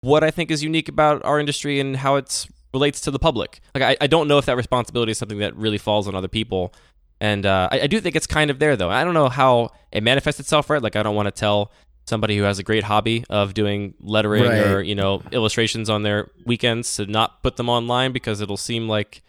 what 0.00 0.24
I 0.24 0.30
think 0.30 0.50
is 0.50 0.62
unique 0.62 0.88
about 0.88 1.24
our 1.24 1.38
industry 1.38 1.80
and 1.80 1.96
how 1.96 2.16
it 2.16 2.46
relates 2.72 3.00
to 3.02 3.10
the 3.10 3.18
public. 3.18 3.60
Like, 3.74 3.84
I, 3.84 3.96
I 4.04 4.06
don't 4.06 4.26
know 4.26 4.38
if 4.38 4.46
that 4.46 4.56
responsibility 4.56 5.12
is 5.12 5.18
something 5.18 5.38
that 5.38 5.54
really 5.56 5.78
falls 5.78 6.08
on 6.08 6.14
other 6.14 6.28
people. 6.28 6.74
And 7.20 7.46
uh, 7.46 7.68
I, 7.72 7.82
I 7.82 7.86
do 7.86 8.00
think 8.00 8.16
it's 8.16 8.26
kind 8.26 8.50
of 8.50 8.58
there, 8.58 8.76
though. 8.76 8.90
I 8.90 9.04
don't 9.04 9.14
know 9.14 9.28
how 9.28 9.70
it 9.92 10.02
manifests 10.02 10.40
itself, 10.40 10.68
right? 10.68 10.82
Like, 10.82 10.96
I 10.96 11.02
don't 11.02 11.14
want 11.14 11.26
to 11.26 11.32
tell 11.32 11.72
somebody 12.06 12.36
who 12.36 12.42
has 12.42 12.58
a 12.58 12.62
great 12.62 12.84
hobby 12.84 13.24
of 13.30 13.54
doing 13.54 13.94
lettering 13.98 14.42
Right. 14.44 14.66
or 14.66 14.82
you 14.82 14.94
know 14.94 15.22
illustrations 15.32 15.88
on 15.88 16.02
their 16.02 16.30
weekends 16.44 16.96
to 16.96 17.06
not 17.06 17.42
put 17.42 17.56
them 17.56 17.70
online 17.70 18.12
because 18.12 18.42
it'll 18.42 18.58
seem 18.58 18.88
like 18.88 19.22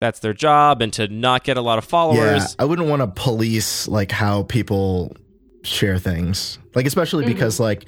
that's 0.00 0.18
their 0.18 0.32
job 0.34 0.82
and 0.82 0.92
to 0.94 1.06
not 1.06 1.44
get 1.44 1.56
a 1.56 1.60
lot 1.60 1.78
of 1.78 1.84
followers. 1.84 2.18
Yeah, 2.18 2.24
followers. 2.38 2.56
I 2.58 2.64
wouldn't 2.64 2.88
want 2.88 3.02
to 3.02 3.06
police 3.06 3.86
like 3.86 4.10
how 4.10 4.42
people 4.44 5.16
share 5.62 5.98
things. 5.98 6.58
Like 6.74 6.86
especially 6.86 7.24
because 7.24 7.60
like 7.60 7.86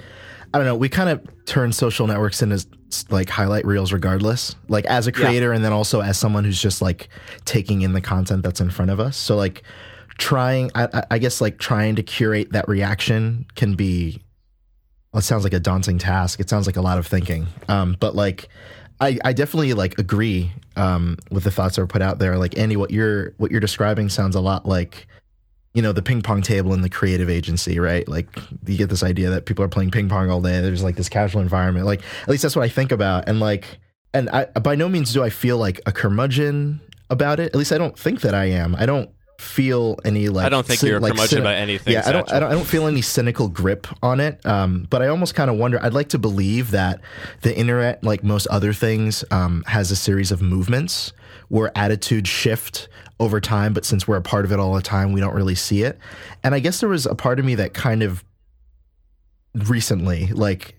I 0.55 0.59
don't 0.59 0.67
know, 0.67 0.77
we 0.77 0.89
kind 0.89 1.11
of 1.11 1.27
turn 1.47 1.73
social 1.73 2.07
networks 2.07 2.41
into 2.43 2.65
like 3.11 3.29
highlight 3.29 3.65
reels 3.67 3.93
regardless. 3.93 4.55
Like 4.69 4.85
as 4.87 5.07
a 5.07 5.13
creator 5.13 5.53
and 5.53 5.65
then 5.65 5.73
also 5.73 6.01
as 6.01 6.19
someone 6.19 6.45
who's 6.45 6.61
just 6.61 6.81
like 6.83 7.09
taking 7.45 7.83
in 7.83 7.93
the 7.93 8.01
content 8.01 8.43
that's 8.43 8.61
in 8.61 8.71
front 8.71 8.91
of 8.91 9.01
us. 9.01 9.17
So 9.17 9.37
like 9.37 9.63
trying 10.19 10.71
I, 10.75 10.85
I- 10.93 11.05
I 11.13 11.19
guess 11.19 11.41
like 11.41 11.59
trying 11.59 11.97
to 11.97 12.03
curate 12.03 12.53
that 12.53 12.69
reaction 12.69 13.47
can 13.55 13.75
be 13.75 14.23
well, 15.13 15.19
it 15.19 15.23
sounds 15.23 15.43
like 15.43 15.53
a 15.55 15.61
daunting 15.61 15.99
task. 15.99 16.39
It 16.39 16.49
sounds 16.49 16.67
like 16.67 16.77
a 16.77 16.81
lot 16.83 16.99
of 16.99 17.07
thinking. 17.07 17.49
Um, 17.69 17.97
but 17.99 18.15
like, 18.15 18.49
I, 19.01 19.19
I 19.25 19.33
definitely 19.33 19.75
like 19.75 19.99
agree 19.99 20.53
um, 20.77 21.17
with 21.33 21.43
the 21.43 21.51
thoughts 21.51 21.75
that 21.77 21.83
were 21.83 21.89
put 21.89 22.01
out 22.03 22.21
there. 22.21 22.39
Like 22.39 22.57
Andy, 22.57 22.77
what 22.77 22.93
you're 22.93 23.33
what 23.39 23.51
you're 23.51 23.59
describing 23.61 24.09
sounds 24.09 24.37
a 24.37 24.41
lot 24.41 24.67
like, 24.67 25.09
you 25.75 25.83
know, 25.83 25.93
the 25.93 26.03
ping 26.03 26.21
pong 26.23 26.43
table 26.43 26.75
in 26.75 26.83
the 26.83 26.89
creative 26.91 27.31
agency, 27.31 27.79
right? 27.79 28.07
Like 28.09 28.29
you 28.67 28.77
get 28.77 28.89
this 28.91 29.03
idea 29.03 29.31
that 29.31 29.47
people 29.47 29.65
are 29.65 29.69
playing 29.69 29.91
ping 29.93 30.09
pong 30.09 30.31
all 30.31 30.41
day. 30.41 30.61
There's 30.61 30.83
like 30.83 30.97
this 30.97 31.09
casual 31.09 31.41
environment. 31.43 31.87
Like 31.87 32.03
at 32.23 32.29
least 32.29 32.43
that's 32.43 32.57
what 32.57 32.65
I 32.65 32.69
think 32.69 32.91
about. 32.93 33.29
And 33.29 33.39
like, 33.41 33.79
and 34.13 34.29
I 34.31 34.47
by 34.47 34.75
no 34.75 34.89
means 34.89 35.13
do 35.13 35.23
I 35.23 35.31
feel 35.31 35.59
like 35.59 35.81
a 35.87 35.93
curmudgeon 35.93 36.81
about 37.09 37.39
it. 37.41 37.47
At 37.47 37.55
least 37.57 37.73
I 37.73 37.79
don't 37.79 37.99
think 37.99 38.23
that 38.23 38.35
I 38.35 38.47
am. 38.47 38.75
I 38.75 38.87
don't 38.87 39.11
feel 39.39 39.99
any 40.05 40.29
like 40.29 40.45
I 40.45 40.49
don't 40.51 40.67
think 40.67 40.81
cyn- 40.81 40.89
you're 40.89 41.01
like 41.01 41.13
curmudgeon 41.13 41.39
cyni- 41.39 41.43
about 41.43 41.55
anything, 41.55 41.93
Yeah, 41.95 42.03
I 42.05 42.13
don't, 42.13 42.31
I 42.31 42.41
don't. 42.41 42.51
I 42.51 42.55
don't 42.55 42.67
feel 42.67 42.87
any 42.87 43.01
cynical 43.01 43.49
grip 43.49 43.87
on 44.03 44.21
it. 44.21 44.45
Um, 44.45 44.87
but 44.91 45.03
I 45.03 45.07
almost 45.07 45.35
kind 45.35 45.51
of 45.51 45.57
wonder. 45.57 45.83
I'd 45.83 45.95
like 45.95 46.09
to 46.11 46.19
believe 46.19 46.73
that 46.73 47.01
the 47.43 47.57
internet, 47.57 48.03
like 48.05 48.23
most 48.23 48.47
other 48.49 48.73
things, 48.73 49.25
um, 49.31 49.65
has 49.67 49.91
a 49.91 49.97
series 49.97 50.31
of 50.33 50.43
movements 50.43 51.13
where 51.49 51.73
attitudes 51.77 52.29
shift 52.29 52.89
over 53.21 53.41
time. 53.41 53.73
But 53.73 53.85
since 53.85 54.09
we're 54.09 54.17
a 54.17 54.23
part 54.23 54.45
of 54.45 54.51
it 54.51 54.59
all 54.59 54.75
the 54.75 54.83
time, 54.83 55.13
we 55.13 55.21
don't 55.21 55.35
really 55.35 55.55
see 55.55 55.85
it. 55.85 55.97
And 56.43 56.53
I 56.55 56.59
guess 56.59 56.81
there 56.81 56.89
was 56.89 57.07
a 57.07 57.15
part 57.15 57.39
of 57.39 57.45
me 57.45 57.55
that 57.55 57.75
kind 57.75 58.03
of 58.03 58.25
recently, 59.55 60.27
like, 60.29 60.75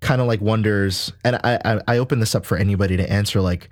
kind 0.00 0.20
of 0.20 0.28
like 0.28 0.40
wonders. 0.40 1.12
And 1.24 1.36
I, 1.42 1.58
I, 1.64 1.80
I 1.88 1.98
open 1.98 2.20
this 2.20 2.36
up 2.36 2.46
for 2.46 2.56
anybody 2.56 2.96
to 2.96 3.10
answer. 3.10 3.40
Like, 3.40 3.70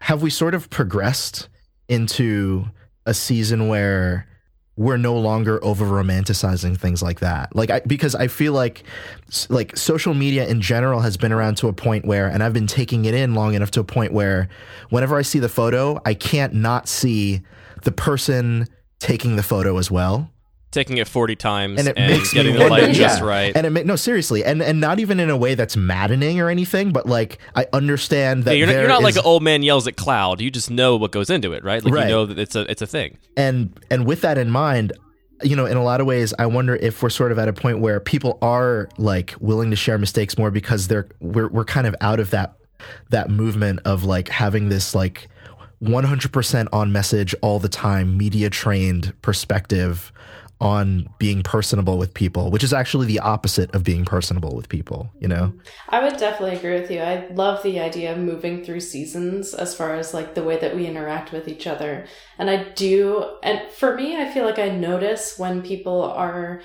have 0.00 0.20
we 0.20 0.28
sort 0.28 0.54
of 0.54 0.68
progressed 0.68 1.48
into 1.88 2.66
a 3.06 3.14
season 3.14 3.68
where 3.68 4.26
we're 4.76 4.96
no 4.96 5.16
longer 5.16 5.62
over 5.64 5.84
romanticizing 5.84 6.76
things 6.76 7.02
like 7.02 7.20
that. 7.20 7.54
Like 7.54 7.70
I, 7.70 7.80
because 7.80 8.14
i 8.14 8.28
feel 8.28 8.52
like 8.52 8.82
like 9.48 9.76
social 9.76 10.14
media 10.14 10.46
in 10.46 10.60
general 10.60 11.00
has 11.00 11.16
been 11.16 11.32
around 11.32 11.56
to 11.58 11.68
a 11.68 11.72
point 11.72 12.04
where 12.04 12.26
and 12.28 12.42
i've 12.42 12.52
been 12.52 12.66
taking 12.66 13.04
it 13.04 13.14
in 13.14 13.34
long 13.34 13.54
enough 13.54 13.70
to 13.72 13.80
a 13.80 13.84
point 13.84 14.12
where 14.12 14.48
whenever 14.90 15.16
i 15.16 15.22
see 15.22 15.38
the 15.38 15.48
photo 15.48 16.00
i 16.04 16.14
can't 16.14 16.54
not 16.54 16.88
see 16.88 17.42
the 17.82 17.92
person 17.92 18.66
taking 18.98 19.36
the 19.36 19.42
photo 19.42 19.78
as 19.78 19.90
well 19.90 20.30
Taking 20.74 20.98
it 20.98 21.08
40 21.08 21.36
times 21.36 21.78
and 21.78 21.88
and, 21.88 21.96
it 21.98 22.08
makes 22.18 22.32
getting 22.32 22.52
me 22.54 22.58
the 22.58 22.68
light 22.68 22.92
just 22.92 23.20
yeah. 23.20 23.24
right. 23.26 23.56
And 23.56 23.66
it 23.66 23.70
ma- 23.70 23.82
no, 23.84 23.96
seriously, 23.96 24.44
and 24.44 24.60
and 24.60 24.80
not 24.80 24.98
even 25.00 25.20
in 25.20 25.30
a 25.30 25.36
way 25.36 25.54
that's 25.54 25.76
maddening 25.76 26.40
or 26.40 26.50
anything, 26.50 26.92
but 26.92 27.06
like 27.06 27.38
I 27.54 27.66
understand 27.72 28.44
that 28.44 28.52
Yeah, 28.52 28.58
you're 28.58 28.66
not, 28.66 28.72
you're 28.74 28.88
not 28.88 29.02
like 29.02 29.16
an 29.16 29.22
old 29.24 29.42
man 29.42 29.62
yells 29.62 29.86
at 29.86 29.96
cloud. 29.96 30.40
You 30.40 30.50
just 30.50 30.70
know 30.70 30.96
what 30.96 31.12
goes 31.12 31.30
into 31.30 31.52
it, 31.52 31.64
right? 31.64 31.82
Like 31.84 31.94
Right. 31.94 32.04
you 32.04 32.10
know 32.10 32.26
that 32.26 32.38
it's 32.38 32.56
a 32.56 32.70
it's 32.70 32.82
a 32.82 32.86
thing. 32.86 33.18
and 33.36 33.78
and 33.90 34.04
with 34.04 34.20
that 34.22 34.36
in 34.36 34.50
mind 34.50 34.92
you 35.42 35.56
know 35.56 35.66
in 35.66 35.76
a 35.76 35.82
lot 35.82 36.00
of 36.00 36.06
ways 36.06 36.32
i 36.38 36.46
wonder 36.46 36.76
if 36.76 37.02
we're 37.02 37.10
sort 37.10 37.32
of 37.32 37.38
at 37.40 37.48
a 37.48 37.52
point 37.52 37.80
where 37.80 37.98
people 37.98 38.38
are 38.40 38.88
like 38.98 39.34
willing 39.40 39.68
to 39.68 39.76
share 39.76 39.98
mistakes 39.98 40.38
more 40.38 40.50
because 40.50 40.86
they're 40.86 41.08
we're, 41.20 41.48
we're 41.48 41.64
kind 41.64 41.88
of 41.88 41.94
out 42.00 42.20
of 42.20 42.30
that 42.30 42.54
that 43.10 43.28
movement 43.30 43.80
of 43.84 44.04
like 44.04 44.28
having 44.28 44.68
this 44.68 44.94
like 44.94 45.28
100% 45.82 46.68
on 46.72 46.92
message 46.92 47.34
all 47.42 47.58
the 47.58 47.68
time 47.68 48.16
media 48.16 48.48
trained 48.48 49.12
perspective 49.22 50.12
on 50.64 51.08
being 51.18 51.42
personable 51.42 51.98
with 51.98 52.14
people 52.14 52.50
which 52.50 52.64
is 52.64 52.72
actually 52.72 53.06
the 53.06 53.20
opposite 53.20 53.72
of 53.74 53.84
being 53.84 54.04
personable 54.04 54.56
with 54.56 54.68
people 54.68 55.10
you 55.20 55.28
know 55.28 55.52
I 55.88 56.02
would 56.02 56.16
definitely 56.16 56.56
agree 56.56 56.80
with 56.80 56.90
you. 56.90 57.00
I 57.00 57.28
love 57.32 57.62
the 57.62 57.80
idea 57.80 58.12
of 58.12 58.18
moving 58.18 58.64
through 58.64 58.80
seasons 58.80 59.54
as 59.54 59.74
far 59.74 59.94
as 59.94 60.14
like 60.14 60.34
the 60.34 60.42
way 60.42 60.58
that 60.58 60.74
we 60.74 60.86
interact 60.86 61.32
with 61.32 61.46
each 61.48 61.66
other. 61.66 62.06
And 62.38 62.50
I 62.50 62.70
do, 62.70 63.36
and 63.42 63.70
for 63.70 63.94
me, 63.94 64.16
I 64.16 64.30
feel 64.32 64.44
like 64.44 64.58
I 64.58 64.70
notice 64.70 65.38
when 65.38 65.62
people 65.62 66.02
are 66.02 66.62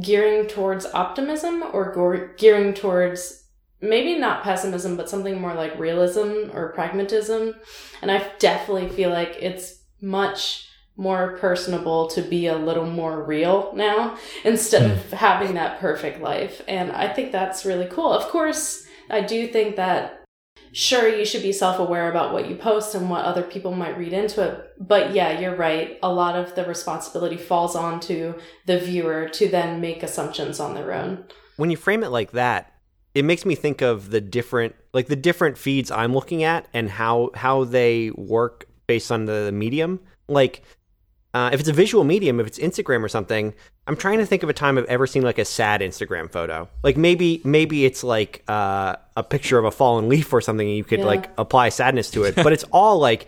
gearing 0.00 0.46
towards 0.46 0.86
optimism 0.86 1.62
or 1.72 2.34
gearing 2.36 2.74
towards 2.74 3.44
maybe 3.80 4.18
not 4.18 4.42
pessimism, 4.42 4.96
but 4.96 5.08
something 5.08 5.40
more 5.40 5.54
like 5.54 5.78
realism 5.78 6.50
or 6.52 6.72
pragmatism. 6.72 7.54
And 8.02 8.10
I 8.10 8.26
definitely 8.38 8.88
feel 8.88 9.10
like 9.10 9.36
it's 9.40 9.82
much 10.00 10.65
more 10.96 11.36
personable 11.38 12.06
to 12.08 12.22
be 12.22 12.46
a 12.46 12.56
little 12.56 12.86
more 12.86 13.22
real 13.22 13.72
now 13.74 14.16
instead 14.44 14.90
of 14.90 15.02
hmm. 15.06 15.16
having 15.16 15.54
that 15.54 15.78
perfect 15.78 16.20
life. 16.20 16.62
And 16.66 16.92
I 16.92 17.12
think 17.12 17.32
that's 17.32 17.64
really 17.64 17.86
cool. 17.86 18.12
Of 18.12 18.24
course, 18.28 18.86
I 19.10 19.20
do 19.20 19.46
think 19.48 19.76
that 19.76 20.24
sure 20.72 21.08
you 21.08 21.24
should 21.24 21.42
be 21.42 21.52
self-aware 21.52 22.10
about 22.10 22.32
what 22.32 22.48
you 22.48 22.56
post 22.56 22.94
and 22.94 23.08
what 23.08 23.24
other 23.24 23.42
people 23.42 23.72
might 23.74 23.96
read 23.96 24.12
into 24.12 24.42
it. 24.42 24.72
But 24.78 25.14
yeah, 25.14 25.38
you're 25.38 25.56
right. 25.56 25.98
A 26.02 26.12
lot 26.12 26.36
of 26.36 26.54
the 26.54 26.64
responsibility 26.64 27.36
falls 27.36 27.74
onto 27.74 28.34
the 28.66 28.78
viewer 28.78 29.28
to 29.30 29.48
then 29.48 29.80
make 29.80 30.02
assumptions 30.02 30.60
on 30.60 30.74
their 30.74 30.92
own. 30.92 31.24
when 31.56 31.70
you 31.70 31.76
frame 31.76 32.04
it 32.04 32.10
like 32.10 32.32
that, 32.32 32.72
it 33.14 33.24
makes 33.24 33.46
me 33.46 33.54
think 33.54 33.80
of 33.80 34.10
the 34.10 34.20
different 34.20 34.74
like 34.92 35.06
the 35.06 35.16
different 35.16 35.56
feeds 35.56 35.90
I'm 35.90 36.12
looking 36.12 36.42
at 36.42 36.68
and 36.74 36.90
how 36.90 37.30
how 37.34 37.64
they 37.64 38.10
work 38.10 38.66
based 38.86 39.10
on 39.10 39.24
the 39.24 39.50
medium. 39.52 40.00
Like 40.28 40.62
uh, 41.36 41.50
if 41.52 41.60
it's 41.60 41.68
a 41.68 41.72
visual 41.84 42.02
medium, 42.04 42.40
if 42.40 42.46
it's 42.46 42.58
Instagram 42.58 43.02
or 43.02 43.08
something, 43.08 43.52
I'm 43.86 43.96
trying 43.96 44.18
to 44.18 44.26
think 44.26 44.42
of 44.42 44.48
a 44.48 44.52
time 44.54 44.78
I've 44.78 44.86
ever 44.86 45.06
seen 45.06 45.22
like 45.22 45.38
a 45.38 45.44
sad 45.44 45.80
Instagram 45.82 46.30
photo. 46.30 46.68
Like 46.82 46.96
maybe 46.96 47.40
maybe 47.44 47.84
it's 47.84 48.02
like 48.02 48.42
uh, 48.48 48.96
a 49.16 49.22
picture 49.22 49.58
of 49.58 49.64
a 49.64 49.70
fallen 49.70 50.08
leaf 50.12 50.32
or 50.32 50.40
something, 50.40 50.66
and 50.66 50.76
you 50.76 50.84
could 50.84 51.00
Yeah. 51.00 51.06
like 51.14 51.28
apply 51.38 51.68
sadness 51.70 52.10
to 52.12 52.24
it. 52.24 52.34
But 52.36 52.52
it's 52.52 52.64
all 52.72 52.98
like 52.98 53.26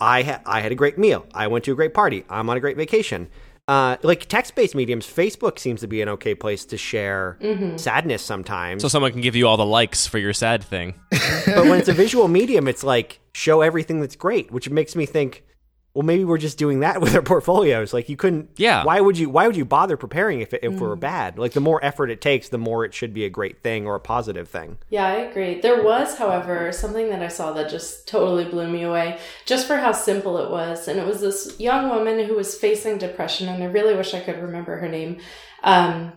I 0.00 0.22
ha- 0.22 0.40
I 0.44 0.60
had 0.60 0.72
a 0.72 0.74
great 0.74 0.98
meal. 0.98 1.24
I 1.32 1.46
went 1.46 1.64
to 1.66 1.72
a 1.72 1.76
great 1.76 1.94
party. 1.94 2.24
I'm 2.28 2.50
on 2.50 2.56
a 2.56 2.60
great 2.60 2.76
vacation. 2.76 3.28
Uh, 3.66 3.96
like 4.02 4.26
text-based 4.26 4.74
mediums, 4.74 5.06
Facebook 5.06 5.58
seems 5.58 5.80
to 5.80 5.86
be 5.86 6.02
an 6.02 6.08
okay 6.10 6.34
place 6.34 6.66
to 6.66 6.76
share 6.76 7.38
sadness 7.76 8.20
sometimes. 8.22 8.82
So 8.82 8.88
someone 8.88 9.12
can 9.12 9.22
give 9.22 9.36
you 9.36 9.48
all 9.48 9.56
the 9.56 9.64
likes 9.64 10.06
for 10.06 10.18
your 10.18 10.34
sad 10.34 10.62
thing. 10.62 10.92
but 11.46 11.64
when 11.64 11.78
it's 11.78 11.88
a 11.88 11.92
visual 12.04 12.28
medium, 12.28 12.68
it's 12.68 12.84
like 12.84 13.20
show 13.32 13.62
everything 13.62 14.00
that's 14.02 14.16
great, 14.16 14.50
which 14.52 14.68
makes 14.68 14.94
me 14.94 15.06
think, 15.06 15.44
well, 15.94 16.02
maybe 16.02 16.24
we're 16.24 16.38
just 16.38 16.58
doing 16.58 16.80
that 16.80 17.00
with 17.00 17.14
our 17.14 17.22
portfolios. 17.22 17.94
Like 17.94 18.08
you 18.08 18.16
couldn't. 18.16 18.50
Yeah. 18.56 18.84
Why 18.84 19.00
would 19.00 19.16
you? 19.16 19.30
Why 19.30 19.46
would 19.46 19.56
you 19.56 19.64
bother 19.64 19.96
preparing 19.96 20.40
if 20.40 20.52
it, 20.52 20.60
if 20.62 20.74
we're 20.74 20.96
bad? 20.96 21.38
Like 21.38 21.52
the 21.52 21.60
more 21.60 21.82
effort 21.84 22.10
it 22.10 22.20
takes, 22.20 22.48
the 22.48 22.58
more 22.58 22.84
it 22.84 22.92
should 22.92 23.14
be 23.14 23.24
a 23.24 23.30
great 23.30 23.62
thing 23.62 23.86
or 23.86 23.94
a 23.94 24.00
positive 24.00 24.48
thing. 24.48 24.78
Yeah, 24.90 25.06
I 25.06 25.14
agree. 25.14 25.60
There 25.60 25.82
was, 25.82 26.18
however, 26.18 26.72
something 26.72 27.10
that 27.10 27.22
I 27.22 27.28
saw 27.28 27.52
that 27.52 27.70
just 27.70 28.08
totally 28.08 28.44
blew 28.44 28.68
me 28.68 28.82
away, 28.82 29.18
just 29.46 29.66
for 29.66 29.76
how 29.76 29.92
simple 29.92 30.38
it 30.38 30.50
was. 30.50 30.88
And 30.88 30.98
it 30.98 31.06
was 31.06 31.20
this 31.20 31.56
young 31.58 31.88
woman 31.88 32.26
who 32.26 32.34
was 32.34 32.56
facing 32.56 32.98
depression, 32.98 33.48
and 33.48 33.62
I 33.62 33.66
really 33.66 33.94
wish 33.94 34.14
I 34.14 34.20
could 34.20 34.42
remember 34.42 34.78
her 34.78 34.88
name. 34.88 35.20
Um, 35.62 36.12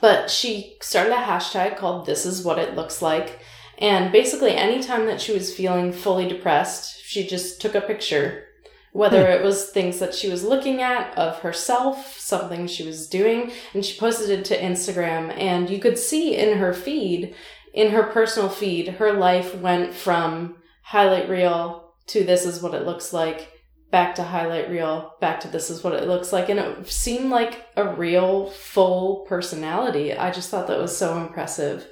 but 0.00 0.30
she 0.30 0.76
started 0.80 1.12
a 1.12 1.16
hashtag 1.16 1.76
called 1.76 2.06
This 2.06 2.24
Is 2.24 2.44
What 2.44 2.58
It 2.58 2.76
Looks 2.76 3.02
Like. 3.02 3.40
And 3.78 4.12
basically, 4.12 4.54
anytime 4.54 5.06
that 5.06 5.20
she 5.20 5.32
was 5.32 5.54
feeling 5.54 5.92
fully 5.92 6.28
depressed, 6.28 7.02
she 7.02 7.26
just 7.26 7.60
took 7.60 7.74
a 7.74 7.80
picture. 7.80 8.44
Whether 8.92 9.26
hmm. 9.26 9.32
it 9.32 9.44
was 9.44 9.70
things 9.70 9.98
that 10.00 10.14
she 10.14 10.28
was 10.28 10.44
looking 10.44 10.82
at 10.82 11.16
of 11.16 11.40
herself, 11.40 12.18
something 12.18 12.66
she 12.66 12.84
was 12.84 13.08
doing, 13.08 13.52
and 13.72 13.84
she 13.84 13.98
posted 13.98 14.30
it 14.30 14.44
to 14.46 14.60
Instagram. 14.60 15.36
And 15.36 15.70
you 15.70 15.78
could 15.78 15.98
see 15.98 16.36
in 16.36 16.58
her 16.58 16.72
feed, 16.72 17.34
in 17.72 17.92
her 17.92 18.02
personal 18.02 18.48
feed, 18.48 18.88
her 18.88 19.12
life 19.12 19.54
went 19.54 19.94
from 19.94 20.56
highlight 20.82 21.28
reel 21.28 21.94
to 22.08 22.24
this 22.24 22.44
is 22.44 22.60
what 22.60 22.74
it 22.74 22.84
looks 22.84 23.12
like, 23.12 23.52
back 23.92 24.16
to 24.16 24.24
highlight 24.24 24.68
reel, 24.68 25.14
back 25.20 25.38
to 25.40 25.48
this 25.48 25.70
is 25.70 25.84
what 25.84 25.92
it 25.92 26.08
looks 26.08 26.32
like. 26.32 26.48
And 26.48 26.58
it 26.58 26.88
seemed 26.88 27.30
like 27.30 27.66
a 27.76 27.94
real, 27.94 28.50
full 28.50 29.24
personality. 29.28 30.12
I 30.12 30.32
just 30.32 30.50
thought 30.50 30.66
that 30.66 30.80
was 30.80 30.96
so 30.96 31.16
impressive. 31.18 31.86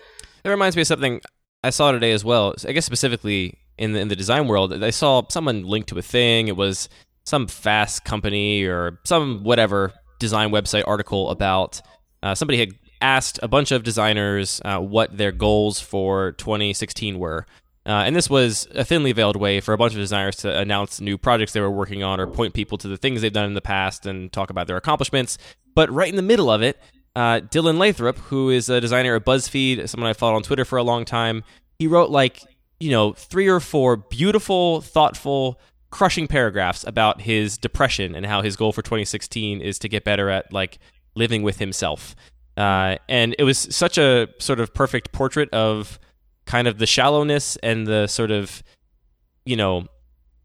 It 0.45 0.49
reminds 0.49 0.75
me 0.75 0.83
of 0.83 0.89
something 0.89 1.21
I 1.63 1.71
saw 1.71 1.93
today 1.93 2.13
as 2.13 2.25
well. 2.25 2.55
I 2.67 2.73
guess 2.73 2.87
specifically 2.87 3.59
in 3.79 3.93
the 3.93 4.01
in 4.01 4.09
the 4.09 4.17
design 4.17 4.49
world, 4.49 4.73
I 4.83 4.91
saw 4.91 5.23
someone 5.29 5.63
linked 5.63 5.89
to 5.91 5.99
a 5.99 6.03
thing. 6.03 6.49
It 6.49 6.57
was 6.57 6.89
some 7.25 7.47
fast 7.47 8.05
company 8.05 8.65
or 8.65 9.01
some 9.05 9.45
whatever 9.45 9.93
design 10.19 10.51
website 10.51 10.85
article 10.87 11.31
about 11.31 11.81
uh, 12.23 12.35
somebody 12.35 12.59
had 12.59 12.71
asked 13.01 13.39
a 13.43 13.49
bunch 13.49 13.71
of 13.71 13.85
designers 13.85 14.61
uh, 14.65 14.79
what 14.79 15.17
their 15.17 15.33
goals 15.33 15.81
for 15.81 16.33
2016 16.33 17.19
were. 17.19 17.47
Uh, 17.87 18.03
and 18.05 18.15
this 18.15 18.29
was 18.29 18.69
a 18.75 18.85
thinly 18.85 19.13
veiled 19.13 19.37
way 19.37 19.61
for 19.61 19.73
a 19.73 19.79
bunch 19.79 19.95
of 19.95 19.99
designers 19.99 20.37
to 20.37 20.59
announce 20.59 21.01
new 21.01 21.17
projects 21.17 21.53
they 21.53 21.61
were 21.61 21.71
working 21.71 22.03
on 22.03 22.21
or 22.21 22.27
point 22.27 22.53
people 22.53 22.77
to 22.77 22.89
the 22.89 22.99
things 22.99 23.23
they've 23.23 23.33
done 23.33 23.47
in 23.47 23.55
the 23.55 23.63
past 23.63 24.05
and 24.05 24.31
talk 24.33 24.51
about 24.51 24.67
their 24.67 24.77
accomplishments. 24.77 25.39
But 25.75 25.91
right 25.91 26.09
in 26.09 26.17
the 26.17 26.23
middle 26.23 26.51
of 26.51 26.61
it, 26.61 26.79
uh, 27.17 27.41
Dylan 27.41 27.79
Lathrop, 27.79 28.19
who 28.19 28.51
is 28.51 28.69
a 28.69 28.81
designer 28.81 29.17
at 29.17 29.25
BuzzFeed, 29.25 29.89
someone 29.89 30.11
I 30.11 30.13
followed 30.13 30.37
on 30.37 30.43
Twitter 30.43 30.65
for 30.65 30.77
a 30.77 30.83
long 30.83 31.05
time, 31.05 31.45
he 31.79 31.87
wrote 31.87 32.11
like, 32.11 32.43
you 32.81 32.91
know, 32.91 33.13
three 33.13 33.49
or 33.49 33.61
four 33.61 33.97
beautiful, 33.97 34.81
thoughtful, 34.81 35.61
crushing 35.91 36.29
paragraphs 36.29 36.85
about 36.85 37.23
his 37.23 37.57
depression 37.57 38.15
and 38.15 38.27
how 38.27 38.43
his 38.43 38.57
goal 38.57 38.73
for 38.73 38.83
2016 38.83 39.61
is 39.61 39.79
to 39.79 39.89
get 39.89 40.05
better 40.05 40.29
at 40.29 40.53
like 40.53 40.79
living 41.15 41.43
with 41.43 41.59
himself. 41.59 42.15
Uh, 42.57 42.97
and 43.09 43.35
it 43.39 43.45
was 43.45 43.59
such 43.59 43.99
a 43.99 44.29
sort 44.39 44.61
of 44.61 44.75
perfect 44.75 45.13
portrait 45.13 45.49
of 45.53 45.99
kind 46.45 46.67
of 46.67 46.79
the 46.79 46.87
shallowness 46.87 47.57
and 47.57 47.87
the 47.87 48.07
sort 48.07 48.31
of, 48.31 48.63
you 49.45 49.57
know, 49.57 49.87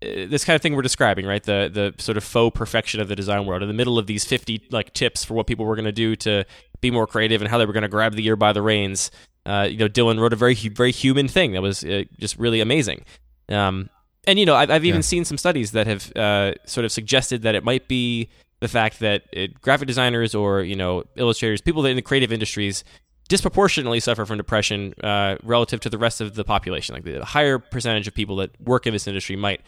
uh, 0.03 0.27
this 0.27 0.45
kind 0.45 0.55
of 0.55 0.61
thing 0.61 0.75
we're 0.75 0.81
describing, 0.81 1.25
right? 1.25 1.43
The 1.43 1.69
the 1.73 2.01
sort 2.01 2.17
of 2.17 2.23
faux 2.23 2.57
perfection 2.57 2.99
of 2.99 3.07
the 3.07 3.15
design 3.15 3.45
world 3.45 3.61
in 3.61 3.67
the 3.67 3.73
middle 3.73 3.97
of 3.97 4.07
these 4.07 4.25
50 4.25 4.67
like 4.71 4.93
tips 4.93 5.23
for 5.23 5.33
what 5.33 5.47
people 5.47 5.65
were 5.65 5.75
going 5.75 5.85
to 5.85 5.91
do 5.91 6.15
to 6.17 6.45
be 6.81 6.91
more 6.91 7.07
creative 7.07 7.41
and 7.41 7.49
how 7.49 7.57
they 7.57 7.65
were 7.65 7.73
going 7.73 7.83
to 7.83 7.89
grab 7.89 8.13
the 8.13 8.21
year 8.21 8.35
by 8.35 8.53
the 8.53 8.61
reins. 8.61 9.09
Uh, 9.45 9.67
you 9.69 9.77
know, 9.77 9.89
Dylan 9.89 10.19
wrote 10.19 10.33
a 10.33 10.37
very 10.37 10.55
very 10.55 10.91
human 10.91 11.27
thing 11.27 11.51
that 11.53 11.61
was 11.61 11.83
uh, 11.83 12.03
just 12.19 12.37
really 12.37 12.61
amazing. 12.61 13.03
Um, 13.49 13.89
and 14.25 14.39
you 14.39 14.45
know, 14.45 14.55
I've, 14.55 14.71
I've 14.71 14.85
even 14.85 14.99
Yeah. 14.99 15.01
seen 15.01 15.25
some 15.25 15.37
studies 15.37 15.71
that 15.71 15.85
have 15.87 16.15
uh, 16.15 16.53
sort 16.65 16.85
of 16.85 16.91
suggested 16.91 17.41
that 17.41 17.55
it 17.55 17.63
might 17.63 17.87
be 17.87 18.29
the 18.61 18.69
fact 18.69 18.99
that 19.01 19.23
it, 19.33 19.59
graphic 19.61 19.87
designers 19.87 20.33
or 20.33 20.61
you 20.61 20.75
know 20.75 21.03
illustrators, 21.17 21.59
people 21.61 21.85
in 21.85 21.95
the 21.97 22.01
creative 22.01 22.31
industries, 22.31 22.83
disproportionately 23.27 23.99
suffer 23.99 24.25
from 24.25 24.37
depression 24.37 24.93
uh, 25.03 25.35
relative 25.43 25.79
to 25.81 25.89
the 25.89 25.97
rest 25.97 26.21
of 26.21 26.35
the 26.35 26.43
population. 26.45 26.95
Like 26.95 27.03
the 27.03 27.25
higher 27.25 27.59
percentage 27.59 28.07
of 28.07 28.13
people 28.13 28.37
that 28.37 28.51
work 28.61 28.87
in 28.87 28.93
this 28.93 29.07
industry 29.07 29.35
might 29.35 29.61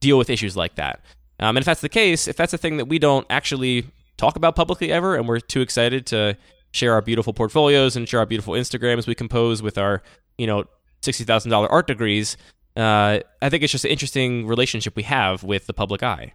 deal 0.00 0.18
with 0.18 0.30
issues 0.30 0.56
like 0.56 0.74
that. 0.76 1.00
Um, 1.38 1.56
and 1.56 1.62
if 1.62 1.64
that's 1.66 1.80
the 1.80 1.88
case, 1.88 2.26
if 2.26 2.36
that's 2.36 2.52
a 2.52 2.58
thing 2.58 2.76
that 2.78 2.86
we 2.86 2.98
don't 2.98 3.26
actually 3.30 3.86
talk 4.16 4.36
about 4.36 4.56
publicly 4.56 4.90
ever, 4.92 5.14
and 5.16 5.28
we're 5.28 5.40
too 5.40 5.60
excited 5.60 6.06
to 6.06 6.36
share 6.72 6.92
our 6.92 7.02
beautiful 7.02 7.32
portfolios 7.32 7.96
and 7.96 8.08
share 8.08 8.20
our 8.20 8.26
beautiful 8.26 8.54
Instagrams 8.54 9.06
we 9.06 9.14
compose 9.14 9.62
with 9.62 9.78
our, 9.78 10.02
you 10.38 10.46
know, 10.46 10.64
sixty 11.02 11.24
thousand 11.24 11.50
dollar 11.50 11.70
art 11.70 11.86
degrees, 11.86 12.36
uh, 12.76 13.20
I 13.40 13.48
think 13.48 13.62
it's 13.62 13.72
just 13.72 13.84
an 13.84 13.90
interesting 13.90 14.46
relationship 14.46 14.96
we 14.96 15.02
have 15.04 15.42
with 15.44 15.66
the 15.66 15.74
public 15.74 16.02
eye. 16.02 16.34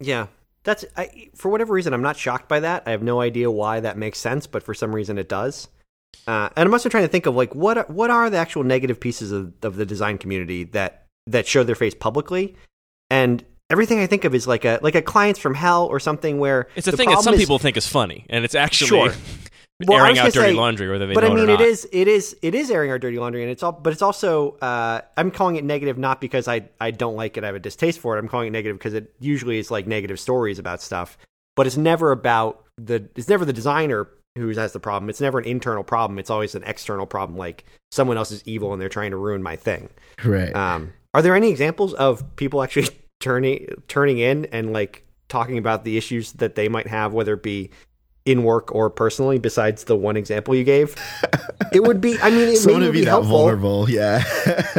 Yeah. 0.00 0.26
That's 0.64 0.84
I, 0.96 1.30
for 1.34 1.50
whatever 1.50 1.74
reason 1.74 1.92
I'm 1.92 2.02
not 2.02 2.16
shocked 2.16 2.48
by 2.48 2.60
that. 2.60 2.84
I 2.86 2.92
have 2.92 3.02
no 3.02 3.20
idea 3.20 3.50
why 3.50 3.80
that 3.80 3.98
makes 3.98 4.18
sense, 4.20 4.46
but 4.46 4.62
for 4.62 4.74
some 4.74 4.94
reason 4.94 5.18
it 5.18 5.28
does. 5.28 5.66
Uh, 6.26 6.50
and 6.56 6.66
I'm 6.66 6.72
also 6.72 6.88
trying 6.88 7.04
to 7.04 7.08
think 7.08 7.26
of 7.26 7.34
like 7.34 7.54
what 7.54 7.78
are, 7.78 7.84
what 7.88 8.10
are 8.10 8.30
the 8.30 8.36
actual 8.36 8.62
negative 8.62 9.00
pieces 9.00 9.32
of, 9.32 9.52
of 9.62 9.74
the 9.76 9.84
design 9.86 10.18
community 10.18 10.64
that 10.64 11.06
that 11.26 11.48
show 11.48 11.64
their 11.64 11.74
face 11.74 11.94
publicly, 11.94 12.54
and 13.10 13.44
everything 13.70 13.98
I 13.98 14.06
think 14.06 14.24
of 14.24 14.34
is 14.34 14.46
like 14.46 14.64
a 14.64 14.78
like 14.82 14.94
a 14.94 15.02
clients 15.02 15.40
from 15.40 15.54
hell 15.54 15.86
or 15.86 15.98
something 15.98 16.38
where 16.38 16.68
It's 16.76 16.86
a 16.86 16.92
thing 16.92 17.08
that 17.10 17.22
some 17.22 17.34
is- 17.34 17.40
people 17.40 17.58
think 17.58 17.76
is 17.76 17.88
funny, 17.88 18.26
and 18.28 18.44
it's 18.44 18.54
actually 18.54 18.88
Sure. 18.88 19.12
Well, 19.86 20.04
airing 20.04 20.18
out 20.18 20.32
dirty 20.32 20.50
say- 20.50 20.54
laundry, 20.54 20.90
whether 20.90 21.06
they 21.06 21.14
but 21.14 21.24
I 21.24 21.28
mean, 21.28 21.48
it 21.48 21.60
it 21.60 21.60
is, 21.60 21.88
it 21.92 22.08
is, 22.08 22.36
it 22.42 22.54
is 22.54 22.70
airing 22.70 22.90
our 22.90 22.98
dirty 22.98 23.18
laundry, 23.18 23.42
and 23.42 23.50
it's 23.50 23.62
all, 23.62 23.72
but 23.72 23.92
it's 23.92 24.02
also, 24.02 24.52
uh, 24.58 25.00
I'm 25.16 25.30
calling 25.30 25.56
it 25.56 25.64
negative 25.64 25.98
not 25.98 26.20
because 26.20 26.48
I, 26.48 26.68
I 26.80 26.90
don't 26.90 27.16
like 27.16 27.36
it, 27.36 27.44
I 27.44 27.46
have 27.46 27.56
a 27.56 27.60
distaste 27.60 27.98
for 27.98 28.16
it. 28.16 28.18
I'm 28.18 28.28
calling 28.28 28.48
it 28.48 28.50
negative 28.52 28.78
because 28.78 28.94
it 28.94 29.14
usually 29.20 29.58
is 29.58 29.70
like 29.70 29.86
negative 29.86 30.18
stories 30.18 30.58
about 30.58 30.82
stuff, 30.82 31.18
but 31.56 31.66
it's 31.66 31.76
never 31.76 32.12
about 32.12 32.64
the, 32.78 33.08
it's 33.16 33.28
never 33.28 33.44
the 33.44 33.52
designer 33.52 34.08
who 34.36 34.48
has 34.50 34.72
the 34.72 34.80
problem. 34.80 35.10
It's 35.10 35.20
never 35.20 35.38
an 35.38 35.44
internal 35.44 35.84
problem. 35.84 36.18
It's 36.18 36.30
always 36.30 36.54
an 36.54 36.62
external 36.64 37.06
problem, 37.06 37.38
like 37.38 37.64
someone 37.90 38.16
else 38.16 38.30
is 38.30 38.42
evil 38.46 38.72
and 38.72 38.80
they're 38.80 38.88
trying 38.88 39.10
to 39.10 39.16
ruin 39.16 39.42
my 39.42 39.56
thing. 39.56 39.88
Right. 40.24 40.54
Um, 40.54 40.92
are 41.14 41.22
there 41.22 41.34
any 41.34 41.50
examples 41.50 41.92
of 41.94 42.36
people 42.36 42.62
actually 42.62 42.88
turning 43.20 43.68
turning 43.88 44.18
in 44.18 44.46
and 44.46 44.72
like 44.72 45.06
talking 45.28 45.58
about 45.58 45.84
the 45.84 45.96
issues 45.96 46.32
that 46.32 46.54
they 46.54 46.68
might 46.68 46.86
have, 46.86 47.12
whether 47.12 47.34
it 47.34 47.42
be 47.42 47.70
in 48.24 48.44
work 48.44 48.74
or 48.74 48.88
personally, 48.90 49.38
besides 49.38 49.84
the 49.84 49.96
one 49.96 50.16
example 50.16 50.54
you 50.54 50.64
gave? 50.64 50.94
it 51.72 51.82
would 51.82 52.00
be. 52.00 52.18
I 52.20 52.30
mean, 52.30 52.48
it 52.48 52.56
Someone 52.56 52.82
may 52.82 52.88
be 52.88 52.98
be 53.00 53.04
that 53.04 53.10
helpful. 53.10 53.38
vulnerable. 53.38 53.90
Yeah. 53.90 54.22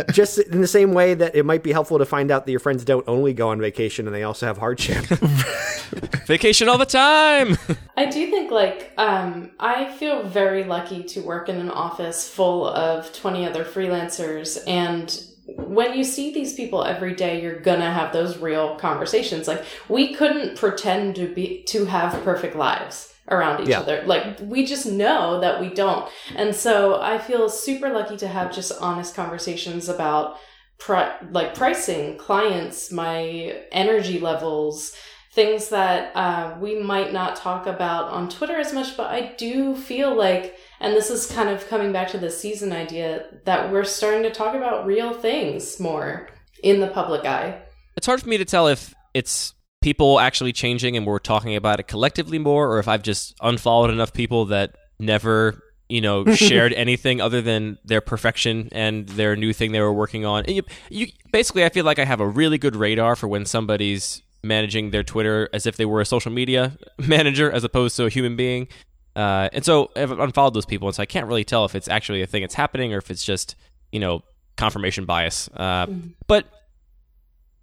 Just 0.11 0.39
in 0.39 0.61
the 0.61 0.67
same 0.67 0.93
way 0.93 1.13
that 1.13 1.35
it 1.35 1.45
might 1.45 1.63
be 1.63 1.71
helpful 1.71 1.97
to 1.97 2.05
find 2.05 2.31
out 2.31 2.45
that 2.45 2.51
your 2.51 2.59
friends 2.59 2.85
don't 2.85 3.07
only 3.07 3.33
go 3.33 3.49
on 3.49 3.59
vacation 3.59 4.07
and 4.07 4.15
they 4.15 4.23
also 4.23 4.45
have 4.45 4.57
hardship. 4.57 5.03
Vacation 6.25 6.69
all 6.69 6.77
the 6.77 6.85
time. 6.85 7.57
I 7.97 8.05
do 8.05 8.29
think 8.31 8.49
like 8.51 8.93
um, 8.97 9.51
I 9.59 9.91
feel 9.93 10.23
very 10.23 10.63
lucky 10.63 11.03
to 11.03 11.21
work 11.21 11.49
in 11.49 11.57
an 11.57 11.69
office 11.69 12.27
full 12.29 12.65
of 12.67 13.11
20 13.13 13.45
other 13.45 13.63
freelancers 13.63 14.57
and 14.67 15.23
when 15.45 15.93
you 15.93 16.03
see 16.05 16.33
these 16.33 16.53
people 16.53 16.83
every 16.83 17.13
day 17.13 17.41
you're 17.41 17.59
gonna 17.59 17.91
have 17.91 18.13
those 18.13 18.37
real 18.37 18.75
conversations 18.77 19.47
like 19.47 19.63
we 19.89 20.13
couldn't 20.15 20.57
pretend 20.57 21.15
to 21.17 21.27
be 21.27 21.61
to 21.63 21.85
have 21.85 22.23
perfect 22.23 22.55
lives 22.55 23.12
around 23.29 23.61
each 23.61 23.69
Yeah. 23.69 23.79
other 23.79 24.03
like 24.05 24.37
we 24.41 24.65
just 24.65 24.85
know 24.85 25.39
that 25.39 25.59
we 25.61 25.69
don't 25.69 26.09
and 26.35 26.53
so 26.55 27.01
i 27.01 27.17
feel 27.17 27.47
super 27.49 27.89
lucky 27.89 28.17
to 28.17 28.27
have 28.27 28.53
just 28.53 28.71
honest 28.81 29.15
conversations 29.15 29.87
about 29.87 30.37
pri- 30.77 31.15
like 31.31 31.53
pricing 31.55 32.17
clients 32.17 32.91
my 32.91 33.55
energy 33.71 34.19
levels 34.19 34.93
things 35.31 35.69
that 35.69 36.15
uh, 36.15 36.55
we 36.59 36.79
might 36.79 37.11
not 37.11 37.35
talk 37.35 37.65
about 37.65 38.11
on 38.11 38.29
Twitter 38.29 38.55
as 38.55 38.71
much, 38.71 38.95
but 38.95 39.07
I 39.07 39.33
do 39.35 39.75
feel 39.75 40.15
like, 40.15 40.55
and 40.79 40.93
this 40.95 41.09
is 41.09 41.25
kind 41.25 41.49
of 41.49 41.67
coming 41.67 41.91
back 41.91 42.09
to 42.09 42.19
the 42.19 42.29
season 42.29 42.71
idea, 42.71 43.25
that 43.45 43.71
we're 43.71 43.83
starting 43.83 44.21
to 44.21 44.29
talk 44.29 44.53
about 44.53 44.85
real 44.85 45.11
things 45.11 45.79
more 45.79 46.29
in 46.61 46.81
the 46.81 46.87
public 46.87 47.25
eye. 47.25 47.63
it's 47.97 48.05
hard 48.05 48.21
for 48.21 48.29
me 48.29 48.37
to 48.37 48.45
tell 48.45 48.67
if 48.67 48.93
it's 49.15 49.55
people 49.83 50.19
actually 50.19 50.53
changing 50.53 50.97
and 50.97 51.05
we're 51.05 51.19
talking 51.19 51.55
about 51.55 51.79
it 51.79 51.87
collectively 51.87 52.39
more, 52.39 52.71
or 52.71 52.79
if 52.79 52.87
I've 52.87 53.03
just 53.03 53.35
unfollowed 53.41 53.91
enough 53.91 54.13
people 54.13 54.45
that 54.45 54.75
never, 54.97 55.61
you 55.89 56.01
know, 56.01 56.25
shared 56.33 56.73
anything 56.73 57.21
other 57.21 57.41
than 57.41 57.77
their 57.83 58.01
perfection 58.01 58.69
and 58.71 59.07
their 59.09 59.35
new 59.35 59.53
thing 59.53 59.73
they 59.73 59.81
were 59.81 59.93
working 59.93 60.25
on. 60.25 60.45
You, 60.47 60.63
you 60.89 61.07
basically, 61.31 61.65
I 61.65 61.69
feel 61.69 61.85
like 61.85 61.99
I 61.99 62.05
have 62.05 62.21
a 62.21 62.27
really 62.27 62.57
good 62.57 62.75
radar 62.75 63.15
for 63.15 63.27
when 63.27 63.45
somebody's 63.45 64.23
managing 64.41 64.91
their 64.91 65.03
Twitter 65.03 65.49
as 65.53 65.65
if 65.65 65.77
they 65.77 65.85
were 65.85 66.01
a 66.01 66.05
social 66.05 66.31
media 66.31 66.77
manager 66.97 67.51
as 67.51 67.63
opposed 67.63 67.95
to 67.97 68.05
a 68.05 68.09
human 68.09 68.35
being. 68.35 68.67
Uh, 69.15 69.49
and 69.53 69.63
so 69.63 69.91
I've 69.95 70.11
unfollowed 70.11 70.53
those 70.53 70.65
people, 70.65 70.87
and 70.87 70.95
so 70.95 71.03
I 71.03 71.05
can't 71.05 71.27
really 71.27 71.43
tell 71.43 71.65
if 71.65 71.75
it's 71.75 71.87
actually 71.87 72.21
a 72.21 72.25
thing 72.25 72.41
that's 72.41 72.55
happening 72.55 72.93
or 72.93 72.97
if 72.97 73.11
it's 73.11 73.23
just, 73.23 73.55
you 73.91 73.99
know, 73.99 74.23
confirmation 74.55 75.05
bias. 75.05 75.49
Uh, 75.49 75.87
But 76.27 76.45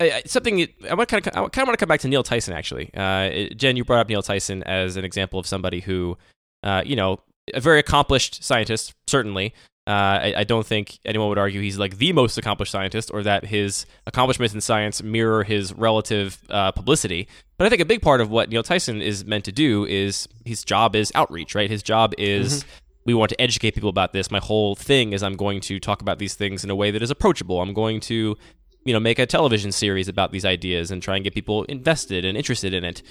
I, 0.00 0.22
something 0.26 0.66
I 0.88 0.94
want 0.94 1.08
kind 1.08 1.26
of 1.26 1.32
I 1.32 1.48
kind 1.48 1.58
of 1.58 1.68
want 1.68 1.72
to 1.72 1.76
come 1.76 1.88
back 1.88 2.00
to 2.00 2.08
Neil 2.08 2.22
Tyson 2.22 2.54
actually. 2.54 2.90
Uh, 2.94 3.52
Jen, 3.54 3.76
you 3.76 3.84
brought 3.84 4.00
up 4.00 4.08
Neil 4.08 4.22
Tyson 4.22 4.62
as 4.64 4.96
an 4.96 5.04
example 5.04 5.38
of 5.38 5.46
somebody 5.46 5.80
who, 5.80 6.16
uh, 6.62 6.82
you 6.84 6.96
know, 6.96 7.20
a 7.52 7.60
very 7.60 7.78
accomplished 7.78 8.42
scientist, 8.42 8.94
certainly. 9.06 9.54
Uh, 9.86 10.20
I, 10.22 10.34
I, 10.38 10.44
don't 10.44 10.64
think 10.64 11.00
anyone 11.04 11.30
would 11.30 11.38
argue 11.38 11.60
he's 11.60 11.78
like 11.78 11.96
the 11.96 12.12
most 12.12 12.38
accomplished 12.38 12.70
scientist 12.70 13.10
or 13.12 13.22
that 13.24 13.46
his 13.46 13.86
accomplishments 14.06 14.54
in 14.54 14.60
science 14.60 15.02
mirror 15.02 15.42
his 15.42 15.72
relative 15.72 16.38
uh, 16.50 16.70
publicity. 16.70 17.26
But 17.56 17.66
I 17.66 17.70
think 17.70 17.80
a 17.80 17.86
big 17.86 18.00
part 18.00 18.20
of 18.20 18.30
what 18.30 18.50
Neil 18.50 18.62
Tyson 18.62 19.02
is 19.02 19.24
meant 19.24 19.46
to 19.46 19.52
do 19.52 19.86
is 19.86 20.28
his 20.44 20.64
job 20.64 20.94
is 20.94 21.10
outreach, 21.14 21.54
right? 21.54 21.70
His 21.70 21.82
job 21.82 22.14
is. 22.18 22.60
Mm-hmm 22.60 22.70
we 23.06 23.14
want 23.14 23.30
to 23.30 23.40
educate 23.40 23.74
people 23.74 23.88
about 23.88 24.12
this. 24.12 24.30
My 24.30 24.38
whole 24.38 24.74
thing 24.74 25.12
is 25.12 25.22
I'm 25.22 25.36
going 25.36 25.60
to 25.62 25.80
talk 25.80 26.02
about 26.02 26.18
these 26.18 26.34
things 26.34 26.64
in 26.64 26.70
a 26.70 26.74
way 26.74 26.90
that 26.90 27.02
is 27.02 27.10
approachable. 27.10 27.60
I'm 27.60 27.72
going 27.72 28.00
to, 28.00 28.36
you 28.84 28.92
know, 28.92 29.00
make 29.00 29.18
a 29.18 29.26
television 29.26 29.72
series 29.72 30.08
about 30.08 30.32
these 30.32 30.44
ideas 30.44 30.90
and 30.90 31.02
try 31.02 31.16
and 31.16 31.24
get 31.24 31.34
people 31.34 31.64
invested 31.64 32.24
and 32.24 32.36
interested 32.36 32.72
in 32.72 32.84
it. 32.84 33.02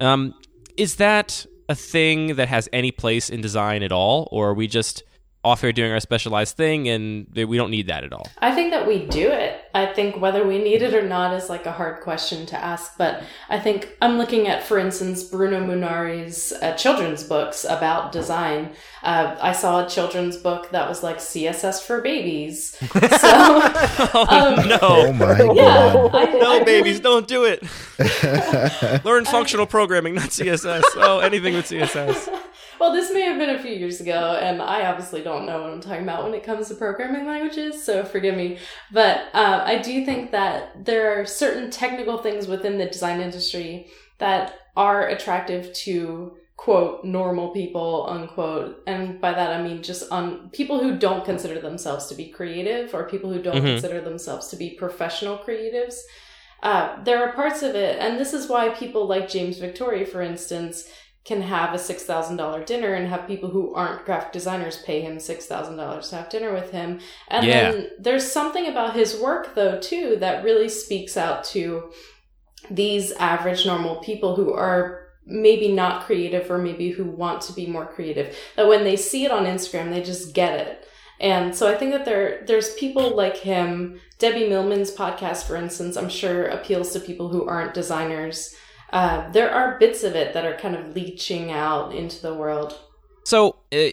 Um, 0.00 0.34
is 0.76 0.96
that 0.96 1.46
a 1.68 1.74
thing 1.74 2.36
that 2.36 2.48
has 2.48 2.68
any 2.72 2.92
place 2.92 3.28
in 3.28 3.40
design 3.40 3.82
at 3.82 3.92
all, 3.92 4.28
or 4.30 4.50
are 4.50 4.54
we 4.54 4.66
just 4.66 5.02
off 5.46 5.60
here 5.60 5.72
doing 5.72 5.92
our 5.92 6.00
specialized 6.00 6.56
thing 6.56 6.88
and 6.88 7.26
we 7.34 7.56
don't 7.56 7.70
need 7.70 7.86
that 7.86 8.04
at 8.04 8.12
all? 8.12 8.28
I 8.38 8.54
think 8.54 8.72
that 8.72 8.86
we 8.86 9.06
do 9.06 9.28
it. 9.30 9.60
I 9.74 9.86
think 9.86 10.20
whether 10.20 10.46
we 10.46 10.58
need 10.58 10.82
it 10.82 10.94
or 10.94 11.06
not 11.06 11.34
is 11.34 11.48
like 11.48 11.66
a 11.66 11.72
hard 11.72 12.02
question 12.02 12.46
to 12.46 12.56
ask. 12.56 12.96
But 12.98 13.22
I 13.48 13.58
think 13.58 13.96
I'm 14.02 14.18
looking 14.18 14.48
at, 14.48 14.64
for 14.64 14.78
instance, 14.78 15.22
Bruno 15.22 15.60
Munari's 15.60 16.52
uh, 16.62 16.74
children's 16.74 17.22
books 17.22 17.64
about 17.64 18.10
design. 18.10 18.72
Uh, 19.02 19.36
I 19.40 19.52
saw 19.52 19.84
a 19.84 19.88
children's 19.88 20.36
book 20.36 20.70
that 20.70 20.88
was 20.88 21.02
like 21.02 21.18
CSS 21.18 21.82
for 21.82 22.00
babies. 22.00 22.76
So, 23.16 23.28
oh, 23.32 24.56
um, 24.58 24.68
no. 24.68 24.78
Oh 24.82 25.12
my 25.12 25.38
yeah, 25.54 25.92
God. 25.92 26.14
I, 26.14 26.24
no, 26.32 26.60
I 26.60 26.64
babies, 26.64 26.98
really... 26.98 27.00
don't 27.00 27.28
do 27.28 27.44
it. 27.44 27.62
Learn 29.04 29.24
functional 29.24 29.66
programming, 29.66 30.14
not 30.14 30.30
CSS. 30.30 30.82
Oh, 30.96 31.20
anything 31.20 31.54
with 31.54 31.66
CSS. 31.66 32.28
Well, 32.78 32.92
this 32.92 33.12
may 33.12 33.22
have 33.22 33.38
been 33.38 33.50
a 33.50 33.58
few 33.58 33.72
years 33.72 34.00
ago, 34.00 34.38
and 34.40 34.60
I 34.60 34.86
obviously 34.86 35.22
don't 35.22 35.46
know 35.46 35.62
what 35.62 35.72
I'm 35.72 35.80
talking 35.80 36.02
about 36.02 36.24
when 36.24 36.34
it 36.34 36.44
comes 36.44 36.68
to 36.68 36.74
programming 36.74 37.26
languages, 37.26 37.82
so 37.82 38.04
forgive 38.04 38.36
me. 38.36 38.58
But 38.92 39.28
uh, 39.32 39.62
I 39.64 39.78
do 39.78 40.04
think 40.04 40.30
that 40.32 40.84
there 40.84 41.18
are 41.18 41.24
certain 41.24 41.70
technical 41.70 42.18
things 42.18 42.46
within 42.46 42.78
the 42.78 42.86
design 42.86 43.20
industry 43.20 43.88
that 44.18 44.54
are 44.76 45.08
attractive 45.08 45.72
to 45.72 46.36
quote 46.56 47.04
normal 47.04 47.50
people 47.50 48.06
unquote 48.08 48.82
and 48.86 49.20
by 49.20 49.30
that 49.30 49.50
i 49.50 49.62
mean 49.62 49.82
just 49.82 50.10
on 50.10 50.48
people 50.50 50.82
who 50.82 50.98
don't 50.98 51.24
consider 51.24 51.60
themselves 51.60 52.06
to 52.06 52.14
be 52.14 52.28
creative 52.28 52.94
or 52.94 53.04
people 53.04 53.30
who 53.30 53.42
don't 53.42 53.56
mm-hmm. 53.56 53.66
consider 53.66 54.00
themselves 54.00 54.48
to 54.48 54.56
be 54.56 54.70
professional 54.70 55.36
creatives 55.36 56.00
uh, 56.62 57.00
there 57.04 57.22
are 57.22 57.34
parts 57.34 57.62
of 57.62 57.74
it 57.74 57.98
and 58.00 58.18
this 58.18 58.32
is 58.32 58.48
why 58.48 58.70
people 58.70 59.06
like 59.06 59.28
james 59.28 59.58
victore 59.58 60.06
for 60.06 60.22
instance 60.22 60.88
can 61.26 61.42
have 61.42 61.74
a 61.74 61.78
$6,000 61.78 62.66
dinner 62.66 62.94
and 62.94 63.08
have 63.08 63.26
people 63.26 63.50
who 63.50 63.74
aren't 63.74 64.04
graphic 64.04 64.32
designers 64.32 64.82
pay 64.82 65.00
him 65.00 65.16
$6,000 65.16 66.08
to 66.08 66.16
have 66.16 66.28
dinner 66.28 66.52
with 66.52 66.70
him. 66.70 67.00
And 67.28 67.44
yeah. 67.44 67.72
then 67.72 67.90
there's 67.98 68.30
something 68.30 68.68
about 68.68 68.94
his 68.94 69.18
work, 69.20 69.56
though, 69.56 69.80
too, 69.80 70.16
that 70.20 70.44
really 70.44 70.68
speaks 70.68 71.16
out 71.16 71.42
to 71.46 71.90
these 72.70 73.10
average, 73.12 73.66
normal 73.66 73.96
people 73.96 74.36
who 74.36 74.52
are 74.52 75.08
maybe 75.26 75.72
not 75.72 76.04
creative 76.06 76.48
or 76.48 76.58
maybe 76.58 76.90
who 76.90 77.04
want 77.04 77.40
to 77.42 77.52
be 77.52 77.66
more 77.66 77.86
creative. 77.86 78.36
That 78.54 78.68
when 78.68 78.84
they 78.84 78.96
see 78.96 79.24
it 79.24 79.32
on 79.32 79.46
Instagram, 79.46 79.90
they 79.90 80.02
just 80.02 80.32
get 80.32 80.60
it. 80.60 80.88
And 81.18 81.56
so 81.56 81.68
I 81.68 81.76
think 81.76 81.92
that 81.92 82.04
there 82.04 82.44
there's 82.46 82.74
people 82.74 83.16
like 83.16 83.38
him. 83.38 84.00
Debbie 84.18 84.48
Millman's 84.48 84.94
podcast, 84.94 85.44
for 85.44 85.56
instance, 85.56 85.96
I'm 85.96 86.08
sure 86.08 86.44
appeals 86.44 86.92
to 86.92 87.00
people 87.00 87.28
who 87.28 87.48
aren't 87.48 87.74
designers 87.74 88.54
uh, 88.92 89.30
there 89.30 89.50
are 89.50 89.78
bits 89.78 90.02
of 90.02 90.14
it 90.14 90.34
that 90.34 90.44
are 90.44 90.56
kind 90.56 90.74
of 90.74 90.94
leaching 90.94 91.50
out 91.50 91.94
into 91.94 92.20
the 92.22 92.34
world. 92.34 92.78
So, 93.24 93.56
uh, 93.72 93.88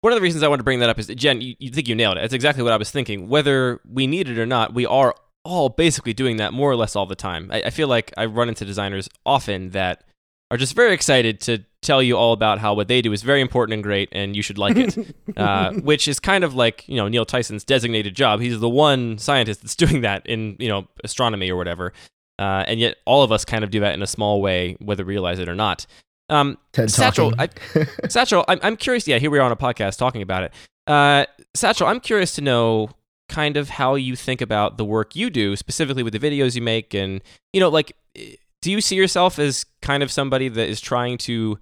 one 0.00 0.12
of 0.12 0.16
the 0.16 0.22
reasons 0.22 0.42
I 0.42 0.48
want 0.48 0.60
to 0.60 0.64
bring 0.64 0.80
that 0.80 0.90
up 0.90 0.98
is, 0.98 1.06
Jen, 1.06 1.40
you, 1.40 1.54
you 1.58 1.70
think 1.70 1.88
you 1.88 1.94
nailed 1.94 2.18
it. 2.18 2.24
It's 2.24 2.34
exactly 2.34 2.62
what 2.62 2.72
I 2.72 2.76
was 2.76 2.90
thinking. 2.90 3.28
Whether 3.28 3.80
we 3.90 4.06
need 4.06 4.28
it 4.28 4.38
or 4.38 4.46
not, 4.46 4.74
we 4.74 4.84
are 4.86 5.14
all 5.44 5.68
basically 5.68 6.12
doing 6.12 6.36
that 6.36 6.52
more 6.52 6.70
or 6.70 6.76
less 6.76 6.96
all 6.96 7.06
the 7.06 7.14
time. 7.14 7.50
I, 7.50 7.62
I 7.62 7.70
feel 7.70 7.88
like 7.88 8.12
I 8.16 8.26
run 8.26 8.48
into 8.48 8.64
designers 8.64 9.08
often 9.24 9.70
that 9.70 10.04
are 10.50 10.56
just 10.56 10.74
very 10.74 10.94
excited 10.94 11.40
to 11.40 11.64
tell 11.82 12.02
you 12.02 12.16
all 12.16 12.32
about 12.32 12.58
how 12.58 12.74
what 12.74 12.88
they 12.88 13.02
do 13.02 13.12
is 13.12 13.22
very 13.22 13.40
important 13.40 13.74
and 13.74 13.82
great 13.82 14.08
and 14.12 14.34
you 14.34 14.40
should 14.42 14.56
like 14.56 14.76
it 14.76 14.96
uh, 15.36 15.72
which 15.72 16.08
is 16.08 16.18
kind 16.18 16.42
of 16.44 16.54
like 16.54 16.88
you 16.88 16.96
know 16.96 17.08
neil 17.08 17.26
tyson's 17.26 17.62
designated 17.62 18.14
job 18.14 18.40
he's 18.40 18.58
the 18.60 18.68
one 18.68 19.18
scientist 19.18 19.60
that's 19.60 19.76
doing 19.84 20.00
that 20.00 20.26
in 20.26 20.56
you 20.58 20.68
know 20.68 20.86
astronomy 21.02 21.50
or 21.50 21.56
whatever 21.56 21.92
uh, 22.38 22.64
and 22.66 22.80
yet, 22.80 22.96
all 23.04 23.22
of 23.22 23.32
us 23.32 23.44
kind 23.44 23.64
of 23.64 23.70
do 23.70 23.80
that 23.80 23.94
in 23.94 24.02
a 24.02 24.06
small 24.06 24.42
way, 24.42 24.76
whether 24.80 25.04
we 25.04 25.14
realize 25.14 25.38
it 25.38 25.48
or 25.48 25.54
not. 25.54 25.86
Um, 26.28 26.58
Ted 26.72 26.90
Satchel, 26.90 27.34
I, 27.38 27.48
Satchel, 28.08 28.44
I'm, 28.48 28.58
I'm 28.62 28.76
curious. 28.76 29.06
Yeah, 29.06 29.18
here 29.18 29.30
we 29.30 29.38
are 29.38 29.42
on 29.42 29.52
a 29.52 29.56
podcast 29.56 29.98
talking 29.98 30.22
about 30.22 30.44
it. 30.44 30.52
Uh, 30.86 31.26
Satchel, 31.54 31.86
I'm 31.86 32.00
curious 32.00 32.34
to 32.36 32.40
know 32.40 32.90
kind 33.28 33.56
of 33.56 33.68
how 33.68 33.94
you 33.94 34.16
think 34.16 34.40
about 34.40 34.76
the 34.78 34.84
work 34.84 35.14
you 35.14 35.30
do, 35.30 35.56
specifically 35.56 36.02
with 36.02 36.12
the 36.12 36.18
videos 36.18 36.54
you 36.54 36.62
make, 36.62 36.94
and 36.94 37.22
you 37.52 37.60
know, 37.60 37.68
like, 37.68 37.96
do 38.62 38.70
you 38.70 38.80
see 38.80 38.96
yourself 38.96 39.38
as 39.38 39.66
kind 39.82 40.02
of 40.02 40.10
somebody 40.10 40.48
that 40.48 40.68
is 40.68 40.80
trying 40.80 41.18
to 41.18 41.58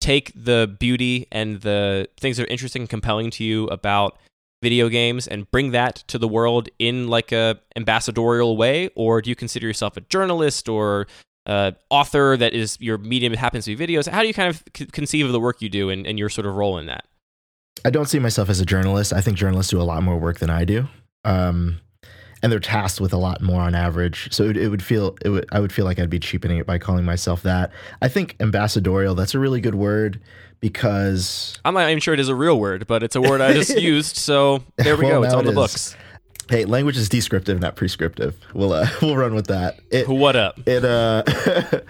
take 0.00 0.32
the 0.34 0.74
beauty 0.80 1.28
and 1.30 1.60
the 1.60 2.08
things 2.18 2.36
that 2.36 2.44
are 2.44 2.50
interesting 2.50 2.82
and 2.82 2.90
compelling 2.90 3.30
to 3.30 3.44
you 3.44 3.66
about 3.68 4.18
video 4.62 4.88
games 4.88 5.28
and 5.28 5.50
bring 5.50 5.72
that 5.72 5.96
to 6.06 6.18
the 6.18 6.28
world 6.28 6.68
in 6.78 7.08
like 7.08 7.32
a 7.32 7.60
ambassadorial 7.76 8.56
way? 8.56 8.88
Or 8.94 9.20
do 9.20 9.28
you 9.28 9.36
consider 9.36 9.66
yourself 9.66 9.96
a 9.96 10.00
journalist 10.02 10.68
or 10.68 11.06
uh, 11.44 11.72
author 11.90 12.36
that 12.38 12.54
is 12.54 12.78
your 12.80 12.96
medium 12.96 13.32
It 13.32 13.38
happens 13.38 13.66
to 13.66 13.76
be 13.76 13.86
videos? 13.86 14.08
How 14.08 14.22
do 14.22 14.28
you 14.28 14.34
kind 14.34 14.48
of 14.48 14.62
c- 14.74 14.86
conceive 14.86 15.26
of 15.26 15.32
the 15.32 15.40
work 15.40 15.60
you 15.60 15.68
do 15.68 15.90
and, 15.90 16.06
and 16.06 16.18
your 16.18 16.28
sort 16.28 16.46
of 16.46 16.54
role 16.54 16.78
in 16.78 16.86
that? 16.86 17.04
I 17.84 17.90
don't 17.90 18.06
see 18.06 18.20
myself 18.20 18.48
as 18.48 18.60
a 18.60 18.64
journalist. 18.64 19.12
I 19.12 19.20
think 19.20 19.36
journalists 19.36 19.70
do 19.70 19.80
a 19.80 19.82
lot 19.82 20.02
more 20.02 20.16
work 20.16 20.38
than 20.38 20.50
i 20.50 20.64
do. 20.64 20.88
Um, 21.24 21.80
and 22.42 22.50
they're 22.50 22.60
tasked 22.60 23.00
with 23.00 23.12
a 23.12 23.16
lot 23.16 23.40
more 23.40 23.60
on 23.60 23.74
average. 23.74 24.32
So 24.32 24.44
it, 24.44 24.56
it, 24.56 24.68
would 24.68 24.82
feel 24.82 25.16
it 25.24 25.28
would 25.28 25.46
I 25.52 25.60
would 25.60 25.72
feel 25.72 25.84
like 25.84 25.98
I'd 25.98 26.10
be 26.10 26.18
cheapening 26.18 26.58
it 26.58 26.66
by 26.66 26.78
calling 26.78 27.04
myself 27.04 27.42
that. 27.42 27.70
I 28.00 28.08
think 28.08 28.36
ambassadorial 28.40 29.14
that's 29.14 29.34
a 29.34 29.38
really 29.38 29.60
good 29.60 29.74
word 29.74 30.20
because 30.60 31.58
I'm 31.64 31.74
not 31.74 31.88
even 31.88 32.00
sure 32.00 32.14
it 32.14 32.20
is 32.20 32.28
a 32.28 32.34
real 32.34 32.58
word, 32.58 32.86
but 32.86 33.02
it's 33.02 33.16
a 33.16 33.20
word 33.20 33.40
I 33.40 33.52
just 33.52 33.78
used. 33.80 34.16
So 34.16 34.62
there 34.76 34.96
we 34.96 35.04
well, 35.04 35.20
go. 35.20 35.24
It's 35.24 35.34
on 35.34 35.44
the 35.44 35.52
books. 35.52 35.96
Hey, 36.48 36.64
language 36.64 36.96
is 36.96 37.08
descriptive, 37.08 37.60
not 37.60 37.76
prescriptive. 37.76 38.36
We'll 38.54 38.72
uh, 38.72 38.88
we'll 39.02 39.16
run 39.16 39.34
with 39.34 39.46
that. 39.46 39.80
It, 39.90 40.08
what 40.08 40.36
up? 40.36 40.58
It 40.66 40.84
uh, 40.84 41.22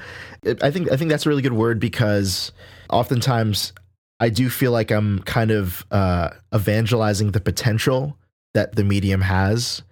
it, 0.42 0.62
I 0.62 0.70
think 0.70 0.90
I 0.92 0.96
think 0.96 1.10
that's 1.10 1.26
a 1.26 1.28
really 1.28 1.42
good 1.42 1.54
word 1.54 1.80
because 1.80 2.52
oftentimes 2.90 3.72
I 4.20 4.28
do 4.28 4.50
feel 4.50 4.72
like 4.72 4.90
I'm 4.90 5.20
kind 5.20 5.50
of 5.50 5.84
uh, 5.90 6.30
evangelizing 6.54 7.32
the 7.32 7.40
potential 7.40 8.16
that 8.54 8.76
the 8.76 8.84
medium 8.84 9.22
has, 9.22 9.82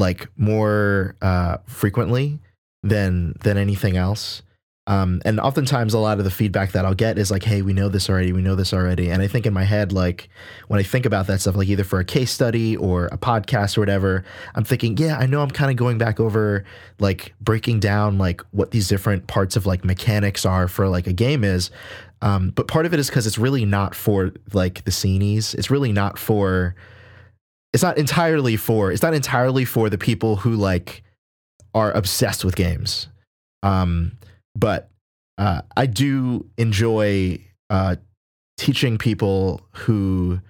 like 0.00 0.26
more 0.36 1.14
uh, 1.22 1.58
frequently 1.66 2.40
than 2.82 3.34
than 3.44 3.56
anything 3.56 3.96
else. 3.96 4.42
Um, 4.86 5.20
and 5.24 5.38
oftentimes, 5.38 5.94
a 5.94 5.98
lot 5.98 6.18
of 6.18 6.24
the 6.24 6.32
feedback 6.32 6.72
that 6.72 6.84
I'll 6.84 6.94
get 6.94 7.16
is 7.16 7.30
like, 7.30 7.44
"Hey, 7.44 7.62
we 7.62 7.72
know 7.72 7.88
this 7.88 8.10
already. 8.10 8.32
We 8.32 8.42
know 8.42 8.56
this 8.56 8.72
already." 8.72 9.10
And 9.10 9.22
I 9.22 9.28
think 9.28 9.46
in 9.46 9.52
my 9.52 9.62
head, 9.62 9.92
like 9.92 10.28
when 10.66 10.80
I 10.80 10.82
think 10.82 11.06
about 11.06 11.28
that 11.28 11.40
stuff, 11.42 11.54
like 11.54 11.68
either 11.68 11.84
for 11.84 12.00
a 12.00 12.04
case 12.04 12.32
study 12.32 12.76
or 12.76 13.06
a 13.06 13.18
podcast 13.18 13.78
or 13.78 13.82
whatever, 13.82 14.24
I'm 14.56 14.64
thinking, 14.64 14.96
"Yeah, 14.96 15.16
I 15.16 15.26
know." 15.26 15.42
I'm 15.42 15.50
kind 15.50 15.70
of 15.70 15.76
going 15.76 15.98
back 15.98 16.18
over, 16.18 16.64
like 16.98 17.34
breaking 17.40 17.78
down 17.78 18.18
like 18.18 18.40
what 18.50 18.72
these 18.72 18.88
different 18.88 19.28
parts 19.28 19.54
of 19.54 19.64
like 19.64 19.84
mechanics 19.84 20.44
are 20.44 20.66
for 20.66 20.88
like 20.88 21.06
a 21.06 21.12
game 21.12 21.44
is. 21.44 21.70
Um, 22.22 22.50
but 22.50 22.66
part 22.66 22.84
of 22.84 22.92
it 22.92 22.98
is 22.98 23.08
because 23.08 23.28
it's 23.28 23.38
really 23.38 23.64
not 23.64 23.94
for 23.94 24.32
like 24.52 24.84
the 24.84 24.90
scenes. 24.90 25.54
It's 25.54 25.70
really 25.70 25.92
not 25.92 26.18
for. 26.18 26.74
It's 27.72 27.82
not 27.82 27.98
entirely 27.98 28.56
for. 28.56 28.90
It's 28.90 29.02
not 29.02 29.14
entirely 29.14 29.64
for 29.64 29.88
the 29.88 29.98
people 29.98 30.36
who 30.36 30.56
like 30.56 31.02
are 31.74 31.92
obsessed 31.92 32.44
with 32.44 32.56
games. 32.56 33.08
Um, 33.62 34.18
but 34.56 34.90
uh, 35.38 35.62
I 35.76 35.86
do 35.86 36.46
enjoy 36.58 37.38
uh, 37.70 37.96
teaching 38.58 38.98
people 38.98 39.62
who 39.72 40.40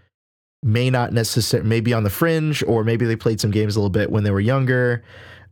may 0.62 0.90
not 0.90 1.12
necessarily 1.12 1.68
maybe 1.68 1.92
on 1.92 2.04
the 2.04 2.10
fringe 2.10 2.62
or 2.64 2.84
maybe 2.84 3.06
they 3.06 3.16
played 3.16 3.40
some 3.40 3.50
games 3.50 3.76
a 3.76 3.78
little 3.78 3.90
bit 3.90 4.10
when 4.10 4.24
they 4.24 4.30
were 4.30 4.40
younger 4.40 5.02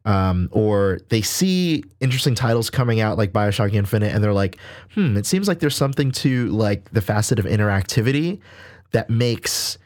um, 0.04 0.48
or 0.52 0.98
they 1.08 1.22
see 1.22 1.82
interesting 2.00 2.34
titles 2.34 2.68
coming 2.68 3.00
out 3.00 3.16
like 3.16 3.32
bioshock 3.32 3.72
infinite 3.72 4.14
and 4.14 4.22
they're 4.22 4.32
like 4.34 4.58
hmm 4.94 5.16
it 5.16 5.24
seems 5.24 5.48
like 5.48 5.60
there's 5.60 5.76
something 5.76 6.10
to 6.10 6.48
like 6.48 6.90
the 6.90 7.00
facet 7.00 7.38
of 7.38 7.46
interactivity 7.46 8.38
that 8.92 9.08
makes 9.08 9.78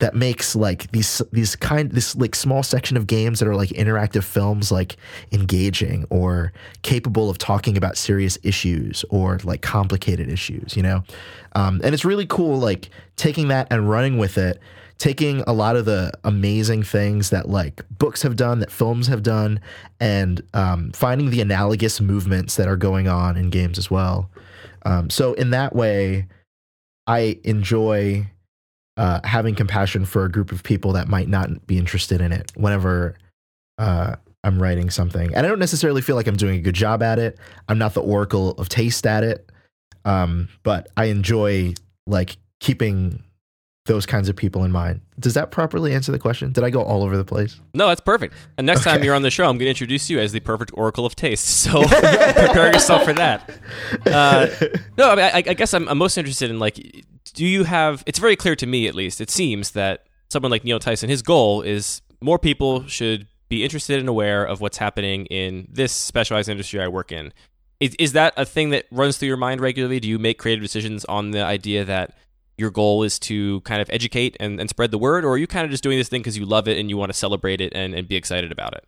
that 0.00 0.14
makes 0.14 0.56
like 0.56 0.90
these 0.92 1.22
these 1.30 1.54
kind 1.54 1.92
this 1.92 2.16
like 2.16 2.34
small 2.34 2.62
section 2.62 2.96
of 2.96 3.06
games 3.06 3.38
that 3.38 3.46
are 3.48 3.54
like 3.54 3.68
interactive 3.70 4.24
films 4.24 4.72
like 4.72 4.96
engaging 5.30 6.04
or 6.10 6.52
capable 6.82 7.30
of 7.30 7.38
talking 7.38 7.76
about 7.76 7.96
serious 7.96 8.36
issues 8.42 9.04
or 9.10 9.38
like 9.44 9.62
complicated 9.62 10.28
issues 10.28 10.76
you 10.76 10.82
know? 10.82 11.02
Um, 11.54 11.80
and 11.84 11.94
it's 11.94 12.04
really 12.04 12.26
cool 12.26 12.58
like 12.58 12.90
taking 13.16 13.48
that 13.48 13.68
and 13.70 13.88
running 13.88 14.18
with 14.18 14.36
it 14.36 14.60
taking 14.98 15.42
a 15.46 15.52
lot 15.52 15.76
of 15.76 15.86
the 15.86 16.12
amazing 16.24 16.82
things 16.82 17.30
that 17.30 17.48
like 17.48 17.82
books 17.90 18.22
have 18.22 18.36
done 18.36 18.58
that 18.58 18.70
films 18.70 19.06
have 19.06 19.22
done 19.22 19.60
and 19.98 20.42
um, 20.52 20.92
finding 20.92 21.30
the 21.30 21.40
analogous 21.40 22.00
movements 22.00 22.56
that 22.56 22.68
are 22.68 22.76
going 22.76 23.08
on 23.08 23.36
in 23.36 23.48
games 23.48 23.78
as 23.78 23.90
well. 23.90 24.30
Um, 24.84 25.08
so 25.08 25.34
in 25.34 25.50
that 25.50 25.74
way 25.74 26.26
i 27.06 27.38
enjoy 27.44 28.26
uh, 29.00 29.18
having 29.24 29.54
compassion 29.54 30.04
for 30.04 30.26
a 30.26 30.30
group 30.30 30.52
of 30.52 30.62
people 30.62 30.92
that 30.92 31.08
might 31.08 31.26
not 31.26 31.66
be 31.66 31.78
interested 31.78 32.20
in 32.20 32.32
it 32.32 32.52
whenever 32.54 33.16
uh, 33.78 34.14
I'm 34.44 34.60
writing 34.60 34.90
something. 34.90 35.34
And 35.34 35.46
I 35.46 35.48
don't 35.48 35.58
necessarily 35.58 36.02
feel 36.02 36.16
like 36.16 36.26
I'm 36.26 36.36
doing 36.36 36.58
a 36.58 36.60
good 36.60 36.74
job 36.74 37.02
at 37.02 37.18
it. 37.18 37.38
I'm 37.66 37.78
not 37.78 37.94
the 37.94 38.02
oracle 38.02 38.50
of 38.52 38.68
taste 38.68 39.06
at 39.06 39.24
it. 39.24 39.50
Um, 40.04 40.50
but 40.64 40.88
I 40.98 41.06
enjoy 41.06 41.72
like 42.06 42.36
keeping 42.60 43.24
those 43.86 44.04
kinds 44.04 44.28
of 44.28 44.36
people 44.36 44.64
in 44.64 44.70
mind. 44.70 45.00
Does 45.18 45.32
that 45.32 45.50
properly 45.50 45.94
answer 45.94 46.12
the 46.12 46.18
question? 46.18 46.52
Did 46.52 46.64
I 46.64 46.68
go 46.68 46.82
all 46.82 47.02
over 47.02 47.16
the 47.16 47.24
place? 47.24 47.58
No, 47.72 47.88
that's 47.88 48.02
perfect. 48.02 48.34
And 48.58 48.66
next 48.66 48.84
time 48.84 49.02
you're 49.02 49.14
on 49.14 49.22
the 49.22 49.30
show, 49.30 49.44
I'm 49.44 49.56
going 49.56 49.60
to 49.60 49.70
introduce 49.70 50.10
you 50.10 50.20
as 50.20 50.32
the 50.32 50.40
perfect 50.40 50.72
oracle 50.74 51.06
of 51.06 51.16
taste. 51.16 51.48
So 51.70 51.82
prepare 51.88 52.72
yourself 52.72 53.04
for 53.04 53.14
that. 53.14 53.50
Uh, 54.04 54.46
no, 54.98 55.10
I, 55.10 55.14
mean, 55.14 55.24
I, 55.24 55.36
I 55.36 55.54
guess 55.54 55.72
I'm, 55.72 55.88
I'm 55.88 55.96
most 55.96 56.18
interested 56.18 56.50
in 56.50 56.58
like, 56.58 57.04
do 57.30 57.46
you 57.46 57.64
have? 57.64 58.02
It's 58.06 58.18
very 58.18 58.36
clear 58.36 58.56
to 58.56 58.66
me, 58.66 58.86
at 58.86 58.94
least, 58.94 59.20
it 59.20 59.30
seems 59.30 59.72
that 59.72 60.06
someone 60.28 60.50
like 60.50 60.64
Neil 60.64 60.78
Tyson, 60.78 61.08
his 61.08 61.22
goal 61.22 61.62
is 61.62 62.02
more 62.20 62.38
people 62.38 62.86
should 62.86 63.26
be 63.48 63.64
interested 63.64 63.98
and 63.98 64.08
aware 64.08 64.44
of 64.44 64.60
what's 64.60 64.78
happening 64.78 65.26
in 65.26 65.66
this 65.70 65.92
specialized 65.92 66.48
industry 66.48 66.80
I 66.80 66.88
work 66.88 67.10
in. 67.12 67.32
Is, 67.80 67.96
is 67.98 68.12
that 68.12 68.34
a 68.36 68.44
thing 68.44 68.70
that 68.70 68.86
runs 68.90 69.16
through 69.16 69.28
your 69.28 69.36
mind 69.36 69.60
regularly? 69.60 70.00
Do 70.00 70.08
you 70.08 70.18
make 70.18 70.38
creative 70.38 70.62
decisions 70.62 71.04
on 71.06 71.32
the 71.32 71.42
idea 71.42 71.84
that 71.84 72.14
your 72.58 72.70
goal 72.70 73.02
is 73.02 73.18
to 73.18 73.60
kind 73.62 73.80
of 73.82 73.90
educate 73.90 74.36
and, 74.38 74.60
and 74.60 74.68
spread 74.68 74.90
the 74.90 74.98
word, 74.98 75.24
or 75.24 75.32
are 75.32 75.38
you 75.38 75.46
kind 75.46 75.64
of 75.64 75.70
just 75.70 75.82
doing 75.82 75.98
this 75.98 76.08
thing 76.08 76.20
because 76.20 76.38
you 76.38 76.44
love 76.44 76.68
it 76.68 76.78
and 76.78 76.90
you 76.90 76.96
want 76.96 77.10
to 77.10 77.18
celebrate 77.18 77.60
it 77.60 77.72
and, 77.74 77.94
and 77.94 78.06
be 78.06 78.16
excited 78.16 78.52
about 78.52 78.74
it? 78.74 78.84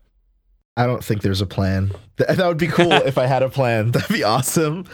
I 0.76 0.86
don't 0.86 1.04
think 1.04 1.22
there's 1.22 1.40
a 1.40 1.46
plan. 1.46 1.92
That 2.16 2.46
would 2.46 2.58
be 2.58 2.68
cool 2.68 2.92
if 2.92 3.18
I 3.18 3.26
had 3.26 3.42
a 3.42 3.48
plan. 3.48 3.90
That'd 3.92 4.14
be 4.14 4.22
awesome. 4.22 4.86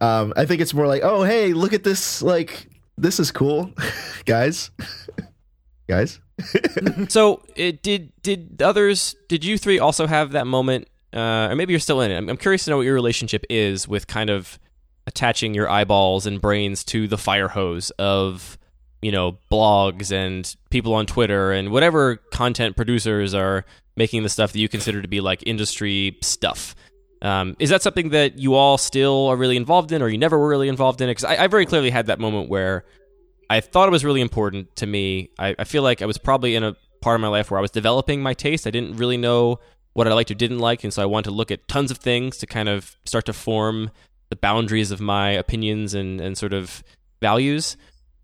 Um, 0.00 0.32
I 0.36 0.44
think 0.46 0.60
it's 0.60 0.72
more 0.72 0.86
like, 0.86 1.02
oh, 1.02 1.24
hey, 1.24 1.52
look 1.52 1.72
at 1.72 1.82
this. 1.82 2.22
Like, 2.22 2.68
this 2.98 3.20
is 3.20 3.30
cool, 3.30 3.70
guys. 4.24 4.70
guys. 5.88 6.20
so, 7.08 7.42
it, 7.54 7.82
did 7.82 8.12
did 8.22 8.60
others? 8.62 9.14
Did 9.28 9.44
you 9.44 9.58
three 9.58 9.78
also 9.78 10.06
have 10.06 10.32
that 10.32 10.46
moment? 10.46 10.88
Uh, 11.14 11.48
or 11.50 11.56
maybe 11.56 11.72
you're 11.72 11.80
still 11.80 12.00
in 12.00 12.10
it. 12.10 12.16
I'm, 12.16 12.28
I'm 12.28 12.36
curious 12.36 12.64
to 12.64 12.70
know 12.70 12.76
what 12.78 12.84
your 12.84 12.94
relationship 12.94 13.44
is 13.48 13.88
with 13.88 14.06
kind 14.06 14.28
of 14.28 14.58
attaching 15.06 15.54
your 15.54 15.70
eyeballs 15.70 16.26
and 16.26 16.40
brains 16.40 16.84
to 16.84 17.06
the 17.06 17.16
fire 17.16 17.48
hose 17.48 17.90
of 17.92 18.58
you 19.00 19.12
know 19.12 19.38
blogs 19.50 20.10
and 20.10 20.54
people 20.70 20.94
on 20.94 21.06
Twitter 21.06 21.52
and 21.52 21.70
whatever 21.70 22.16
content 22.32 22.76
producers 22.76 23.34
are 23.34 23.64
making 23.96 24.22
the 24.22 24.28
stuff 24.28 24.52
that 24.52 24.58
you 24.58 24.68
consider 24.68 25.00
to 25.00 25.08
be 25.08 25.20
like 25.20 25.42
industry 25.46 26.18
stuff. 26.22 26.74
Um, 27.26 27.56
is 27.58 27.70
that 27.70 27.82
something 27.82 28.10
that 28.10 28.38
you 28.38 28.54
all 28.54 28.78
still 28.78 29.26
are 29.26 29.36
really 29.36 29.56
involved 29.56 29.90
in, 29.90 30.00
or 30.00 30.08
you 30.08 30.16
never 30.16 30.38
were 30.38 30.48
really 30.48 30.68
involved 30.68 31.00
in 31.00 31.08
it? 31.08 31.12
Because 31.16 31.24
I, 31.24 31.42
I, 31.42 31.46
very 31.48 31.66
clearly 31.66 31.90
had 31.90 32.06
that 32.06 32.20
moment 32.20 32.48
where 32.48 32.84
I 33.50 33.58
thought 33.60 33.88
it 33.88 33.90
was 33.90 34.04
really 34.04 34.20
important 34.20 34.76
to 34.76 34.86
me. 34.86 35.30
I, 35.36 35.56
I, 35.58 35.64
feel 35.64 35.82
like 35.82 36.02
I 36.02 36.06
was 36.06 36.18
probably 36.18 36.54
in 36.54 36.62
a 36.62 36.76
part 37.00 37.16
of 37.16 37.20
my 37.20 37.26
life 37.26 37.50
where 37.50 37.58
I 37.58 37.60
was 37.60 37.72
developing 37.72 38.22
my 38.22 38.32
taste. 38.32 38.64
I 38.64 38.70
didn't 38.70 38.96
really 38.96 39.16
know 39.16 39.58
what 39.92 40.06
I 40.06 40.12
liked 40.12 40.30
or 40.30 40.34
didn't 40.34 40.60
like, 40.60 40.84
and 40.84 40.92
so 40.92 41.02
I 41.02 41.06
wanted 41.06 41.24
to 41.24 41.30
look 41.32 41.50
at 41.50 41.66
tons 41.66 41.90
of 41.90 41.98
things 41.98 42.36
to 42.36 42.46
kind 42.46 42.68
of 42.68 42.96
start 43.04 43.24
to 43.24 43.32
form 43.32 43.90
the 44.28 44.36
boundaries 44.36 44.92
of 44.92 45.00
my 45.00 45.30
opinions 45.30 45.94
and, 45.94 46.20
and 46.20 46.38
sort 46.38 46.52
of 46.52 46.84
values. 47.20 47.76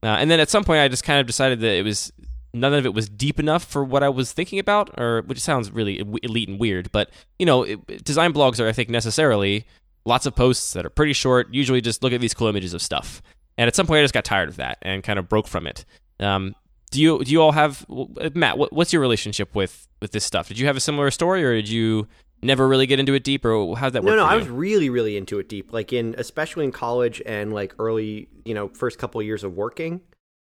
Uh, 0.04 0.16
and 0.20 0.30
then 0.30 0.38
at 0.38 0.48
some 0.48 0.62
point, 0.62 0.78
I 0.78 0.86
just 0.86 1.02
kind 1.02 1.18
of 1.18 1.26
decided 1.26 1.58
that 1.58 1.72
it 1.72 1.84
was 1.84 2.12
none 2.52 2.74
of 2.74 2.84
it 2.84 2.94
was 2.94 3.08
deep 3.08 3.40
enough 3.40 3.64
for 3.64 3.84
what 3.84 4.02
I 4.02 4.08
was 4.08 4.32
thinking 4.32 4.58
about, 4.58 4.90
or 4.98 5.22
which 5.22 5.40
sounds 5.40 5.70
really 5.70 5.98
elite 6.22 6.48
and 6.48 6.58
weird. 6.58 6.90
But 6.92 7.10
you 7.38 7.46
know, 7.46 7.62
it, 7.62 8.04
design 8.04 8.32
blogs 8.32 8.60
are, 8.60 8.68
I 8.68 8.72
think, 8.72 8.88
necessarily 8.90 9.66
lots 10.04 10.26
of 10.26 10.34
posts 10.34 10.72
that 10.72 10.84
are 10.84 10.90
pretty 10.90 11.12
short. 11.12 11.52
Usually, 11.52 11.80
just 11.80 12.02
look 12.02 12.12
at 12.12 12.20
these 12.20 12.34
cool 12.34 12.48
images 12.48 12.74
of 12.74 12.82
stuff. 12.82 13.22
And 13.58 13.68
at 13.68 13.76
some 13.76 13.86
point, 13.86 13.98
I 13.98 14.02
just 14.02 14.14
got 14.14 14.24
tired 14.24 14.48
of 14.48 14.56
that 14.56 14.78
and 14.82 15.02
kind 15.02 15.18
of 15.18 15.28
broke 15.28 15.46
from 15.46 15.66
it. 15.66 15.84
Um, 16.20 16.54
do 16.90 17.00
you 17.00 17.24
do 17.24 17.30
you 17.30 17.40
all 17.40 17.52
have 17.52 17.86
Matt? 18.34 18.58
What, 18.58 18.72
what's 18.72 18.92
your 18.92 19.02
relationship 19.02 19.54
with 19.54 19.88
with 20.00 20.12
this 20.12 20.24
stuff? 20.24 20.48
Did 20.48 20.58
you 20.58 20.66
have 20.66 20.76
a 20.76 20.80
similar 20.80 21.10
story, 21.10 21.44
or 21.44 21.54
did 21.54 21.68
you 21.68 22.06
never 22.42 22.66
really 22.68 22.86
get 22.86 23.00
into 23.00 23.14
it 23.14 23.24
deep, 23.24 23.44
or 23.44 23.76
how'd 23.76 23.94
that 23.94 24.02
work? 24.02 24.10
No, 24.10 24.16
no, 24.16 24.26
I 24.26 24.36
was 24.36 24.48
really, 24.48 24.90
really 24.90 25.16
into 25.16 25.38
it 25.38 25.48
deep. 25.48 25.72
Like 25.72 25.92
in, 25.92 26.14
especially 26.18 26.64
in 26.64 26.72
college 26.72 27.22
and 27.24 27.52
like 27.52 27.74
early, 27.78 28.28
you 28.44 28.52
know, 28.52 28.68
first 28.68 28.98
couple 28.98 29.20
of 29.20 29.26
years 29.26 29.44
of 29.44 29.54
working, 29.54 30.00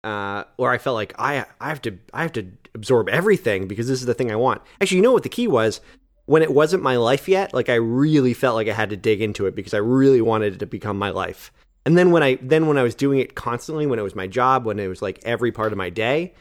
uh, 0.07 0.45
where 0.55 0.71
I 0.71 0.79
felt 0.79 0.95
like 0.95 1.14
I, 1.19 1.45
I 1.61 1.69
have 1.69 1.83
to, 1.83 1.99
I 2.14 2.23
have 2.23 2.33
to 2.35 2.47
absorb 2.75 3.09
everything 3.09 3.66
because 3.66 3.88
this 3.88 3.99
is 3.99 4.07
the 4.07 4.14
thing 4.14 4.31
I 4.31 4.37
want. 4.37 4.62
Actually, 4.81 4.99
you 4.99 5.03
know 5.03 5.12
what 5.12 5.25
the 5.25 5.29
key 5.29 5.49
was? 5.49 5.81
When 6.27 6.42
it 6.42 6.53
wasn't 6.53 6.85
my 6.85 6.97
life 6.97 7.29
yet, 7.29 7.53
like 7.53 7.69
I 7.69 7.75
really 7.75 8.33
felt 8.33 8.55
like 8.55 8.69
I 8.69 8.73
had 8.73 8.90
to 8.90 8.97
dig 8.97 9.21
into 9.21 9.47
it 9.47 9.57
because 9.57 9.75
I 9.75 9.79
really 9.79 10.21
wanted 10.21 10.55
it 10.55 10.59
to 10.61 10.66
become 10.66 10.97
my 10.97 11.11
life. 11.11 11.53
And 11.85 11.99
then 11.99 12.12
when 12.12 12.23
I, 12.23 12.38
then 12.40 12.69
when 12.69 12.79
I 12.79 12.85
was 12.85 12.95
doing 12.95 13.19
it 13.19 13.35
constantly, 13.35 13.85
when 13.87 13.99
it 13.99 14.03
was 14.03 14.14
my 14.14 14.29
job, 14.29 14.64
when 14.64 14.79
it 14.79 14.87
was 14.87 15.03
like 15.03 15.19
every 15.25 15.51
part 15.51 15.73
of 15.73 15.79
my 15.79 15.90
day, 15.90 16.35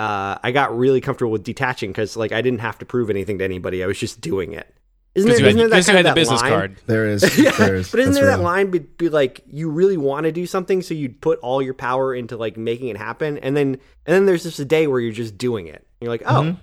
uh, 0.00 0.38
I 0.42 0.50
got 0.50 0.76
really 0.76 1.00
comfortable 1.00 1.30
with 1.30 1.44
detaching 1.44 1.92
because 1.92 2.16
like 2.16 2.32
I 2.32 2.42
didn't 2.42 2.60
have 2.60 2.78
to 2.80 2.84
prove 2.84 3.08
anything 3.08 3.38
to 3.38 3.44
anybody. 3.44 3.84
I 3.84 3.86
was 3.86 3.98
just 3.98 4.20
doing 4.20 4.52
it. 4.52 4.74
Isn't 5.14 5.28
there, 5.28 5.44
isn't 5.44 5.58
there 5.58 5.68
that, 5.68 5.84
kind 5.84 5.98
of 5.98 6.04
that 6.04 6.14
business 6.14 6.40
line? 6.40 6.50
card? 6.50 6.76
There 6.86 7.06
is. 7.06 7.22
There 7.58 7.74
is. 7.74 7.90
but 7.90 8.00
isn't 8.00 8.14
there 8.14 8.28
real. 8.28 8.38
that 8.38 8.42
line 8.42 8.70
be, 8.70 8.78
be, 8.78 9.10
like 9.10 9.42
you 9.46 9.68
really 9.68 9.98
want 9.98 10.24
to 10.24 10.32
do 10.32 10.46
something, 10.46 10.80
so 10.80 10.94
you'd 10.94 11.20
put 11.20 11.38
all 11.40 11.60
your 11.60 11.74
power 11.74 12.14
into 12.14 12.38
like 12.38 12.56
making 12.56 12.88
it 12.88 12.96
happen, 12.96 13.36
and 13.38 13.54
then 13.54 13.66
and 13.66 13.80
then 14.06 14.24
there's 14.24 14.42
just 14.42 14.58
a 14.58 14.64
day 14.64 14.86
where 14.86 15.00
you're 15.00 15.12
just 15.12 15.36
doing 15.36 15.66
it. 15.66 15.86
And 16.00 16.02
you're 16.02 16.10
like, 16.10 16.22
oh, 16.24 16.42
mm-hmm. 16.42 16.60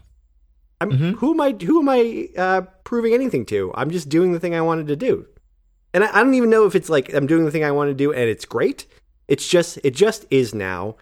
I'm 0.82 0.92
mm-hmm. 0.92 1.12
who 1.12 1.34
am 1.34 1.42
I? 1.42 1.52
Who 1.64 1.80
am 1.80 1.90
I 1.90 2.30
uh, 2.38 2.62
proving 2.84 3.14
anything 3.14 3.46
to? 3.48 3.72
I'm 3.76 3.92
just 3.92 4.10
doing 4.10 4.32
the 4.32 4.40
thing 4.40 4.56
I 4.56 4.62
wanted 4.62 4.88
to 4.88 4.96
do, 4.96 5.28
and 5.94 6.04
I, 6.04 6.10
I 6.10 6.24
don't 6.24 6.34
even 6.34 6.50
know 6.50 6.66
if 6.66 6.74
it's 6.74 6.90
like 6.90 7.14
I'm 7.14 7.28
doing 7.28 7.46
the 7.46 7.52
thing 7.52 7.64
I 7.64 7.72
want 7.72 7.90
to 7.90 7.94
do 7.94 8.12
and 8.12 8.28
it's 8.28 8.46
great. 8.46 8.88
It's 9.28 9.48
just 9.48 9.78
it 9.84 9.94
just 9.94 10.26
is 10.32 10.56
now, 10.56 10.96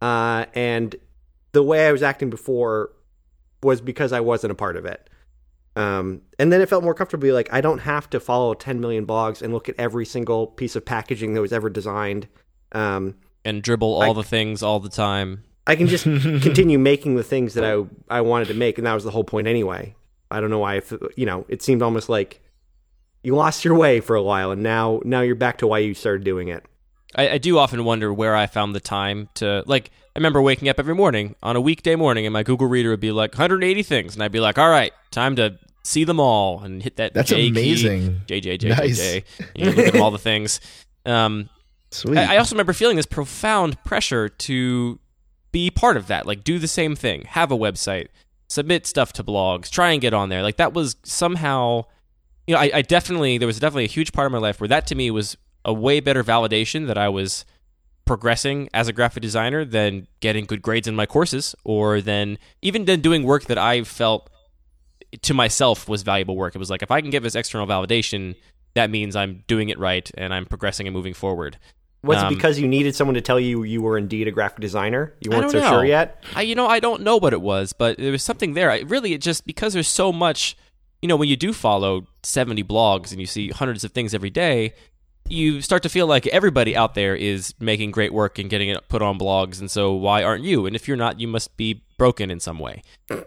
uh, 0.00 0.46
and 0.54 0.96
the 1.52 1.62
way 1.62 1.86
I 1.86 1.92
was 1.92 2.02
acting 2.02 2.30
before 2.30 2.92
was 3.62 3.82
because 3.82 4.12
I 4.12 4.20
wasn't 4.20 4.52
a 4.52 4.54
part 4.54 4.78
of 4.78 4.86
it. 4.86 5.10
Um, 5.76 6.22
and 6.38 6.52
then 6.52 6.60
it 6.60 6.68
felt 6.68 6.84
more 6.84 6.94
comfortably 6.94 7.32
like 7.32 7.52
I 7.52 7.60
don't 7.60 7.80
have 7.80 8.08
to 8.10 8.20
follow 8.20 8.54
10 8.54 8.80
million 8.80 9.06
blogs 9.06 9.42
and 9.42 9.52
look 9.52 9.68
at 9.68 9.74
every 9.76 10.06
single 10.06 10.46
piece 10.46 10.76
of 10.76 10.84
packaging 10.84 11.34
that 11.34 11.40
was 11.40 11.52
ever 11.52 11.68
designed. 11.68 12.28
Um, 12.72 13.16
and 13.44 13.62
Dribbble 13.62 13.82
all 13.82 14.02
I, 14.02 14.12
the 14.12 14.22
things 14.22 14.62
all 14.62 14.80
the 14.80 14.88
time. 14.88 15.42
I 15.66 15.76
can 15.76 15.86
just 15.86 16.04
continue 16.42 16.78
making 16.78 17.16
the 17.16 17.22
things 17.22 17.54
that 17.54 17.64
I 17.64 17.84
I 18.08 18.20
wanted 18.20 18.48
to 18.48 18.54
make, 18.54 18.78
and 18.78 18.86
that 18.86 18.94
was 18.94 19.04
the 19.04 19.10
whole 19.10 19.24
point 19.24 19.46
anyway. 19.46 19.94
I 20.30 20.40
don't 20.40 20.50
know 20.50 20.58
why, 20.58 20.76
if, 20.76 20.92
you 21.16 21.26
know, 21.26 21.44
it 21.48 21.62
seemed 21.62 21.82
almost 21.82 22.08
like 22.08 22.40
you 23.22 23.34
lost 23.34 23.64
your 23.64 23.74
way 23.74 24.00
for 24.00 24.16
a 24.16 24.22
while, 24.22 24.50
and 24.50 24.62
now 24.62 25.00
now 25.04 25.20
you're 25.22 25.34
back 25.34 25.58
to 25.58 25.66
why 25.66 25.78
you 25.78 25.94
started 25.94 26.24
doing 26.24 26.48
it. 26.48 26.64
I, 27.16 27.30
I 27.30 27.38
do 27.38 27.58
often 27.58 27.84
wonder 27.84 28.12
where 28.12 28.34
I 28.34 28.46
found 28.46 28.74
the 28.74 28.80
time 28.80 29.28
to 29.34 29.64
like. 29.66 29.90
I 30.16 30.20
remember 30.20 30.40
waking 30.40 30.68
up 30.68 30.78
every 30.78 30.94
morning 30.94 31.34
on 31.42 31.56
a 31.56 31.60
weekday 31.60 31.96
morning, 31.96 32.24
and 32.24 32.32
my 32.32 32.44
Google 32.44 32.68
Reader 32.68 32.90
would 32.90 33.00
be 33.00 33.10
like 33.10 33.32
180 33.32 33.82
things, 33.82 34.14
and 34.14 34.22
I'd 34.22 34.32
be 34.32 34.40
like, 34.40 34.58
"All 34.58 34.70
right, 34.70 34.92
time 35.10 35.36
to 35.36 35.58
see 35.84 36.02
them 36.04 36.18
all 36.18 36.60
and 36.60 36.82
hit 36.82 36.96
that 36.96 37.14
That's 37.14 37.28
J 37.28 37.48
amazing. 37.48 38.20
Key, 38.26 38.40
J 38.40 38.40
J 38.40 38.56
J 38.58 38.68
nice. 38.70 38.96
J. 38.98 39.24
You 39.54 39.66
know, 39.66 39.70
look 39.72 39.94
at 39.94 40.00
all 40.00 40.10
the 40.10 40.18
things. 40.18 40.60
Um, 41.06 41.50
Sweet. 41.90 42.18
I, 42.18 42.34
I 42.34 42.36
also 42.38 42.54
remember 42.54 42.72
feeling 42.72 42.96
this 42.96 43.06
profound 43.06 43.82
pressure 43.84 44.28
to 44.28 44.98
be 45.52 45.70
part 45.70 45.96
of 45.96 46.06
that. 46.08 46.26
Like, 46.26 46.42
do 46.42 46.58
the 46.58 46.66
same 46.66 46.96
thing, 46.96 47.24
have 47.26 47.52
a 47.52 47.56
website, 47.56 48.08
submit 48.48 48.86
stuff 48.86 49.12
to 49.12 49.22
blogs, 49.22 49.70
try 49.70 49.92
and 49.92 50.00
get 50.00 50.12
on 50.12 50.28
there. 50.28 50.42
Like, 50.42 50.56
that 50.56 50.72
was 50.72 50.96
somehow, 51.04 51.84
you 52.46 52.54
know, 52.54 52.60
I, 52.60 52.70
I 52.74 52.82
definitely, 52.82 53.38
there 53.38 53.46
was 53.46 53.60
definitely 53.60 53.84
a 53.84 53.88
huge 53.88 54.12
part 54.12 54.26
of 54.26 54.32
my 54.32 54.38
life 54.38 54.60
where 54.60 54.68
that 54.68 54.86
to 54.88 54.94
me 54.94 55.10
was 55.10 55.36
a 55.64 55.72
way 55.72 56.00
better 56.00 56.24
validation 56.24 56.88
that 56.88 56.98
I 56.98 57.08
was 57.08 57.44
progressing 58.04 58.68
as 58.74 58.88
a 58.88 58.92
graphic 58.92 59.22
designer 59.22 59.64
than 59.64 60.08
getting 60.20 60.44
good 60.44 60.60
grades 60.60 60.88
in 60.88 60.96
my 60.96 61.06
courses 61.06 61.54
or 61.64 62.00
than 62.00 62.38
even 62.60 62.86
then 62.86 63.00
doing 63.00 63.22
work 63.22 63.44
that 63.44 63.58
I 63.58 63.82
felt 63.84 64.28
to 65.22 65.34
myself 65.34 65.88
was 65.88 66.02
valuable 66.02 66.36
work. 66.36 66.54
It 66.54 66.58
was 66.58 66.70
like 66.70 66.82
if 66.82 66.90
I 66.90 67.00
can 67.00 67.10
get 67.10 67.22
this 67.22 67.34
external 67.34 67.66
validation, 67.66 68.34
that 68.74 68.90
means 68.90 69.16
I'm 69.16 69.44
doing 69.46 69.68
it 69.68 69.78
right 69.78 70.10
and 70.16 70.34
I'm 70.34 70.46
progressing 70.46 70.86
and 70.86 70.94
moving 70.94 71.14
forward. 71.14 71.58
Was 72.02 72.18
um, 72.18 72.26
it 72.26 72.36
because 72.36 72.58
you 72.58 72.68
needed 72.68 72.94
someone 72.94 73.14
to 73.14 73.22
tell 73.22 73.40
you 73.40 73.62
you 73.62 73.80
were 73.80 73.96
indeed 73.96 74.28
a 74.28 74.30
graphic 74.30 74.60
designer? 74.60 75.14
You 75.20 75.30
weren't 75.30 75.50
so 75.50 75.60
know. 75.60 75.70
sure 75.70 75.84
yet. 75.84 76.22
I, 76.34 76.42
you 76.42 76.54
know, 76.54 76.66
I 76.66 76.78
don't 76.78 77.02
know 77.02 77.16
what 77.16 77.32
it 77.32 77.40
was, 77.40 77.72
but 77.72 77.96
there 77.96 78.12
was 78.12 78.22
something 78.22 78.52
there. 78.52 78.70
I, 78.70 78.80
really, 78.80 79.14
it 79.14 79.22
just 79.22 79.46
because 79.46 79.72
there's 79.72 79.88
so 79.88 80.12
much. 80.12 80.56
You 81.00 81.08
know, 81.08 81.16
when 81.16 81.28
you 81.28 81.36
do 81.36 81.52
follow 81.52 82.06
70 82.22 82.64
blogs 82.64 83.10
and 83.10 83.20
you 83.20 83.26
see 83.26 83.50
hundreds 83.50 83.84
of 83.84 83.92
things 83.92 84.14
every 84.14 84.30
day, 84.30 84.72
you 85.28 85.60
start 85.62 85.82
to 85.84 85.88
feel 85.88 86.06
like 86.06 86.26
everybody 86.28 86.76
out 86.76 86.94
there 86.94 87.16
is 87.16 87.54
making 87.58 87.90
great 87.90 88.12
work 88.12 88.38
and 88.38 88.50
getting 88.50 88.68
it 88.68 88.88
put 88.88 89.02
on 89.02 89.18
blogs, 89.18 89.60
and 89.60 89.70
so 89.70 89.92
why 89.92 90.22
aren't 90.22 90.44
you? 90.44 90.66
And 90.66 90.76
if 90.76 90.86
you're 90.86 90.96
not, 90.96 91.18
you 91.18 91.28
must 91.28 91.56
be 91.56 91.82
broken 91.96 92.30
in 92.30 92.40
some 92.40 92.58
way. 92.58 92.82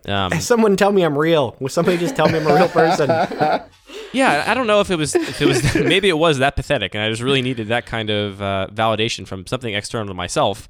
Um, 0.08 0.32
Someone 0.40 0.76
tell 0.76 0.92
me 0.92 1.04
I'm 1.04 1.18
real. 1.18 1.56
Will 1.60 1.70
somebody 1.70 1.98
just 1.98 2.16
tell 2.16 2.28
me 2.30 2.38
I'm 2.38 2.48
a 2.48 2.54
real 2.54 2.68
person? 2.70 3.10
yeah, 4.14 4.44
I 4.48 4.54
don't 4.54 4.68
know 4.68 4.82
if 4.82 4.92
it 4.92 4.98
was 4.98 5.16
if 5.16 5.42
it 5.42 5.48
was 5.48 5.76
maybe 5.76 6.10
it 6.10 6.18
was 6.18 6.38
that 6.40 6.56
pathetic, 6.56 6.94
and 6.94 7.04
I 7.04 7.10
just 7.10 7.22
really 7.22 7.42
needed 7.42 7.70
that 7.70 7.86
kind 7.86 8.10
of 8.10 8.42
uh, 8.42 8.68
validation 8.72 9.28
from 9.28 9.48
something 9.48 9.74
external 9.74 10.08
to 10.08 10.14
myself. 10.14 10.68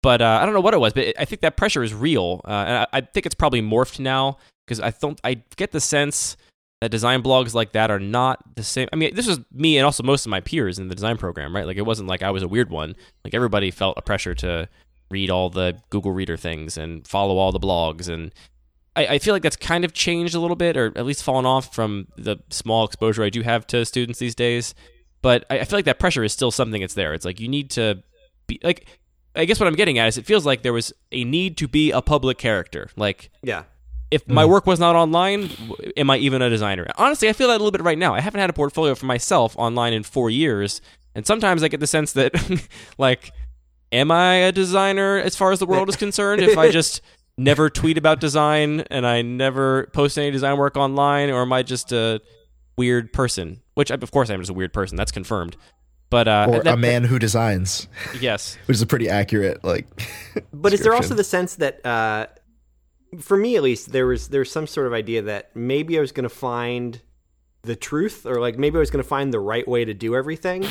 But 0.00 0.22
uh, 0.22 0.38
I 0.40 0.44
don't 0.44 0.54
know 0.54 0.60
what 0.60 0.74
it 0.74 0.80
was, 0.80 0.92
but 0.92 1.04
it, 1.04 1.16
I 1.18 1.24
think 1.24 1.40
that 1.42 1.56
pressure 1.56 1.82
is 1.82 1.92
real, 1.92 2.40
uh, 2.44 2.50
and 2.50 2.76
I, 2.78 2.86
I 2.92 3.00
think 3.00 3.26
it's 3.26 3.34
probably 3.34 3.62
morphed 3.62 3.98
now 3.98 4.38
because 4.66 4.80
I 4.80 4.90
don't 4.90 5.20
I 5.24 5.42
get 5.56 5.72
the 5.72 5.80
sense 5.80 6.36
that 6.80 6.90
design 6.90 7.22
blogs 7.22 7.54
like 7.54 7.72
that 7.72 7.90
are 7.90 7.98
not 7.98 8.54
the 8.54 8.62
same. 8.62 8.88
I 8.92 8.96
mean, 8.96 9.14
this 9.14 9.26
was 9.26 9.40
me 9.52 9.78
and 9.78 9.84
also 9.84 10.02
most 10.02 10.26
of 10.26 10.30
my 10.30 10.40
peers 10.40 10.78
in 10.78 10.88
the 10.88 10.94
design 10.94 11.16
program, 11.16 11.54
right? 11.54 11.66
Like 11.66 11.76
it 11.76 11.86
wasn't 11.86 12.08
like 12.08 12.22
I 12.22 12.30
was 12.30 12.42
a 12.42 12.48
weird 12.48 12.70
one. 12.70 12.94
Like 13.24 13.34
everybody 13.34 13.70
felt 13.70 13.98
a 13.98 14.02
pressure 14.02 14.34
to 14.36 14.68
read 15.10 15.30
all 15.30 15.50
the 15.50 15.78
Google 15.90 16.12
Reader 16.12 16.36
things 16.36 16.76
and 16.76 17.06
follow 17.06 17.38
all 17.38 17.50
the 17.50 17.60
blogs, 17.60 18.08
and 18.08 18.32
I, 18.94 19.06
I 19.06 19.18
feel 19.18 19.34
like 19.34 19.42
that's 19.42 19.56
kind 19.56 19.84
of 19.84 19.92
changed 19.92 20.34
a 20.34 20.40
little 20.40 20.56
bit, 20.56 20.76
or 20.76 20.92
at 20.96 21.06
least 21.06 21.22
fallen 21.22 21.46
off 21.46 21.74
from 21.74 22.08
the 22.16 22.36
small 22.50 22.84
exposure 22.84 23.24
I 23.24 23.30
do 23.30 23.42
have 23.42 23.66
to 23.68 23.84
students 23.84 24.18
these 24.18 24.34
days. 24.34 24.74
But 25.20 25.44
I, 25.50 25.60
I 25.60 25.64
feel 25.64 25.78
like 25.78 25.86
that 25.86 25.98
pressure 25.98 26.22
is 26.22 26.32
still 26.32 26.50
something 26.50 26.80
that's 26.80 26.94
there. 26.94 27.14
It's 27.14 27.24
like 27.24 27.40
you 27.40 27.48
need 27.48 27.70
to 27.70 28.02
be 28.46 28.60
like. 28.62 28.86
I 29.36 29.44
guess 29.44 29.60
what 29.60 29.68
I'm 29.68 29.76
getting 29.76 29.98
at 29.98 30.08
is 30.08 30.18
it 30.18 30.26
feels 30.26 30.44
like 30.44 30.62
there 30.62 30.72
was 30.72 30.92
a 31.12 31.22
need 31.22 31.58
to 31.58 31.68
be 31.68 31.92
a 31.92 32.02
public 32.02 32.38
character. 32.38 32.90
Like 32.96 33.30
yeah. 33.40 33.64
If 34.10 34.26
my 34.28 34.44
work 34.44 34.66
was 34.66 34.80
not 34.80 34.96
online, 34.96 35.50
am 35.96 36.10
I 36.10 36.16
even 36.18 36.40
a 36.42 36.48
designer? 36.48 36.86
Honestly, 36.96 37.28
I 37.28 37.32
feel 37.32 37.48
that 37.48 37.54
a 37.54 37.58
little 37.62 37.70
bit 37.70 37.82
right 37.82 37.98
now. 37.98 38.14
I 38.14 38.20
haven't 38.20 38.40
had 38.40 38.50
a 38.50 38.54
portfolio 38.54 38.94
for 38.94 39.06
myself 39.06 39.54
online 39.58 39.92
in 39.92 40.02
four 40.02 40.30
years, 40.30 40.80
and 41.14 41.26
sometimes 41.26 41.62
I 41.62 41.68
get 41.68 41.80
the 41.80 41.86
sense 41.86 42.12
that, 42.14 42.32
like, 42.98 43.32
am 43.92 44.10
I 44.10 44.34
a 44.36 44.52
designer 44.52 45.18
as 45.18 45.36
far 45.36 45.52
as 45.52 45.58
the 45.58 45.66
world 45.66 45.88
is 45.88 45.96
concerned? 46.06 46.42
If 46.42 46.56
I 46.56 46.70
just 46.70 47.00
never 47.36 47.70
tweet 47.70 47.98
about 47.98 48.18
design 48.20 48.80
and 48.90 49.06
I 49.06 49.22
never 49.22 49.86
post 49.92 50.18
any 50.18 50.30
design 50.30 50.56
work 50.56 50.76
online, 50.76 51.30
or 51.30 51.42
am 51.42 51.52
I 51.52 51.62
just 51.62 51.92
a 51.92 52.20
weird 52.76 53.12
person? 53.12 53.60
Which, 53.74 53.90
of 53.90 54.10
course, 54.10 54.30
I'm 54.30 54.40
just 54.40 54.50
a 54.50 54.54
weird 54.54 54.72
person. 54.72 54.96
That's 54.96 55.12
confirmed. 55.12 55.56
But 56.10 56.26
uh, 56.26 56.46
or 56.48 56.62
that- 56.62 56.74
a 56.74 56.76
man 56.78 57.04
who 57.04 57.18
designs, 57.18 57.86
yes, 58.18 58.56
which 58.66 58.76
is 58.76 58.82
a 58.82 58.86
pretty 58.86 59.10
accurate 59.10 59.62
like. 59.62 59.86
But 60.54 60.72
is 60.72 60.80
there 60.80 60.94
also 60.94 61.14
the 61.14 61.22
sense 61.24 61.56
that, 61.56 61.84
uh, 61.84 62.26
for 63.20 63.36
me 63.36 63.56
at 63.56 63.62
least, 63.62 63.92
there 63.92 64.06
was 64.06 64.28
there's 64.28 64.50
some 64.50 64.66
sort 64.66 64.86
of 64.86 64.92
idea 64.92 65.22
that 65.22 65.54
maybe 65.54 65.96
I 65.98 66.00
was 66.00 66.12
going 66.12 66.28
to 66.28 66.34
find 66.34 67.00
the 67.62 67.76
truth, 67.76 68.26
or 68.26 68.40
like 68.40 68.58
maybe 68.58 68.76
I 68.76 68.80
was 68.80 68.90
going 68.90 69.02
to 69.02 69.08
find 69.08 69.32
the 69.32 69.40
right 69.40 69.66
way 69.66 69.84
to 69.84 69.94
do 69.94 70.14
everything, 70.14 70.66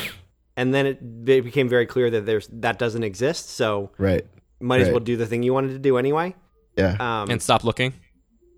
and 0.55 0.73
then 0.73 0.85
it, 0.85 0.99
it 1.27 1.43
became 1.43 1.67
very 1.69 1.85
clear 1.85 2.09
that 2.11 2.25
there's 2.25 2.47
that 2.53 2.79
doesn't 2.79 3.03
exist. 3.03 3.49
So 3.49 3.91
right? 3.97 4.25
might 4.59 4.81
as 4.81 4.89
well 4.89 4.99
do 4.99 5.17
the 5.17 5.25
thing 5.25 5.43
you 5.43 5.53
wanted 5.53 5.69
to 5.69 5.79
do 5.79 5.97
anyway. 5.97 6.35
Yeah. 6.77 6.95
Um, 6.99 7.29
and 7.29 7.41
stop 7.41 7.63
looking. 7.63 7.93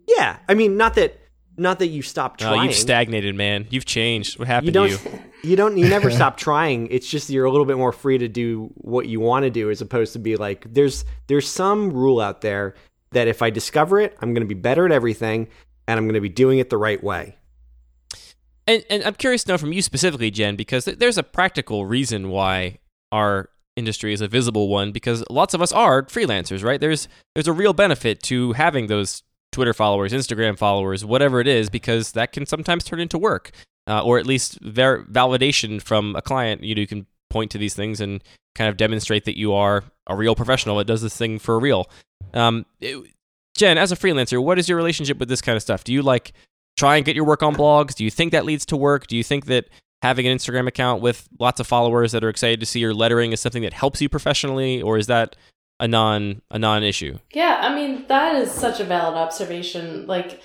yeah, 0.07 0.37
I 0.47 0.53
mean, 0.53 0.75
not 0.77 0.95
that 0.95 1.17
not 1.57 1.79
that 1.79 1.87
you 1.87 2.01
stopped 2.01 2.41
Oh, 2.43 2.47
trying. 2.53 2.65
you've 2.67 2.75
stagnated, 2.75 3.35
man. 3.35 3.67
You've 3.69 3.85
changed. 3.85 4.39
What 4.39 4.47
happened 4.47 4.67
you 4.67 4.71
don't 4.73 4.89
to 4.89 5.09
you? 5.09 5.19
you 5.43 5.55
don't 5.55 5.77
you 5.77 5.87
never 5.87 6.11
stop 6.11 6.35
trying 6.37 6.87
it's 6.87 7.09
just 7.09 7.29
you're 7.29 7.45
a 7.45 7.51
little 7.51 7.65
bit 7.65 7.77
more 7.77 7.93
free 7.93 8.17
to 8.17 8.27
do 8.27 8.69
what 8.75 9.07
you 9.07 9.21
want 9.21 9.43
to 9.43 9.49
do 9.49 9.69
as 9.69 9.79
opposed 9.79 10.11
to 10.11 10.19
be 10.19 10.35
like 10.35 10.65
there's 10.73 11.05
there's 11.27 11.47
some 11.47 11.91
rule 11.93 12.19
out 12.19 12.41
there 12.41 12.75
that 13.11 13.27
if 13.27 13.41
i 13.41 13.49
discover 13.49 13.99
it 13.99 14.15
i'm 14.21 14.33
going 14.33 14.45
to 14.47 14.47
be 14.47 14.59
better 14.59 14.85
at 14.85 14.91
everything 14.91 15.47
and 15.87 15.97
i'm 15.97 16.05
going 16.05 16.13
to 16.15 16.21
be 16.21 16.29
doing 16.29 16.59
it 16.59 16.69
the 16.69 16.77
right 16.77 17.03
way 17.03 17.35
And, 18.67 18.83
and 18.89 19.03
I'm 19.03 19.15
curious 19.15 19.43
to 19.45 19.53
know 19.53 19.57
from 19.57 19.73
you 19.73 19.81
specifically, 19.81 20.29
Jen, 20.29 20.55
because 20.55 20.85
th- 20.85 20.99
there's 20.99 21.17
a 21.17 21.23
practical 21.23 21.87
reason 21.87 22.29
why 22.29 22.77
our 23.11 23.49
industry 23.75 24.13
is 24.13 24.21
a 24.21 24.27
visible 24.27 24.67
one. 24.67 24.91
Because 24.91 25.23
lots 25.29 25.55
of 25.55 25.61
us 25.61 25.71
are 25.71 26.03
freelancers, 26.03 26.63
right? 26.63 26.79
There's 26.79 27.07
there's 27.33 27.47
a 27.47 27.53
real 27.53 27.73
benefit 27.73 28.21
to 28.23 28.53
having 28.53 28.85
those 28.85 29.23
Twitter 29.51 29.73
followers, 29.73 30.13
Instagram 30.13 30.55
followers, 30.55 31.03
whatever 31.03 31.39
it 31.39 31.47
is, 31.47 31.71
because 31.71 32.11
that 32.11 32.31
can 32.31 32.45
sometimes 32.45 32.83
turn 32.83 32.99
into 32.99 33.17
work, 33.17 33.49
uh, 33.87 34.03
or 34.03 34.19
at 34.19 34.27
least 34.27 34.59
ver- 34.61 35.03
validation 35.05 35.81
from 35.81 36.15
a 36.15 36.21
client. 36.21 36.63
You, 36.63 36.75
know, 36.75 36.81
you 36.81 36.87
can 36.87 37.07
point 37.31 37.49
to 37.51 37.57
these 37.57 37.73
things 37.73 37.99
and 37.99 38.23
kind 38.53 38.69
of 38.69 38.77
demonstrate 38.77 39.25
that 39.25 39.37
you 39.39 39.51
are 39.53 39.83
a 40.09 40.15
real 40.15 40.35
professional 40.35 40.77
that 40.77 40.87
does 40.87 41.01
this 41.01 41.15
thing 41.15 41.39
for 41.39 41.59
real. 41.59 41.89
Um, 42.33 42.65
it- 42.81 42.97
Jen, 43.55 43.77
as 43.77 43.91
a 43.91 43.95
freelancer, 43.95 44.41
what 44.41 44.57
is 44.59 44.67
your 44.69 44.77
relationship 44.77 45.17
with 45.19 45.27
this 45.29 45.41
kind 45.41 45.55
of 45.55 45.61
stuff? 45.61 45.83
Do 45.83 45.93
you 45.93 46.01
like 46.01 46.33
try 46.77 46.95
and 46.95 47.05
get 47.05 47.15
your 47.15 47.25
work 47.25 47.43
on 47.43 47.55
blogs? 47.55 47.93
Do 47.93 48.03
you 48.03 48.09
think 48.11 48.31
that 48.31 48.45
leads 48.45 48.65
to 48.67 48.77
work? 48.77 49.07
Do 49.07 49.17
you 49.17 49.23
think 49.23 49.45
that 49.47 49.65
having 50.01 50.25
an 50.27 50.37
Instagram 50.37 50.65
account 50.67 51.01
with 51.01 51.27
lots 51.39 51.59
of 51.59 51.67
followers 51.67 52.13
that 52.13 52.23
are 52.23 52.29
excited 52.29 52.59
to 52.61 52.65
see 52.65 52.79
your 52.79 52.93
lettering 52.93 53.33
is 53.33 53.41
something 53.41 53.63
that 53.63 53.73
helps 53.73 54.01
you 54.01 54.07
professionally, 54.07 54.81
or 54.81 54.97
is 54.97 55.07
that 55.07 55.35
a 55.79 55.87
non 55.89 56.41
a 56.51 56.57
non 56.59 56.83
issue? 56.83 57.19
Yeah, 57.33 57.59
I 57.61 57.75
mean, 57.75 58.05
that 58.07 58.35
is 58.35 58.49
such 58.51 58.79
a 58.79 58.85
valid 58.85 59.15
observation. 59.17 60.07
Like, 60.07 60.41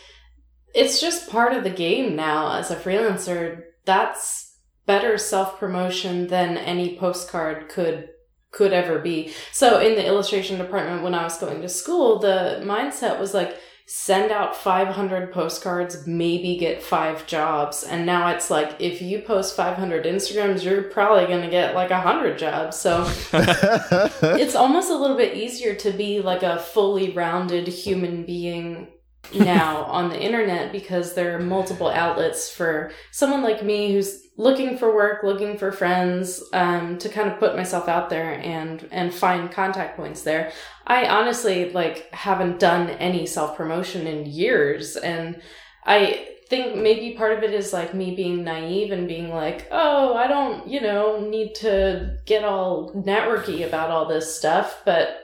it's 0.74 1.00
just 1.00 1.30
part 1.30 1.52
of 1.52 1.62
the 1.62 1.70
game 1.70 2.16
now 2.16 2.56
as 2.58 2.70
a 2.72 2.76
freelancer. 2.76 3.62
That's 3.84 4.58
better 4.86 5.16
self 5.18 5.58
promotion 5.60 6.26
than 6.26 6.56
any 6.56 6.96
postcard 6.98 7.68
could 7.68 8.08
could 8.54 8.72
ever 8.72 8.98
be. 8.98 9.32
So 9.52 9.80
in 9.80 9.96
the 9.96 10.06
illustration 10.06 10.58
department 10.58 11.02
when 11.02 11.14
I 11.14 11.24
was 11.24 11.38
going 11.38 11.60
to 11.62 11.68
school, 11.68 12.18
the 12.18 12.60
mindset 12.62 13.18
was 13.18 13.34
like 13.34 13.58
send 13.86 14.32
out 14.32 14.56
500 14.56 15.30
postcards, 15.30 16.06
maybe 16.06 16.56
get 16.56 16.82
5 16.82 17.26
jobs. 17.26 17.84
And 17.84 18.06
now 18.06 18.28
it's 18.28 18.50
like 18.50 18.76
if 18.78 19.02
you 19.02 19.20
post 19.20 19.56
500 19.56 20.06
Instagrams, 20.06 20.64
you're 20.64 20.84
probably 20.84 21.26
going 21.26 21.42
to 21.42 21.50
get 21.50 21.74
like 21.74 21.90
100 21.90 22.38
jobs. 22.38 22.78
So 22.78 23.02
it's 23.32 24.54
almost 24.54 24.90
a 24.90 24.96
little 24.96 25.16
bit 25.16 25.36
easier 25.36 25.74
to 25.74 25.90
be 25.90 26.20
like 26.20 26.42
a 26.42 26.58
fully 26.58 27.10
rounded 27.10 27.68
human 27.68 28.24
being 28.24 28.88
now 29.34 29.84
on 29.84 30.08
the 30.08 30.20
internet 30.20 30.72
because 30.72 31.14
there 31.14 31.36
are 31.36 31.40
multiple 31.40 31.88
outlets 31.88 32.50
for 32.50 32.90
someone 33.10 33.42
like 33.42 33.62
me 33.62 33.92
who's 33.92 34.23
looking 34.36 34.76
for 34.76 34.94
work, 34.94 35.22
looking 35.22 35.56
for 35.56 35.70
friends, 35.70 36.42
um, 36.52 36.98
to 36.98 37.08
kind 37.08 37.30
of 37.30 37.38
put 37.38 37.56
myself 37.56 37.88
out 37.88 38.10
there 38.10 38.32
and 38.40 38.88
and 38.90 39.14
find 39.14 39.50
contact 39.50 39.96
points 39.96 40.22
there. 40.22 40.52
I 40.86 41.06
honestly 41.06 41.70
like 41.72 42.12
haven't 42.12 42.58
done 42.58 42.90
any 42.90 43.26
self 43.26 43.56
promotion 43.56 44.06
in 44.06 44.26
years, 44.26 44.96
and 44.96 45.40
I 45.84 46.28
think 46.48 46.76
maybe 46.76 47.16
part 47.16 47.36
of 47.36 47.42
it 47.42 47.52
is 47.52 47.72
like 47.72 47.94
me 47.94 48.14
being 48.14 48.44
naive 48.44 48.92
and 48.92 49.08
being 49.08 49.30
like, 49.30 49.66
oh, 49.70 50.14
I 50.14 50.26
don't, 50.26 50.68
you 50.68 50.80
know, 50.80 51.20
need 51.20 51.54
to 51.56 52.18
get 52.26 52.44
all 52.44 52.92
networky 52.94 53.66
about 53.66 53.90
all 53.90 54.06
this 54.06 54.36
stuff. 54.36 54.82
But 54.84 55.20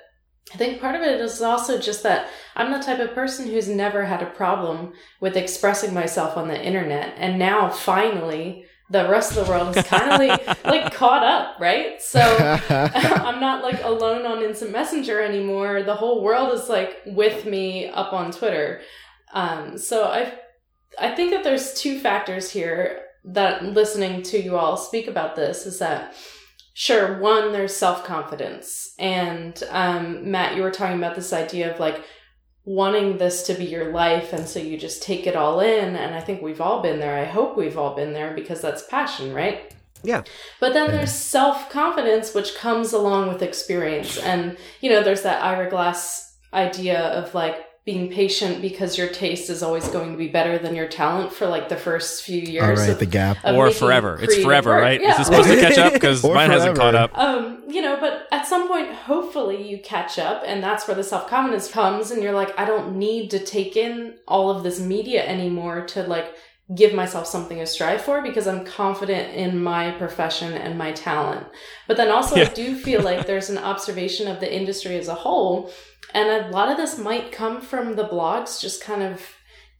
I 0.53 0.57
think 0.57 0.81
part 0.81 0.97
of 0.97 1.03
it 1.03 1.21
is 1.21 1.43
also 1.43 1.79
just 1.79 2.03
that 2.03 2.29
I'm 2.57 2.73
the 2.73 2.83
type 2.83 2.99
of 2.99 3.15
person 3.15 3.47
who's 3.47 3.69
never 3.69 4.05
had 4.05 4.23
a 4.23 4.31
problem 4.31 4.93
with 5.21 5.37
expressing 5.37 5.95
myself 5.95 6.37
on 6.37 6.49
the 6.49 6.61
internet. 6.61 7.15
And 7.17 7.39
now 7.39 7.69
finally, 7.69 8.65
the 8.91 9.09
rest 9.09 9.37
of 9.37 9.47
the 9.47 9.51
world 9.51 9.77
is 9.77 9.85
kind 9.85 10.13
of 10.13 10.19
like, 10.19 10.65
like 10.65 10.93
caught 10.93 11.23
up, 11.23 11.61
right? 11.61 12.03
So 12.03 12.21
I'm 12.69 13.41
not 13.41 13.63
like 13.63 13.83
alone 13.85 14.27
on 14.27 14.43
Instant 14.43 14.73
Messenger 14.73 15.21
anymore. 15.21 15.83
The 15.83 15.95
whole 15.95 16.23
world 16.23 16.53
is 16.53 16.69
like 16.69 16.97
with 17.07 17.47
me 17.47 17.89
up 17.89 18.13
on 18.13 18.33
Twitter. 18.33 18.81
Um, 19.33 19.79
so 19.79 20.05
I, 20.05 20.35
I 20.99 21.15
think 21.15 21.31
that 21.31 21.45
there's 21.45 21.75
two 21.75 22.01
factors 22.01 22.51
here 22.51 23.03
that 23.25 23.65
listening 23.65 24.23
to 24.23 24.43
you 24.43 24.57
all 24.57 24.77
speak 24.77 25.07
about 25.07 25.37
this 25.37 25.67
is 25.67 25.79
that 25.79 26.15
sure 26.73 27.21
one 27.21 27.53
there's 27.53 27.77
self-confidence 27.77 28.95
and 28.99 29.63
um, 29.69 30.31
matt 30.31 30.57
you 30.57 30.63
were 30.63 30.71
talking 30.71 30.97
about 30.97 31.15
this 31.15 31.33
idea 31.33 31.71
of 31.71 31.79
like 31.79 32.03
wanting 32.65 33.19
this 33.19 33.43
to 33.45 33.55
be 33.55 33.65
your 33.65 33.91
life 33.93 34.33
and 34.33 34.47
so 34.47 34.59
you 34.59 34.77
just 34.77 35.03
take 35.03 35.27
it 35.27 35.37
all 35.37 35.61
in. 35.61 35.97
And 35.97 36.15
i 36.15 36.21
think 36.21 36.43
we've 36.43 36.61
all 36.61 36.83
been 36.83 37.01
there. 37.01 37.17
I 37.17 37.25
hope 37.25 37.57
we've 37.57 37.79
all 37.79 37.95
been 37.95 38.13
there 38.13 38.35
because 38.35 38.61
that's 38.61 38.87
passion 38.87 39.33
right? 39.33 39.75
Yeah. 40.03 40.23
But 40.61 40.73
then 40.73 40.91
there's 40.91 41.13
self-confidence 41.13 42.35
which 42.35 42.55
comes 42.55 42.93
along 42.93 43.29
with 43.29 43.43
experience. 43.43 44.19
And 44.19 44.57
you 44.81 44.91
know 44.91 45.03
there's 45.03 45.23
that 45.23 45.43
ira 45.43 45.69
glass 45.71 46.37
idea 46.53 47.01
of 47.01 47.35
like 47.35 47.65
being 47.87 48.11
patient 48.11 48.61
because 48.61 48.99
your 48.99 49.09
taste 49.09 49.49
is 49.49 49.63
always 49.63 49.89
going 49.89 50.13
to 50.13 50.19
be 50.19 50.29
better 50.29 50.59
than 50.59 50.75
your 50.75 50.87
talent 50.87 51.33
for 51.33 51.47
like 51.47 51.69
the 51.71 51.77
first 51.77 52.23
few 52.23 52.41
years 52.41 52.63
All 52.63 52.75
right, 52.77 52.91
of- 52.91 52.99
the 52.99 53.07
gap. 53.07 53.39
of 53.43 53.57
or 53.57 53.71
forever? 53.71 54.19
It's 54.21 54.37
forever, 54.37 54.71
work. 54.71 54.83
right? 54.83 55.01
Yeah. 55.01 55.15
Is 55.15 55.21
it 55.21 55.25
supposed 55.25 55.49
to 55.49 55.61
catch 55.61 55.79
up? 55.79 55.93
Because 55.95 56.23
Or 56.25 56.35
mine 56.35 56.51
hasn't 56.51 56.77
caught 56.77 56.95
up. 56.95 57.17
Um, 57.17 57.63
you 57.69 57.81
know, 57.81 57.97
but 57.99 58.27
at 58.33 58.47
some 58.47 58.69
point, 58.69 58.93
hopefully, 58.93 59.67
you 59.69 59.79
catch 59.79 60.19
up, 60.19 60.43
and 60.47 60.63
that's 60.63 60.87
where 60.87 60.95
the 60.95 61.03
self 61.05 61.29
confidence 61.29 61.71
comes, 61.71 62.11
and 62.11 62.23
you're 62.23 62.35
like, 62.35 62.57
I 62.59 62.65
don't 62.67 62.97
need 62.97 63.31
to 63.31 63.39
take 63.39 63.77
in 63.77 64.17
all 64.29 64.51
of 64.51 64.63
this 64.63 64.79
media 64.79 65.27
anymore 65.27 65.87
to 65.87 66.03
like 66.03 66.35
give 66.77 66.95
myself 66.95 67.27
something 67.27 67.59
to 67.59 67.67
strive 67.67 68.01
for 68.01 68.23
because 68.23 68.47
I'm 68.47 68.65
confident 68.65 69.35
in 69.35 69.61
my 69.61 69.91
profession 69.93 70.53
and 70.53 70.79
my 70.79 70.93
talent. 70.93 71.47
But 71.89 71.97
then 71.97 72.11
also, 72.11 72.37
I 72.37 72.45
do 72.45 72.77
feel 72.77 73.03
like 73.03 73.27
there's 73.27 73.51
an 73.51 73.59
observation 73.59 74.29
of 74.29 74.39
the 74.39 74.55
industry 74.55 74.97
as 74.97 75.09
a 75.09 75.15
whole, 75.15 75.73
and 76.15 76.29
a 76.29 76.49
lot 76.51 76.71
of 76.71 76.77
this 76.77 76.99
might 76.99 77.33
come 77.33 77.61
from 77.61 77.97
the 77.97 78.09
blogs 78.09 78.61
just 78.61 78.83
kind 78.83 79.03
of 79.03 79.21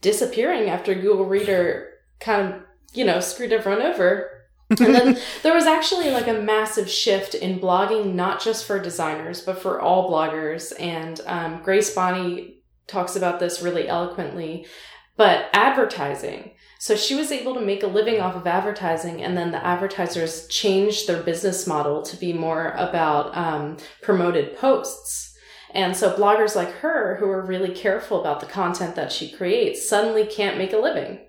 disappearing 0.01 0.69
after 0.69 0.95
Google 0.95 1.27
Reader 1.27 1.89
kind 2.21 2.55
of, 2.55 2.63
you 2.93 3.05
know, 3.05 3.21
screwed 3.21 3.53
everyone 3.53 3.83
over 3.83 4.41
and 4.71 4.95
then 4.95 5.19
there 5.43 5.55
was 5.55 5.67
actually 5.67 6.11
like 6.11 6.29
a 6.29 6.35
massive 6.35 6.89
shift 6.89 7.35
in 7.35 7.59
blogging, 7.59 8.15
not 8.15 8.41
just 8.41 8.65
for 8.65 8.79
designers, 8.79 9.41
but 9.41 9.61
for 9.61 9.81
all 9.81 10.11
bloggers. 10.11 10.73
And 10.79 11.21
um, 11.27 11.61
Grace 11.63 11.93
Bonney 11.95 12.63
talks 12.87 13.17
about 13.17 13.41
this 13.41 13.63
really 13.63 13.89
eloquently. 13.89 14.67
But 15.17 15.47
advertising. 15.53 16.53
So 16.79 16.97
she 16.97 17.15
was 17.15 17.31
able 17.31 17.53
to 17.55 17.61
make 17.61 17.83
a 17.83 17.89
living 17.89 18.21
off 18.21 18.37
of 18.37 18.47
advertising, 18.47 19.23
and 19.23 19.37
then 19.37 19.51
the 19.51 19.63
advertisers 19.63 20.47
changed 20.49 21.07
their 21.07 21.23
business 21.23 21.67
model 21.67 22.01
to 22.03 22.17
be 22.17 22.33
more 22.33 22.71
about 22.79 23.37
um, 23.37 23.77
promoted 24.01 24.57
posts. 24.57 25.30
And 25.75 25.97
so 25.97 26.17
bloggers 26.17 26.57
like 26.57 26.71
her, 26.77 27.17
who 27.17 27.29
are 27.31 27.45
really 27.45 27.75
careful 27.75 28.21
about 28.21 28.41
the 28.41 28.47
content 28.47 28.97
that 28.97 29.13
she 29.13 29.31
creates, 29.31 29.89
suddenly 29.89 30.27
can't 30.27 30.59
make 30.59 30.73
a 30.73 30.79
living 30.79 31.21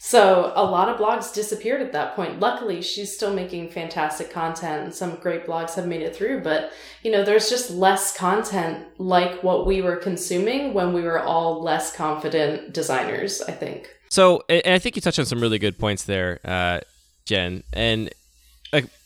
so 0.00 0.52
a 0.54 0.64
lot 0.64 0.88
of 0.88 1.00
blogs 1.00 1.34
disappeared 1.34 1.82
at 1.82 1.92
that 1.92 2.14
point. 2.14 2.38
Luckily, 2.38 2.80
she's 2.80 3.14
still 3.14 3.34
making 3.34 3.70
fantastic 3.70 4.30
content 4.30 4.84
and 4.84 4.94
some 4.94 5.16
great 5.16 5.44
blogs 5.44 5.74
have 5.74 5.88
made 5.88 6.02
it 6.02 6.14
through, 6.14 6.42
but 6.42 6.72
you 7.02 7.10
know, 7.10 7.24
there's 7.24 7.50
just 7.50 7.70
less 7.70 8.16
content 8.16 8.86
like 8.98 9.42
what 9.42 9.66
we 9.66 9.82
were 9.82 9.96
consuming 9.96 10.72
when 10.72 10.92
we 10.92 11.02
were 11.02 11.20
all 11.20 11.62
less 11.62 11.94
confident 11.94 12.72
designers, 12.72 13.42
I 13.42 13.52
think. 13.52 13.88
So, 14.08 14.44
and 14.48 14.72
I 14.72 14.78
think 14.78 14.94
you 14.94 15.02
touched 15.02 15.18
on 15.18 15.26
some 15.26 15.40
really 15.40 15.58
good 15.58 15.78
points 15.78 16.04
there, 16.04 16.40
uh, 16.44 16.80
Jen. 17.24 17.64
And 17.72 18.10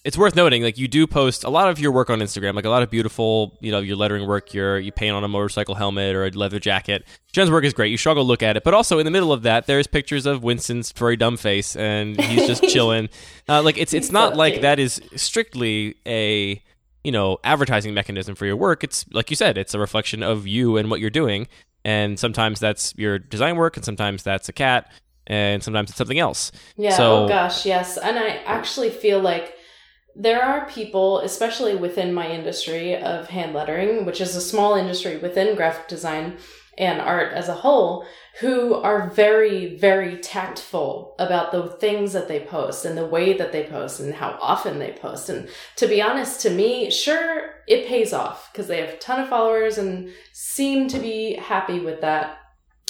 it's 0.04 0.18
worth 0.18 0.34
noting 0.34 0.64
like 0.64 0.78
you 0.78 0.88
do 0.88 1.06
post 1.06 1.44
a 1.44 1.48
lot 1.48 1.68
of 1.68 1.78
your 1.78 1.92
work 1.92 2.10
on 2.10 2.18
Instagram, 2.18 2.54
like 2.54 2.64
a 2.64 2.70
lot 2.70 2.82
of 2.82 2.90
beautiful, 2.90 3.56
you 3.60 3.70
know, 3.70 3.78
your 3.78 3.96
lettering 3.96 4.26
work, 4.26 4.52
your 4.52 4.78
you 4.78 4.90
paint 4.90 5.14
on 5.14 5.22
a 5.22 5.28
motorcycle 5.28 5.76
helmet 5.76 6.16
or 6.16 6.24
a 6.26 6.30
leather 6.30 6.58
jacket. 6.58 7.04
Jen's 7.32 7.50
work 7.52 7.64
is 7.64 7.72
great. 7.72 7.90
You 7.90 7.96
struggle 7.96 8.24
to 8.24 8.26
look 8.26 8.42
at 8.42 8.56
it, 8.56 8.64
but 8.64 8.74
also 8.74 8.98
in 8.98 9.04
the 9.04 9.12
middle 9.12 9.32
of 9.32 9.42
that, 9.42 9.66
there's 9.66 9.86
pictures 9.86 10.26
of 10.26 10.42
Winston's 10.42 10.90
furry 10.90 11.16
dumb 11.16 11.36
face, 11.36 11.76
and 11.76 12.20
he's 12.20 12.48
just 12.48 12.62
chilling. 12.68 13.10
Uh, 13.48 13.62
like 13.62 13.78
it's 13.78 13.94
it's 13.94 14.10
not 14.10 14.36
like 14.36 14.62
that 14.62 14.80
is 14.80 15.00
strictly 15.14 15.94
a 16.04 16.60
you 17.04 17.12
know 17.12 17.38
advertising 17.44 17.94
mechanism 17.94 18.34
for 18.34 18.44
your 18.44 18.56
work. 18.56 18.82
It's 18.82 19.06
like 19.12 19.30
you 19.30 19.36
said, 19.36 19.56
it's 19.56 19.72
a 19.72 19.78
reflection 19.78 20.24
of 20.24 20.48
you 20.48 20.76
and 20.76 20.90
what 20.90 20.98
you're 20.98 21.10
doing. 21.10 21.46
And 21.84 22.18
sometimes 22.18 22.60
that's 22.60 22.92
your 22.96 23.18
design 23.20 23.56
work, 23.56 23.76
and 23.76 23.84
sometimes 23.84 24.24
that's 24.24 24.48
a 24.48 24.52
cat, 24.52 24.90
and 25.28 25.62
sometimes 25.62 25.90
it's 25.90 25.98
something 25.98 26.18
else. 26.18 26.50
Yeah. 26.76 26.96
So, 26.96 27.24
oh 27.24 27.28
gosh, 27.28 27.66
yes. 27.66 27.98
And 27.98 28.18
I 28.18 28.30
actually 28.44 28.90
feel 28.90 29.20
like 29.20 29.56
there 30.14 30.42
are 30.42 30.68
people, 30.68 31.20
especially 31.20 31.74
within 31.74 32.12
my 32.12 32.28
industry 32.28 32.96
of 32.96 33.28
hand 33.28 33.54
lettering, 33.54 34.04
which 34.04 34.20
is 34.20 34.36
a 34.36 34.40
small 34.40 34.74
industry 34.74 35.16
within 35.16 35.56
graphic 35.56 35.88
design 35.88 36.36
and 36.78 37.00
art 37.00 37.32
as 37.34 37.48
a 37.48 37.54
whole, 37.54 38.06
who 38.40 38.74
are 38.74 39.10
very, 39.10 39.76
very 39.76 40.16
tactful 40.16 41.14
about 41.18 41.52
the 41.52 41.68
things 41.68 42.14
that 42.14 42.28
they 42.28 42.40
post 42.40 42.84
and 42.84 42.96
the 42.96 43.06
way 43.06 43.34
that 43.34 43.52
they 43.52 43.64
post 43.64 44.00
and 44.00 44.14
how 44.14 44.38
often 44.40 44.78
they 44.78 44.92
post. 44.92 45.28
And 45.28 45.48
to 45.76 45.86
be 45.86 46.00
honest, 46.00 46.40
to 46.42 46.50
me, 46.50 46.90
sure, 46.90 47.56
it 47.68 47.86
pays 47.86 48.12
off 48.12 48.50
because 48.50 48.68
they 48.68 48.80
have 48.80 48.94
a 48.94 48.96
ton 48.96 49.20
of 49.20 49.28
followers 49.28 49.76
and 49.76 50.10
seem 50.32 50.88
to 50.88 50.98
be 50.98 51.34
happy 51.34 51.78
with 51.78 52.00
that. 52.00 52.38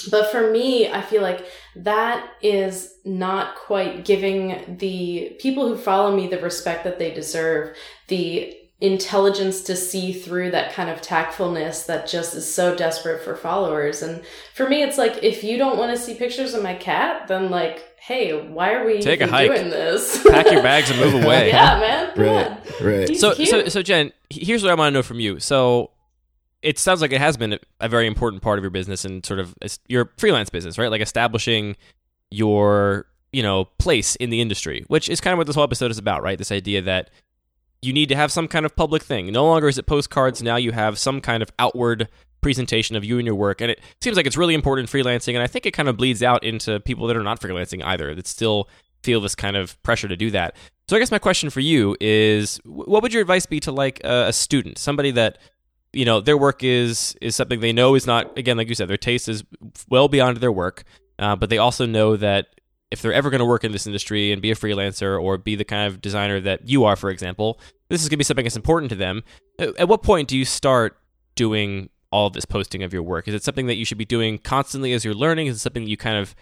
But 0.09 0.31
for 0.31 0.51
me, 0.51 0.89
I 0.91 1.01
feel 1.01 1.21
like 1.21 1.45
that 1.75 2.29
is 2.41 2.93
not 3.05 3.55
quite 3.55 4.05
giving 4.05 4.77
the 4.79 5.35
people 5.39 5.67
who 5.67 5.77
follow 5.77 6.15
me 6.15 6.27
the 6.27 6.39
respect 6.39 6.83
that 6.83 6.99
they 6.99 7.13
deserve, 7.13 7.75
the 8.07 8.55
intelligence 8.81 9.61
to 9.61 9.75
see 9.77 10.11
through 10.11 10.51
that 10.51 10.73
kind 10.73 10.89
of 10.89 11.01
tactfulness 11.01 11.85
that 11.85 12.05
just 12.07 12.35
is 12.35 12.53
so 12.53 12.75
desperate 12.75 13.23
for 13.23 13.35
followers. 13.35 14.01
And 14.01 14.23
for 14.53 14.67
me, 14.67 14.83
it's 14.83 14.97
like, 14.97 15.23
if 15.23 15.43
you 15.43 15.57
don't 15.57 15.77
want 15.77 15.95
to 15.95 15.97
see 16.03 16.15
pictures 16.15 16.53
of 16.53 16.61
my 16.63 16.73
cat, 16.75 17.27
then 17.29 17.49
like, 17.49 17.81
hey, 18.01 18.33
why 18.49 18.73
are 18.73 18.85
we 18.85 18.99
Take 19.01 19.21
a 19.21 19.27
hike. 19.27 19.49
doing 19.49 19.69
this? 19.69 20.21
pack 20.29 20.51
your 20.51 20.61
bags 20.61 20.89
and 20.91 20.99
move 20.99 21.23
away. 21.23 21.47
yeah, 21.47 21.79
man. 21.79 22.13
Come 22.13 22.23
Right, 22.25 22.47
on. 22.47 22.85
right. 22.85 23.07
He's 23.09 23.21
so 23.21 23.33
cute. 23.33 23.47
so 23.47 23.65
so 23.69 23.81
Jen, 23.81 24.11
here's 24.29 24.61
what 24.63 24.71
I 24.71 24.75
want 24.75 24.91
to 24.91 24.99
know 24.99 25.03
from 25.03 25.21
you. 25.21 25.39
So 25.39 25.91
it 26.63 26.79
sounds 26.79 27.01
like 27.01 27.11
it 27.11 27.19
has 27.19 27.37
been 27.37 27.59
a, 27.79 27.89
very 27.89 28.07
important 28.07 28.41
part 28.41 28.57
of 28.57 28.63
your 28.63 28.71
business 28.71 29.05
and 29.05 29.25
sort 29.25 29.39
of 29.39 29.53
your 29.87 30.11
freelance 30.17 30.49
business, 30.49 30.77
right? 30.77 30.89
Like 30.89 31.01
establishing 31.01 31.75
your 32.31 33.05
you 33.31 33.43
know 33.43 33.65
place 33.77 34.15
in 34.15 34.29
the 34.29 34.41
industry, 34.41 34.85
which 34.87 35.09
is 35.09 35.21
kind 35.21 35.33
of 35.33 35.37
what 35.37 35.47
this 35.47 35.55
whole 35.55 35.63
episode 35.63 35.91
is 35.91 35.97
about, 35.97 36.23
right? 36.23 36.37
This 36.37 36.51
idea 36.51 36.81
that 36.81 37.09
you 37.81 37.91
need 37.91 38.09
to 38.09 38.15
have 38.15 38.31
some 38.31 38.47
kind 38.47 38.65
of 38.65 38.75
public 38.75 39.03
thing. 39.03 39.31
No 39.31 39.45
longer 39.45 39.67
is 39.67 39.77
it 39.77 39.85
postcards. 39.85 40.41
Now 40.41 40.55
you 40.55 40.71
have 40.71 40.97
some 40.97 41.19
kind 41.19 41.43
of 41.43 41.51
outward 41.59 42.07
presentation 42.41 42.95
of 42.95 43.03
you 43.03 43.17
and 43.17 43.25
your 43.25 43.35
work. 43.35 43.59
And 43.61 43.71
it 43.71 43.81
seems 44.01 44.15
like 44.15 44.25
it's 44.25 44.37
really 44.37 44.53
important 44.53 44.93
in 44.93 45.01
freelancing. 45.01 45.33
And 45.33 45.43
I 45.43 45.47
think 45.47 45.65
it 45.65 45.71
kind 45.71 45.89
of 45.89 45.97
bleeds 45.97 46.23
out 46.23 46.43
into 46.43 46.79
people 46.81 47.07
that 47.07 47.17
are 47.17 47.23
not 47.23 47.41
freelancing 47.41 47.83
either, 47.83 48.15
that 48.15 48.27
still 48.27 48.69
feel 49.01 49.19
this 49.19 49.35
kind 49.35 49.57
of 49.57 49.81
pressure 49.83 50.07
to 50.07 50.15
do 50.15 50.31
that. 50.31 50.55
So 50.87 50.95
I 50.95 50.99
guess 50.99 51.11
my 51.11 51.19
question 51.19 51.49
for 51.49 51.59
you 51.59 51.97
is 51.99 52.59
what 52.63 53.01
would 53.01 53.13
your 53.13 53.21
advice 53.21 53.45
be 53.45 53.59
to 53.61 53.71
like 53.71 54.01
a 54.03 54.31
student, 54.31 54.77
somebody 54.77 55.11
that 55.11 55.37
you 55.93 56.05
know 56.05 56.19
their 56.19 56.37
work 56.37 56.63
is 56.63 57.15
is 57.21 57.35
something 57.35 57.59
they 57.59 57.73
know 57.73 57.95
is 57.95 58.05
not 58.05 58.37
again 58.37 58.57
like 58.57 58.67
you 58.67 58.75
said 58.75 58.87
their 58.87 58.97
taste 58.97 59.29
is 59.29 59.43
well 59.89 60.07
beyond 60.07 60.37
their 60.37 60.51
work 60.51 60.83
uh, 61.19 61.35
but 61.35 61.49
they 61.49 61.57
also 61.57 61.85
know 61.85 62.17
that 62.17 62.47
if 62.91 63.01
they're 63.01 63.13
ever 63.13 63.29
going 63.29 63.39
to 63.39 63.45
work 63.45 63.63
in 63.63 63.71
this 63.71 63.87
industry 63.87 64.31
and 64.31 64.41
be 64.41 64.51
a 64.51 64.55
freelancer 64.55 65.21
or 65.21 65.37
be 65.37 65.55
the 65.55 65.63
kind 65.63 65.87
of 65.87 66.01
designer 66.01 66.39
that 66.39 66.67
you 66.67 66.83
are 66.83 66.95
for 66.95 67.09
example 67.09 67.59
this 67.93 68.01
is 68.01 68.09
going 68.09 68.15
to 68.15 68.17
be 68.17 68.23
something 68.23 68.43
that's 68.43 68.55
important 68.55 68.89
to 68.89 68.95
them. 68.95 69.23
At 69.59 69.79
at 69.79 69.87
what 69.87 70.03
point 70.03 70.27
do 70.27 70.37
you 70.37 70.45
start 70.45 70.97
doing 71.35 71.89
all 72.11 72.29
this 72.29 72.45
posting 72.45 72.83
of 72.83 72.91
your 72.91 73.03
work? 73.03 73.27
Is 73.27 73.33
it 73.33 73.43
something 73.43 73.67
that 73.67 73.75
you 73.75 73.85
should 73.85 73.97
be 73.97 74.05
doing 74.05 74.39
constantly 74.39 74.93
as 74.93 75.05
you're 75.05 75.13
learning? 75.13 75.47
Is 75.47 75.57
it 75.57 75.59
something 75.59 75.87
you 75.87 75.97
kind 75.97 76.17
of 76.17 76.35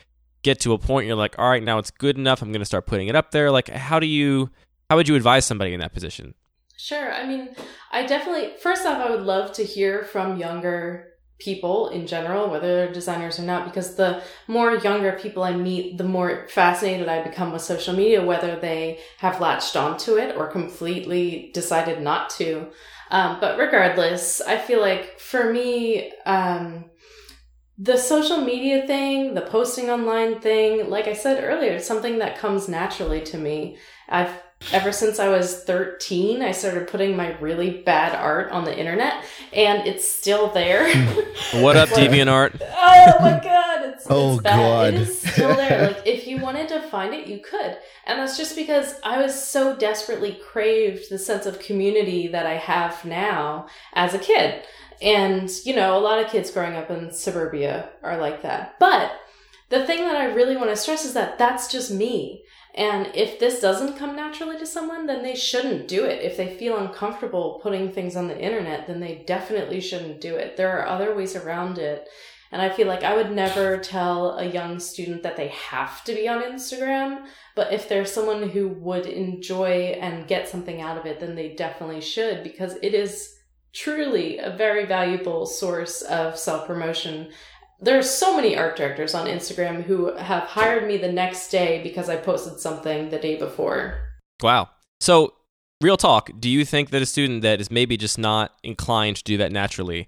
get 0.44 0.60
to 0.60 0.74
a 0.74 0.78
point 0.80 1.06
you're 1.06 1.16
like 1.16 1.38
all 1.38 1.48
right 1.48 1.62
now 1.62 1.78
it's 1.78 1.92
good 1.92 2.18
enough 2.18 2.42
i'm 2.42 2.52
going 2.52 2.62
to 2.62 2.66
start 2.66 2.88
putting 2.88 3.08
it 3.08 3.16
up 3.16 3.32
there. 3.32 3.52
Like 3.52 3.70
how 3.70 4.00
do 4.00 4.08
you 4.08 4.50
how 4.90 4.96
would 4.96 5.08
you 5.08 5.16
advise 5.16 5.46
somebody 5.46 5.74
in 5.74 5.80
that 5.82 5.94
position 5.94 6.34
Sure. 6.84 7.14
I 7.14 7.28
mean, 7.28 7.50
I 7.92 8.08
definitely, 8.08 8.54
first 8.60 8.88
off, 8.88 8.98
I 8.98 9.12
would 9.12 9.22
love 9.22 9.54
to 9.54 9.64
hear 9.64 10.04
from 10.04 10.40
younger 10.40 11.10
people 11.38 11.90
in 11.90 12.08
general, 12.08 12.50
whether 12.50 12.74
they're 12.74 12.92
designers 12.92 13.38
or 13.38 13.44
not, 13.44 13.66
because 13.66 13.94
the 13.94 14.24
more 14.48 14.74
younger 14.78 15.12
people 15.12 15.44
I 15.44 15.54
meet, 15.54 16.00
the 16.00 16.04
more 16.04 16.48
fascinated 16.50 17.08
I 17.08 17.22
become 17.22 17.52
with 17.52 17.62
social 17.62 17.96
media, 17.96 18.26
whether 18.26 18.56
they 18.56 18.98
have 19.20 19.40
latched 19.40 19.76
onto 19.76 20.16
it 20.16 20.36
or 20.36 20.48
completely 20.48 21.52
decided 21.54 22.02
not 22.02 22.32
to. 22.32 22.70
Um, 23.12 23.38
but 23.40 23.60
regardless, 23.60 24.42
I 24.42 24.58
feel 24.58 24.82
like 24.82 25.20
for 25.20 25.54
me, 25.54 26.12
um, 26.26 26.86
the 27.78 27.98
social 27.98 28.42
media 28.42 28.88
thing, 28.88 29.36
the 29.36 29.42
posting 29.42 29.92
online 29.92 30.42
thing, 30.42 30.90
like 30.90 31.08
I 31.08 31.14
said 31.14 31.44
earlier, 31.44 31.74
it's 31.74 31.88
something 31.88 32.18
that 32.20 32.40
comes 32.40 32.68
naturally 32.68 33.22
to 33.22 33.38
me. 33.38 33.78
I've 34.10 34.34
ever 34.72 34.92
since 34.92 35.20
I 35.20 35.28
was 35.30 35.64
13, 35.64 36.42
I 36.42 36.52
started 36.52 36.88
putting 36.88 37.16
my 37.18 37.38
really 37.40 37.82
bad 37.82 38.16
art 38.16 38.52
on 38.52 38.64
the 38.64 38.78
internet 38.78 39.24
and 39.54 39.88
it's 39.88 40.08
still 40.08 40.52
there. 40.52 40.94
what 41.54 41.76
up 41.76 41.92
Like- 41.92 42.10
deviantart 42.10 42.62
oh 42.62 43.16
my 43.22 43.40
god, 43.44 43.86
it's, 43.90 44.06
Oh, 44.10 44.34
it's 44.36 44.44
bad. 44.44 44.56
God. 44.58 44.94
It 44.94 45.02
is 45.02 45.22
still 45.22 45.56
there. 45.56 45.88
Like 45.92 46.06
if 46.06 46.28
you 46.28 46.38
wanted 46.38 46.68
to 46.70 46.82
find 46.82 47.14
it, 47.14 47.28
you 47.28 47.40
could. 47.40 47.78
And 48.06 48.20
that's 48.20 48.38
just 48.38 48.56
because 48.56 48.96
I 49.04 49.22
was 49.22 49.34
so 49.48 49.76
desperately 49.76 50.40
craved 50.52 51.10
the 51.10 51.18
sense 51.18 51.46
of 51.46 51.60
community 51.60 52.28
that 52.28 52.46
I 52.46 52.56
have 52.58 53.04
now 53.06 53.68
as 53.94 54.14
a 54.14 54.20
kid. 54.20 54.64
And, 55.02 55.50
you 55.66 55.76
know, 55.76 55.98
a 55.98 56.00
lot 56.00 56.24
of 56.24 56.32
kids 56.32 56.52
growing 56.52 56.76
up 56.76 56.92
in 56.92 57.12
suburbia 57.12 57.90
are 58.04 58.18
like 58.18 58.44
that. 58.44 58.76
But 58.80 59.12
the 59.70 59.86
thing 59.86 60.00
that 60.02 60.16
I 60.16 60.26
really 60.26 60.56
want 60.56 60.70
to 60.70 60.76
stress 60.76 61.06
is 61.06 61.14
that 61.14 61.40
that's 61.40 61.72
just 61.72 61.90
me. 61.92 62.44
And 62.74 63.12
if 63.14 63.38
this 63.40 63.60
doesn't 63.60 63.98
come 63.98 64.16
naturally 64.16 64.58
to 64.58 64.66
someone, 64.66 65.06
then 65.06 65.24
they 65.24 65.36
shouldn't 65.36 65.88
do 65.88 66.06
it. 66.06 66.24
If 66.24 66.38
they 66.38 66.56
feel 66.56 66.78
uncomfortable 66.78 67.60
putting 67.62 67.92
things 67.92 68.16
on 68.16 68.28
the 68.28 68.40
internet, 68.40 68.88
then 68.88 69.00
they 69.02 69.24
definitely 69.28 69.82
shouldn't 69.82 70.22
do 70.22 70.36
it. 70.36 70.56
There 70.56 70.80
are 70.80 70.88
other 70.88 71.14
ways 71.14 71.36
around 71.36 71.78
it. 71.78 72.08
And 72.54 72.62
I 72.62 72.70
feel 72.70 72.88
like 72.88 73.04
I 73.04 73.16
would 73.16 73.32
never 73.32 73.78
tell 73.78 74.38
a 74.38 74.46
young 74.46 74.80
student 74.80 75.24
that 75.24 75.38
they 75.38 75.48
have 75.50 76.04
to 76.06 76.14
be 76.14 76.28
on 76.28 76.44
Instagram. 76.44 77.26
But 77.56 77.72
if 77.72 77.88
there's 77.88 78.12
someone 78.12 78.50
who 78.50 78.68
would 78.70 79.06
enjoy 79.06 79.98
and 80.02 80.28
get 80.28 80.50
something 80.50 80.82
out 80.82 80.98
of 80.98 81.06
it, 81.06 81.20
then 81.20 81.36
they 81.36 81.56
definitely 81.56 82.02
should 82.02 82.44
because 82.44 82.76
it 82.82 82.94
is 82.94 83.38
truly 83.74 84.38
a 84.38 84.50
very 84.50 84.86
valuable 84.86 85.46
source 85.46 86.02
of 86.02 86.38
self 86.38 86.68
promotion. 86.68 87.32
There 87.82 87.98
are 87.98 88.04
so 88.04 88.36
many 88.36 88.56
art 88.56 88.76
directors 88.78 89.16
on 89.16 89.28
Instagram 89.28 89.84
who 89.84 90.16
have 90.16 90.44
hired 90.44 90.88
me 90.88 90.98
the 90.98 91.12
next 91.12 91.50
day 91.50 91.82
because 91.82 92.10
I 92.10 92.16
posted 92.16 92.60
something 92.60 93.10
the 93.10 93.18
day 93.18 93.38
before. 93.38 94.00
Wow. 94.42 94.70
So, 95.00 95.34
real 95.82 95.98
talk, 95.98 96.30
do 96.40 96.48
you 96.50 96.64
think 96.64 96.92
that 96.92 97.02
a 97.02 97.06
student 97.08 97.42
that 97.42 97.60
is 97.60 97.72
maybe 97.72 97.98
just 97.98 98.20
not 98.20 98.52
inclined 98.64 99.18
to 99.18 99.24
do 99.24 99.38
that 99.38 99.52
naturally, 99.52 100.08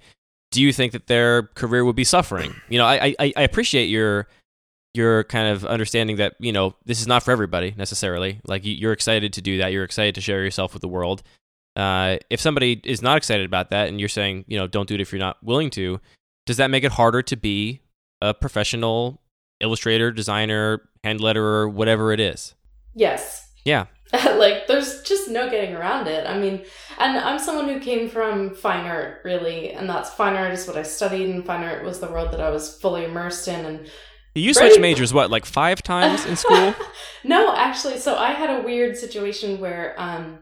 do 0.52 0.62
you 0.62 0.72
think 0.72 0.92
that 0.92 1.08
their 1.08 1.44
career 1.56 1.84
would 1.84 1.96
be 1.96 2.04
suffering? 2.04 2.54
You 2.70 2.78
know, 2.78 2.86
I 2.86 3.16
I, 3.20 3.34
I 3.36 3.42
appreciate 3.42 3.86
your 3.88 4.28
your 4.94 5.24
kind 5.24 5.48
of 5.48 5.66
understanding 5.66 6.18
that 6.18 6.36
you 6.40 6.52
know 6.52 6.76
this 6.86 7.02
is 7.02 7.08
not 7.08 7.24
for 7.24 7.32
everybody 7.32 7.74
necessarily. 7.76 8.40
Like 8.46 8.64
you- 8.66 8.76
you're 8.76 8.94
excited 8.94 9.34
to 9.34 9.42
do 9.42 9.58
that, 9.58 9.72
you're 9.72 9.84
excited 9.84 10.14
to 10.16 10.22
share 10.22 10.44
yourself 10.44 10.74
with 10.74 10.82
the 10.82 10.88
world. 10.88 11.24
Uh, 11.76 12.18
if 12.30 12.40
somebody 12.40 12.80
is 12.84 13.02
not 13.02 13.18
excited 13.18 13.48
about 13.48 13.72
that, 13.72 13.88
and 13.90 14.00
you're 14.00 14.10
saying 14.10 14.46
you 14.48 14.60
know 14.60 14.68
don't 14.68 14.88
do 14.88 14.94
it 14.94 15.02
if 15.02 15.12
you're 15.12 15.18
not 15.20 15.38
willing 15.44 15.72
to, 15.72 16.00
does 16.46 16.58
that 16.58 16.70
make 16.70 16.84
it 16.84 16.94
harder 16.94 17.22
to 17.22 17.36
be 17.36 17.82
a 18.22 18.34
professional 18.34 19.22
illustrator, 19.60 20.12
designer, 20.12 20.82
hand 21.04 21.20
letterer, 21.20 21.72
whatever 21.72 22.12
it 22.12 22.20
is? 22.20 22.54
Yes. 22.94 23.50
Yeah. 23.66 23.86
like 24.36 24.68
there's 24.68 25.02
just 25.02 25.30
no 25.30 25.50
getting 25.50 25.76
around 25.76 26.08
it. 26.08 26.28
I 26.28 26.38
mean, 26.38 26.64
and 27.00 27.18
I'm 27.18 27.40
someone 27.40 27.68
who 27.68 27.80
came 27.80 28.08
from 28.10 28.54
fine 28.54 28.86
art 28.86 29.22
really, 29.24 29.72
and 29.72 29.90
that's 29.90 30.12
fine 30.12 30.36
art 30.36 30.54
is 30.54 30.68
what 30.68 30.78
I 30.78 30.84
studied, 30.84 31.30
and 31.30 31.44
fine 31.44 31.64
art 31.64 31.84
was 31.84 32.00
the 32.00 32.08
world 32.08 32.32
that 32.32 32.42
I 32.42 32.52
was 32.52 32.78
fully 32.78 33.06
immersed 33.06 33.48
in. 33.48 33.66
And 33.66 33.90
You 34.36 34.54
switched 34.54 34.80
majors 34.80 35.14
what, 35.14 35.32
like 35.32 35.46
five 35.46 35.82
times 35.82 36.26
in 36.26 36.36
school? 36.36 36.76
no, 37.24 37.56
actually, 37.56 37.98
so 37.98 38.16
I 38.16 38.34
had 38.34 38.52
a 38.52 38.62
weird 38.62 38.98
situation 38.98 39.60
where 39.60 39.96
um, 39.98 40.40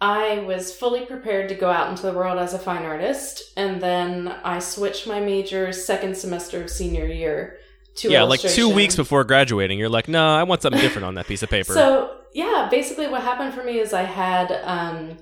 I 0.00 0.38
was 0.40 0.72
fully 0.74 1.04
prepared 1.04 1.48
to 1.50 1.54
go 1.54 1.70
out 1.70 1.90
into 1.90 2.02
the 2.02 2.12
world 2.12 2.38
as 2.38 2.54
a 2.54 2.58
fine 2.58 2.84
artist, 2.84 3.52
and 3.56 3.82
then 3.82 4.28
I 4.28 4.58
switched 4.58 5.06
my 5.06 5.20
major 5.20 5.72
second 5.72 6.16
semester 6.16 6.62
of 6.62 6.70
senior 6.70 7.06
year 7.06 7.58
to 7.96 8.10
yeah, 8.10 8.22
like 8.22 8.40
two 8.40 8.72
weeks 8.72 8.96
before 8.96 9.24
graduating, 9.24 9.78
you're 9.78 9.88
like, 9.88 10.08
no, 10.08 10.26
I 10.26 10.44
want 10.44 10.62
something 10.62 10.80
different 10.80 11.06
on 11.06 11.14
that 11.16 11.26
piece 11.26 11.42
of 11.42 11.50
paper. 11.50 11.74
So 11.74 12.18
yeah, 12.32 12.68
basically 12.70 13.08
what 13.08 13.22
happened 13.22 13.52
for 13.52 13.64
me 13.64 13.78
is 13.78 13.92
I 13.92 14.02
had 14.02 14.52
um, 14.64 15.18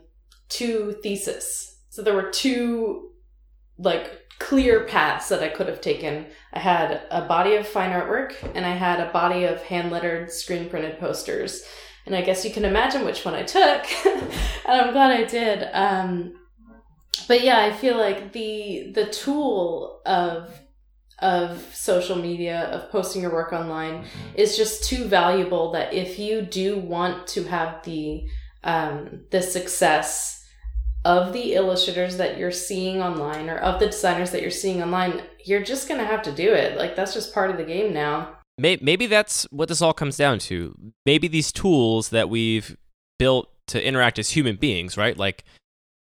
two 0.48 0.96
theses. 1.02 1.76
So 1.90 2.02
there 2.02 2.14
were 2.14 2.30
two 2.30 3.10
like 3.78 4.20
clear 4.38 4.84
paths 4.84 5.28
that 5.30 5.42
I 5.42 5.48
could 5.48 5.68
have 5.68 5.80
taken. 5.80 6.26
I 6.52 6.60
had 6.60 7.02
a 7.10 7.22
body 7.22 7.56
of 7.56 7.66
fine 7.66 7.90
artwork 7.90 8.34
and 8.54 8.64
I 8.64 8.74
had 8.74 9.00
a 9.00 9.10
body 9.10 9.44
of 9.44 9.62
hand 9.62 9.90
lettered 9.90 10.30
screen 10.30 10.68
printed 10.68 10.98
posters. 10.98 11.64
And 12.08 12.16
I 12.16 12.22
guess 12.22 12.42
you 12.42 12.50
can 12.50 12.64
imagine 12.64 13.04
which 13.04 13.22
one 13.22 13.34
I 13.34 13.42
took. 13.42 13.84
and 14.06 14.80
I'm 14.80 14.92
glad 14.94 15.10
I 15.10 15.24
did. 15.24 15.68
Um, 15.74 16.32
but 17.28 17.42
yeah, 17.42 17.58
I 17.60 17.70
feel 17.70 17.98
like 17.98 18.32
the 18.32 18.92
the 18.94 19.04
tool 19.10 20.00
of 20.06 20.58
of 21.18 21.68
social 21.74 22.16
media, 22.16 22.62
of 22.70 22.90
posting 22.90 23.20
your 23.20 23.32
work 23.32 23.52
online, 23.52 24.06
is 24.34 24.56
just 24.56 24.84
too 24.84 25.04
valuable 25.04 25.72
that 25.72 25.92
if 25.92 26.18
you 26.18 26.40
do 26.40 26.78
want 26.78 27.26
to 27.26 27.44
have 27.44 27.82
the 27.84 28.26
um, 28.64 29.24
the 29.30 29.42
success 29.42 30.46
of 31.04 31.34
the 31.34 31.52
illustrators 31.52 32.16
that 32.16 32.38
you're 32.38 32.50
seeing 32.50 33.02
online 33.02 33.50
or 33.50 33.58
of 33.58 33.80
the 33.80 33.86
designers 33.86 34.30
that 34.30 34.40
you're 34.40 34.50
seeing 34.50 34.82
online, 34.82 35.20
you're 35.44 35.62
just 35.62 35.88
gonna 35.88 36.06
have 36.06 36.22
to 36.22 36.32
do 36.32 36.54
it. 36.54 36.78
Like 36.78 36.96
that's 36.96 37.12
just 37.12 37.34
part 37.34 37.50
of 37.50 37.58
the 37.58 37.64
game 37.64 37.92
now. 37.92 38.37
May- 38.58 38.78
maybe 38.82 39.06
that's 39.06 39.44
what 39.50 39.68
this 39.68 39.80
all 39.80 39.92
comes 39.92 40.16
down 40.16 40.38
to. 40.40 40.76
Maybe 41.06 41.28
these 41.28 41.52
tools 41.52 42.10
that 42.10 42.28
we've 42.28 42.76
built 43.18 43.48
to 43.68 43.84
interact 43.84 44.18
as 44.18 44.30
human 44.30 44.56
beings, 44.56 44.96
right? 44.96 45.16
Like 45.16 45.44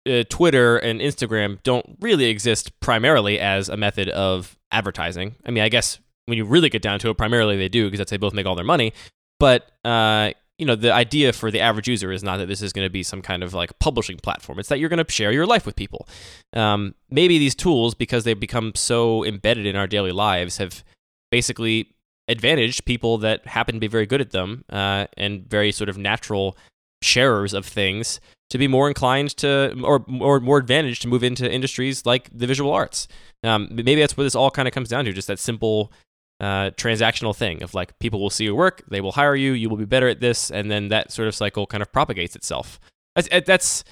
uh, 0.08 0.22
Twitter 0.28 0.76
and 0.76 1.00
Instagram 1.00 1.62
don't 1.62 1.96
really 2.00 2.26
exist 2.26 2.78
primarily 2.80 3.40
as 3.40 3.68
a 3.68 3.76
method 3.76 4.08
of 4.10 4.56
advertising. 4.70 5.34
I 5.44 5.50
mean, 5.50 5.64
I 5.64 5.68
guess 5.68 5.98
when 6.26 6.38
you 6.38 6.44
really 6.44 6.68
get 6.68 6.82
down 6.82 6.98
to 7.00 7.10
it, 7.10 7.18
primarily 7.18 7.56
they 7.56 7.68
do 7.68 7.86
because 7.86 7.98
that's 7.98 8.10
they 8.10 8.16
both 8.16 8.34
make 8.34 8.46
all 8.46 8.54
their 8.54 8.64
money. 8.64 8.92
But 9.40 9.70
uh, 9.84 10.32
you 10.58 10.66
know, 10.66 10.74
the 10.74 10.92
idea 10.92 11.32
for 11.32 11.50
the 11.50 11.60
average 11.60 11.88
user 11.88 12.10
is 12.10 12.22
not 12.22 12.38
that 12.38 12.46
this 12.46 12.62
is 12.62 12.72
going 12.72 12.86
to 12.86 12.90
be 12.90 13.02
some 13.02 13.20
kind 13.20 13.42
of 13.42 13.52
like 13.52 13.78
publishing 13.78 14.16
platform. 14.16 14.58
It's 14.58 14.68
that 14.68 14.78
you're 14.78 14.88
going 14.88 15.04
to 15.04 15.12
share 15.12 15.32
your 15.32 15.46
life 15.46 15.66
with 15.66 15.76
people. 15.76 16.08
Um, 16.54 16.94
maybe 17.10 17.38
these 17.38 17.54
tools, 17.54 17.94
because 17.94 18.24
they've 18.24 18.38
become 18.38 18.74
so 18.74 19.24
embedded 19.24 19.66
in 19.66 19.76
our 19.76 19.86
daily 19.86 20.12
lives, 20.12 20.56
have 20.56 20.82
basically 21.30 21.95
advantaged 22.28 22.84
people 22.84 23.18
that 23.18 23.46
happen 23.46 23.74
to 23.74 23.80
be 23.80 23.86
very 23.86 24.06
good 24.06 24.20
at 24.20 24.30
them 24.30 24.64
uh, 24.70 25.06
and 25.16 25.48
very 25.48 25.72
sort 25.72 25.88
of 25.88 25.96
natural 25.96 26.56
sharers 27.02 27.52
of 27.52 27.64
things 27.64 28.20
to 28.50 28.58
be 28.58 28.68
more 28.68 28.88
inclined 28.88 29.36
to 29.36 29.78
or 29.82 30.04
or 30.20 30.40
more 30.40 30.58
advantaged 30.58 31.02
to 31.02 31.08
move 31.08 31.22
into 31.22 31.50
industries 31.50 32.06
like 32.06 32.30
the 32.32 32.46
visual 32.46 32.72
arts. 32.72 33.08
Um, 33.42 33.68
maybe 33.70 33.96
that's 33.96 34.16
what 34.16 34.24
this 34.24 34.34
all 34.34 34.50
kind 34.50 34.66
of 34.68 34.74
comes 34.74 34.88
down 34.88 35.04
to, 35.04 35.12
just 35.12 35.28
that 35.28 35.38
simple 35.38 35.92
uh, 36.40 36.70
transactional 36.70 37.34
thing 37.34 37.62
of 37.62 37.74
like 37.74 37.98
people 37.98 38.20
will 38.20 38.30
see 38.30 38.44
your 38.44 38.54
work, 38.54 38.82
they 38.88 39.00
will 39.00 39.12
hire 39.12 39.34
you, 39.34 39.52
you 39.52 39.68
will 39.68 39.76
be 39.76 39.84
better 39.84 40.08
at 40.08 40.20
this, 40.20 40.50
and 40.50 40.70
then 40.70 40.88
that 40.88 41.10
sort 41.10 41.28
of 41.28 41.34
cycle 41.34 41.66
kind 41.66 41.82
of 41.82 41.92
propagates 41.92 42.36
itself. 42.36 42.78
That's 43.14 43.28
that's 43.46 43.84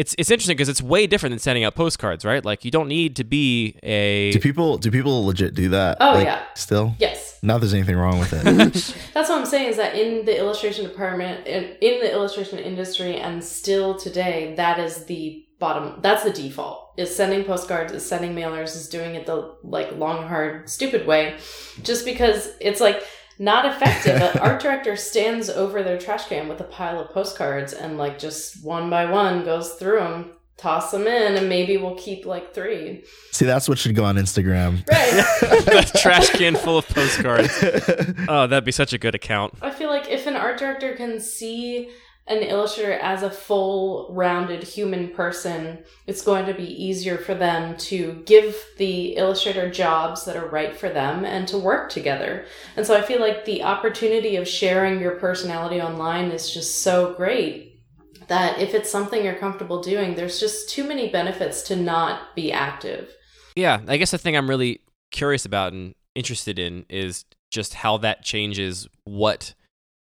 it's 0.00 0.14
it's 0.16 0.30
interesting 0.30 0.56
because 0.56 0.70
it's 0.70 0.80
way 0.80 1.06
different 1.06 1.32
than 1.32 1.38
sending 1.38 1.62
out 1.62 1.74
postcards, 1.74 2.24
right? 2.24 2.42
Like 2.42 2.64
you 2.64 2.70
don't 2.70 2.88
need 2.88 3.16
to 3.16 3.24
be 3.24 3.76
a 3.82 4.32
Do 4.32 4.38
people 4.40 4.78
do 4.78 4.90
people 4.90 5.26
legit 5.26 5.52
do 5.52 5.68
that? 5.68 5.98
Oh, 6.00 6.12
Like, 6.12 6.24
yeah. 6.24 6.42
Still? 6.54 6.94
Yes. 6.98 7.38
Not 7.42 7.60
there's 7.60 7.74
anything 7.74 7.96
wrong 7.96 8.18
with 8.18 8.32
it. 8.32 8.44
That's 9.14 9.28
what 9.28 9.38
I'm 9.38 9.44
saying 9.44 9.68
is 9.68 9.76
that 9.76 9.94
in 9.94 10.24
the 10.24 10.38
illustration 10.38 10.84
department, 10.86 11.46
in, 11.46 11.76
in 11.82 12.00
the 12.00 12.10
illustration 12.10 12.58
industry, 12.58 13.16
and 13.16 13.44
still 13.44 13.94
today, 13.98 14.54
that 14.56 14.78
is 14.78 15.04
the 15.04 15.44
bottom. 15.58 16.00
That's 16.00 16.24
the 16.24 16.32
default. 16.32 16.92
Is 16.96 17.14
sending 17.14 17.44
postcards, 17.44 17.92
is 17.92 18.06
sending 18.06 18.34
mailers, 18.34 18.74
is 18.76 18.88
doing 18.88 19.16
it 19.16 19.26
the 19.26 19.54
like 19.62 19.92
long, 19.96 20.26
hard, 20.28 20.70
stupid 20.70 21.06
way, 21.06 21.36
just 21.82 22.06
because 22.06 22.48
it's 22.58 22.80
like 22.80 23.02
not 23.40 23.64
effective. 23.64 24.20
An 24.20 24.38
art 24.40 24.60
director 24.60 24.94
stands 24.94 25.48
over 25.48 25.82
their 25.82 25.98
trash 25.98 26.26
can 26.26 26.46
with 26.46 26.60
a 26.60 26.64
pile 26.64 27.00
of 27.00 27.10
postcards 27.10 27.72
and 27.72 27.96
like 27.96 28.18
just 28.18 28.62
one 28.62 28.90
by 28.90 29.10
one 29.10 29.44
goes 29.44 29.72
through 29.72 29.98
them, 29.98 30.32
toss 30.58 30.90
them 30.90 31.06
in, 31.06 31.36
and 31.36 31.48
maybe 31.48 31.78
we'll 31.78 31.96
keep 31.96 32.26
like 32.26 32.52
three. 32.54 33.02
See, 33.32 33.46
that's 33.46 33.66
what 33.66 33.78
should 33.78 33.96
go 33.96 34.04
on 34.04 34.16
Instagram. 34.16 34.86
Right. 34.86 35.84
a 35.92 35.98
trash 35.98 36.28
can 36.30 36.54
full 36.54 36.78
of 36.78 36.86
postcards. 36.86 37.50
Oh, 38.28 38.46
that'd 38.46 38.64
be 38.64 38.72
such 38.72 38.92
a 38.92 38.98
good 38.98 39.14
account. 39.14 39.54
I 39.62 39.70
feel 39.70 39.88
like 39.88 40.08
if 40.08 40.26
an 40.26 40.36
art 40.36 40.58
director 40.58 40.94
can 40.94 41.18
see 41.18 41.90
an 42.30 42.44
illustrator 42.44 42.92
as 42.92 43.24
a 43.24 43.30
full 43.30 44.06
rounded 44.10 44.62
human 44.62 45.08
person, 45.08 45.80
it's 46.06 46.22
going 46.22 46.46
to 46.46 46.54
be 46.54 46.64
easier 46.64 47.18
for 47.18 47.34
them 47.34 47.76
to 47.76 48.22
give 48.24 48.56
the 48.78 49.16
illustrator 49.16 49.68
jobs 49.68 50.24
that 50.24 50.36
are 50.36 50.48
right 50.48 50.74
for 50.76 50.88
them 50.88 51.24
and 51.24 51.48
to 51.48 51.58
work 51.58 51.90
together. 51.90 52.46
And 52.76 52.86
so 52.86 52.96
I 52.96 53.02
feel 53.02 53.20
like 53.20 53.44
the 53.44 53.64
opportunity 53.64 54.36
of 54.36 54.46
sharing 54.46 55.00
your 55.00 55.16
personality 55.16 55.82
online 55.82 56.30
is 56.30 56.54
just 56.54 56.82
so 56.82 57.14
great 57.14 57.80
that 58.28 58.60
if 58.60 58.74
it's 58.74 58.90
something 58.90 59.24
you're 59.24 59.34
comfortable 59.34 59.82
doing, 59.82 60.14
there's 60.14 60.38
just 60.38 60.70
too 60.70 60.84
many 60.84 61.08
benefits 61.08 61.62
to 61.62 61.74
not 61.74 62.36
be 62.36 62.52
active. 62.52 63.12
Yeah, 63.56 63.80
I 63.88 63.96
guess 63.96 64.12
the 64.12 64.18
thing 64.18 64.36
I'm 64.36 64.48
really 64.48 64.82
curious 65.10 65.44
about 65.44 65.72
and 65.72 65.96
interested 66.14 66.60
in 66.60 66.86
is 66.88 67.24
just 67.50 67.74
how 67.74 67.96
that 67.98 68.22
changes 68.22 68.86
what 69.02 69.54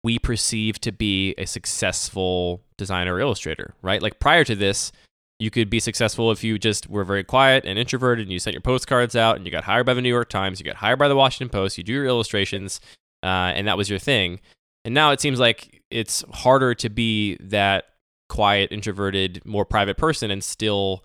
we 0.06 0.20
perceive 0.20 0.80
to 0.80 0.91
be 0.91 1.34
a 1.39 1.45
successful 1.45 2.62
designer 2.78 3.16
or 3.16 3.20
illustrator, 3.20 3.74
right? 3.82 4.03
Like 4.03 4.20
prior 4.20 4.43
to 4.43 4.56
this, 4.56 4.91
you 5.39 5.49
could 5.49 5.68
be 5.68 5.80
successful 5.80 6.30
if 6.30 6.43
you 6.43 6.60
just 6.60 6.88
were 6.88 7.03
very 7.03 7.24
quiet 7.24 7.66
and 7.66 7.80
introverted 7.80 8.22
and 8.22 8.32
you 8.32 8.38
sent 8.38 8.53
your 8.53 8.62
postcards 8.62 9.16
out 9.16 9.36
and 9.36 9.47
you 9.47 9.51
got 9.51 9.64
hired 9.64 9.88
by 9.88 9.95
the 9.95 10.03
New 10.03 10.10
York 10.10 10.30
Times, 10.30 10.60
you 10.60 10.64
got 10.64 10.76
hired 10.76 10.99
by 10.99 11.08
the 11.08 11.16
Washington 11.16 11.49
Post, 11.49 11.80
you 11.80 11.84
do 11.84 11.91
your 11.91 12.06
illustrations, 12.06 12.80
uh, 13.24 13.51
and 13.56 13.68
that 13.68 13.78
was 13.78 13.89
your 13.89 13.97
thing. 13.97 14.39
And 14.86 14.93
now 14.93 15.10
it 15.10 15.20
seems 15.20 15.39
like 15.39 15.82
it's 15.89 16.24
harder 16.32 16.76
to 16.76 16.89
be 16.89 17.38
that 17.38 17.86
quiet, 18.30 18.72
introverted, 18.72 19.43
more 19.43 19.66
private 19.66 19.97
person 19.97 20.30
and 20.30 20.43
still, 20.43 21.03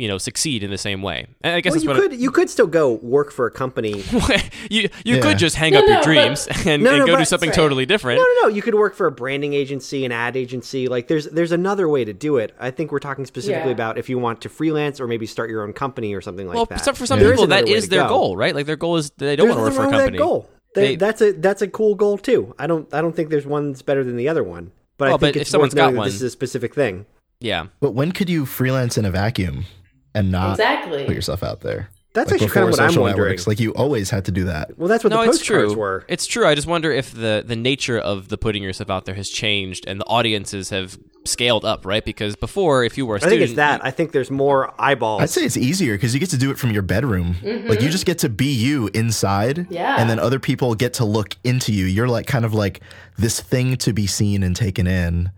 you 0.00 0.08
know, 0.08 0.18
succeed 0.18 0.64
in 0.64 0.70
the 0.72 0.78
same 0.78 1.02
way. 1.02 1.26
And 1.42 1.54
I 1.54 1.60
guess 1.60 1.70
Well, 1.70 1.74
that's 1.74 1.84
you 1.84 1.90
what 1.90 2.10
could 2.10 2.20
you 2.20 2.30
could 2.32 2.50
still 2.50 2.66
go 2.66 2.94
work 2.94 3.30
for 3.30 3.46
a 3.46 3.50
company. 3.50 4.02
you 4.70 4.88
you 5.04 5.16
Yeah. 5.16 5.20
could 5.20 5.38
just 5.38 5.54
hang 5.54 5.72
No, 5.72 5.78
up 5.80 5.86
your 5.86 5.96
but- 5.98 6.04
dreams 6.04 6.48
and, 6.66 6.82
No, 6.82 6.90
and 6.90 6.98
no, 7.00 7.06
go 7.06 7.16
do 7.16 7.24
something 7.24 7.50
Right. 7.50 7.54
totally 7.56 7.86
different. 7.86 8.18
No, 8.18 8.24
no, 8.24 8.48
no. 8.48 8.54
You 8.54 8.60
could 8.60 8.74
work 8.74 8.96
for 8.96 9.06
a 9.06 9.12
branding 9.12 9.52
agency, 9.54 10.04
an 10.04 10.10
ad 10.10 10.36
agency. 10.36 10.88
Like 10.88 11.06
there's 11.06 11.26
there's 11.28 11.52
another 11.52 11.88
way 11.88 12.04
to 12.04 12.12
do 12.12 12.38
it. 12.38 12.52
I 12.58 12.72
think 12.72 12.90
we're 12.90 12.98
talking 12.98 13.24
specifically 13.24 13.68
Yeah. 13.68 13.74
about 13.74 13.96
if 13.96 14.08
you 14.08 14.18
want 14.18 14.40
to 14.40 14.48
freelance 14.48 15.00
or 15.00 15.06
maybe 15.06 15.26
start 15.26 15.48
your 15.48 15.62
own 15.62 15.72
company 15.72 16.12
or 16.12 16.20
something 16.20 16.48
like 16.48 16.56
well, 16.56 16.64
that. 16.66 16.84
so- 16.84 16.92
for 16.92 17.06
some 17.06 17.20
There 17.20 17.28
is 17.32 17.34
people, 17.34 17.46
that 17.48 17.58
another 17.60 17.70
way 17.70 17.76
is 17.78 17.84
to 17.84 17.90
their 17.90 18.02
go. 18.02 18.08
goal, 18.08 18.36
right? 18.36 18.54
Like 18.54 18.66
their 18.66 18.76
goal 18.76 18.96
is 18.96 19.10
they 19.18 19.36
don't 19.36 19.46
There's 19.46 19.56
want 19.58 19.74
to 19.74 19.78
work 19.80 19.90
for 19.90 19.94
a 19.94 19.98
company. 20.00 20.18
that 20.18 20.22
goal. 20.24 20.50
They- 20.74 20.82
They- 20.88 20.96
that's 20.96 21.20
a 21.22 21.32
that's 21.34 21.62
a 21.62 21.68
cool 21.68 21.94
goal 21.94 22.18
too. 22.18 22.52
I 22.58 22.66
don't 22.66 22.92
I 22.92 23.00
don't 23.00 23.14
think 23.14 23.30
there's 23.30 23.46
one 23.46 23.70
that's 23.70 23.82
better 23.82 24.02
than 24.02 24.16
the 24.16 24.28
other 24.28 24.42
one. 24.42 24.72
But 24.98 25.04
Well, 25.06 25.14
I 25.14 25.18
think 25.18 25.20
but 25.20 25.36
if 25.36 25.42
it's 25.42 25.50
someone's 25.50 25.72
worth 25.72 25.78
noting 25.82 25.94
got 25.96 26.02
that 26.02 26.08
this 26.10 26.16
is 26.16 26.22
a 26.22 26.30
specific 26.30 26.74
thing. 26.74 27.06
Yeah, 27.40 27.66
But 27.80 27.90
when 27.92 28.12
could 28.12 28.30
you 28.30 28.46
freelance 28.46 28.96
in 28.96 29.04
a 29.04 29.10
vacuum 29.10 29.66
and 30.14 30.30
not 30.30 30.52
exactly. 30.52 31.04
put 31.04 31.14
yourself 31.14 31.42
out 31.42 31.60
there? 31.60 31.90
That's 32.14 32.30
Like 32.30 32.42
actually 32.42 32.54
kind 32.54 32.64
of 32.66 32.70
before 32.70 32.70
what 32.70 32.80
I'm 32.80 32.90
social 32.90 33.02
wondering. 33.02 33.24
networks, 33.30 33.46
Like 33.48 33.58
you 33.58 33.72
always 33.74 34.08
had 34.08 34.24
to 34.26 34.30
do 34.30 34.44
that. 34.44 34.78
well, 34.78 34.86
that's 34.86 35.02
what 35.02 35.10
no, 35.10 35.22
the 35.22 35.30
it's 35.30 35.38
postcards 35.38 35.72
true. 35.72 35.80
were. 35.80 36.04
It's 36.06 36.26
true. 36.26 36.46
I 36.46 36.54
just 36.54 36.68
wonder 36.68 36.92
if 36.92 37.12
the 37.12 37.42
the 37.44 37.56
nature 37.56 37.98
of 37.98 38.28
the 38.28 38.38
putting 38.38 38.62
yourself 38.62 38.88
out 38.88 39.04
there 39.04 39.16
has 39.16 39.28
changed 39.28 39.84
and 39.88 40.00
the 40.00 40.04
audiences 40.06 40.70
have 40.70 40.96
scaled 41.24 41.64
up, 41.64 41.84
right? 41.84 42.04
Because 42.04 42.36
before, 42.36 42.84
if 42.84 42.96
you 42.96 43.04
were 43.04 43.16
a 43.16 43.18
I 43.24 43.28
think 43.28 43.40
it's 43.40 43.54
that. 43.54 43.84
I 43.84 43.90
think 43.90 44.12
there's 44.12 44.30
more 44.30 44.72
eyeballs. 44.80 45.22
I'd 45.22 45.30
say 45.30 45.42
it's 45.44 45.56
easier 45.56 45.94
because 45.94 46.14
you 46.14 46.20
get 46.20 46.30
to 46.30 46.38
do 46.38 46.52
it 46.52 46.58
from 46.58 46.70
your 46.70 46.82
bedroom. 46.82 47.34
Mm-hmm. 47.42 47.66
Like 47.68 47.80
you 47.82 47.90
just 47.90 48.06
get 48.06 48.18
to 48.18 48.28
be 48.28 48.52
you 48.52 48.90
inside. 48.94 49.66
Yeah. 49.68 49.96
And 49.98 50.08
then 50.08 50.20
other 50.20 50.38
people 50.38 50.76
get 50.76 50.94
to 50.94 51.04
look 51.04 51.34
into 51.42 51.72
you. 51.72 51.86
You're 51.86 52.06
like 52.06 52.28
kind 52.28 52.44
of 52.44 52.54
like 52.54 52.80
this 53.18 53.40
thing 53.40 53.74
to 53.78 53.92
be 53.92 54.06
seen 54.06 54.44
and 54.44 54.54
taken 54.54 54.86
in. 54.86 55.32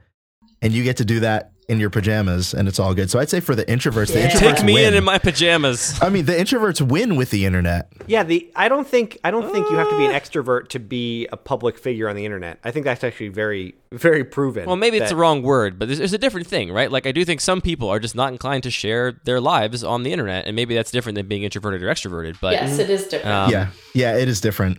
And 0.60 0.74
you 0.74 0.84
get 0.84 0.98
to 0.98 1.06
do 1.06 1.20
that 1.20 1.52
in 1.68 1.80
your 1.80 1.90
pajamas 1.90 2.54
and 2.54 2.68
it's 2.68 2.78
all 2.78 2.94
good. 2.94 3.10
So 3.10 3.18
I'd 3.18 3.28
say 3.28 3.40
for 3.40 3.54
the 3.56 3.64
introverts, 3.64 4.12
the 4.12 4.20
introverts 4.20 4.56
take 4.58 4.64
me 4.64 4.74
win. 4.74 4.88
in 4.88 4.94
in 4.94 5.04
my 5.04 5.18
pajamas. 5.18 5.98
I 6.00 6.08
mean, 6.10 6.24
the 6.26 6.32
introverts 6.34 6.80
win 6.80 7.16
with 7.16 7.30
the 7.30 7.44
internet. 7.44 7.90
Yeah, 8.06 8.22
the 8.22 8.50
I 8.54 8.68
don't 8.68 8.86
think 8.86 9.18
I 9.24 9.30
don't 9.32 9.50
think 9.52 9.68
you 9.70 9.76
have 9.76 9.88
to 9.90 9.98
be 9.98 10.06
Uh. 10.06 10.10
an 10.10 10.14
extrovert 10.20 10.68
to 10.68 10.78
be 10.78 11.26
a 11.32 11.36
public 11.36 11.76
figure 11.78 12.08
on 12.08 12.14
the 12.16 12.24
internet. 12.24 12.58
I 12.64 12.70
think 12.70 12.84
that's 12.84 13.02
actually 13.02 13.28
very 13.28 13.74
very 13.92 14.24
proven. 14.24 14.66
Well, 14.66 14.76
maybe 14.76 14.96
it's 14.98 15.04
that- 15.06 15.10
the 15.10 15.16
wrong 15.16 15.42
word, 15.42 15.78
but 15.78 15.86
there's, 15.88 15.98
there's 15.98 16.12
a 16.12 16.18
different 16.18 16.46
thing, 16.46 16.70
right? 16.72 16.90
Like 16.90 17.06
I 17.06 17.12
do 17.12 17.24
think 17.24 17.40
some 17.40 17.60
people 17.60 17.88
are 17.88 17.98
just 17.98 18.14
not 18.14 18.30
inclined 18.32 18.62
to 18.64 18.70
share 18.70 19.12
their 19.24 19.40
lives 19.40 19.82
on 19.82 20.02
the 20.02 20.12
internet, 20.12 20.46
and 20.46 20.54
maybe 20.54 20.74
that's 20.74 20.90
different 20.90 21.16
than 21.16 21.26
being 21.26 21.42
introverted 21.42 21.82
or 21.82 21.86
extroverted. 21.86 22.36
But 22.40 22.52
yes, 22.54 22.78
it 22.78 22.90
is 22.90 23.06
different. 23.08 23.34
Um, 23.36 23.50
yeah. 23.50 23.68
Yeah, 23.94 24.16
it 24.16 24.28
is 24.28 24.40
different. 24.40 24.78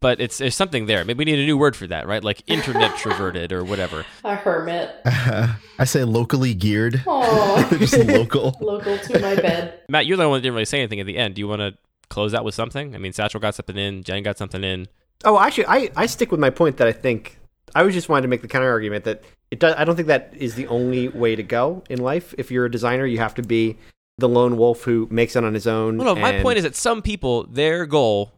But 0.00 0.20
it's 0.20 0.38
there's 0.38 0.54
something 0.54 0.86
there. 0.86 1.04
Maybe 1.04 1.18
we 1.18 1.24
need 1.26 1.38
a 1.38 1.46
new 1.46 1.56
word 1.58 1.76
for 1.76 1.86
that, 1.86 2.06
right? 2.06 2.22
Like 2.22 2.42
internet 2.46 2.96
troverted 2.96 3.52
or 3.52 3.64
whatever. 3.64 4.04
A 4.24 4.34
hermit. 4.34 4.94
I 5.04 5.84
say 5.84 6.04
locally 6.04 6.54
geared, 6.54 7.02
Oh, 7.06 7.66
just 7.78 7.98
local. 7.98 8.56
local 8.60 8.98
to 8.98 9.18
my 9.20 9.34
bed. 9.36 9.80
Matt, 9.88 10.06
you're 10.06 10.16
the 10.16 10.28
one 10.28 10.38
that 10.38 10.42
didn't 10.42 10.54
really 10.54 10.64
say 10.64 10.78
anything 10.78 11.00
at 11.00 11.06
the 11.06 11.16
end. 11.18 11.34
Do 11.34 11.40
you 11.40 11.48
want 11.48 11.60
to 11.60 11.74
close 12.08 12.34
out 12.34 12.44
with 12.44 12.54
something? 12.54 12.94
I 12.94 12.98
mean, 12.98 13.12
Satchel 13.12 13.40
got 13.40 13.54
something 13.54 13.76
in, 13.76 14.02
Jen 14.02 14.22
got 14.22 14.38
something 14.38 14.62
in. 14.64 14.88
Oh, 15.24 15.38
actually, 15.38 15.66
I, 15.66 15.90
I 15.96 16.06
stick 16.06 16.30
with 16.30 16.40
my 16.40 16.50
point 16.50 16.76
that 16.78 16.86
I 16.86 16.92
think 16.92 17.38
I 17.74 17.82
was 17.82 17.94
just 17.94 18.08
wanted 18.08 18.22
to 18.22 18.28
make 18.28 18.42
the 18.42 18.48
counter 18.48 18.70
argument 18.70 19.04
that 19.04 19.24
it 19.50 19.58
does. 19.58 19.74
I 19.76 19.84
don't 19.84 19.96
think 19.96 20.08
that 20.08 20.32
is 20.36 20.54
the 20.54 20.66
only 20.68 21.08
way 21.08 21.36
to 21.36 21.42
go 21.42 21.82
in 21.88 22.00
life. 22.00 22.34
If 22.38 22.50
you're 22.50 22.66
a 22.66 22.70
designer, 22.70 23.06
you 23.06 23.18
have 23.18 23.34
to 23.34 23.42
be 23.42 23.78
the 24.18 24.28
lone 24.28 24.56
wolf 24.56 24.82
who 24.84 25.08
makes 25.10 25.34
it 25.34 25.44
on 25.44 25.54
his 25.54 25.66
own. 25.66 25.96
Well, 25.98 26.14
no, 26.14 26.20
my 26.20 26.40
point 26.40 26.58
is 26.58 26.64
that 26.64 26.76
some 26.76 27.02
people, 27.02 27.44
their 27.48 27.84
goal, 27.86 28.32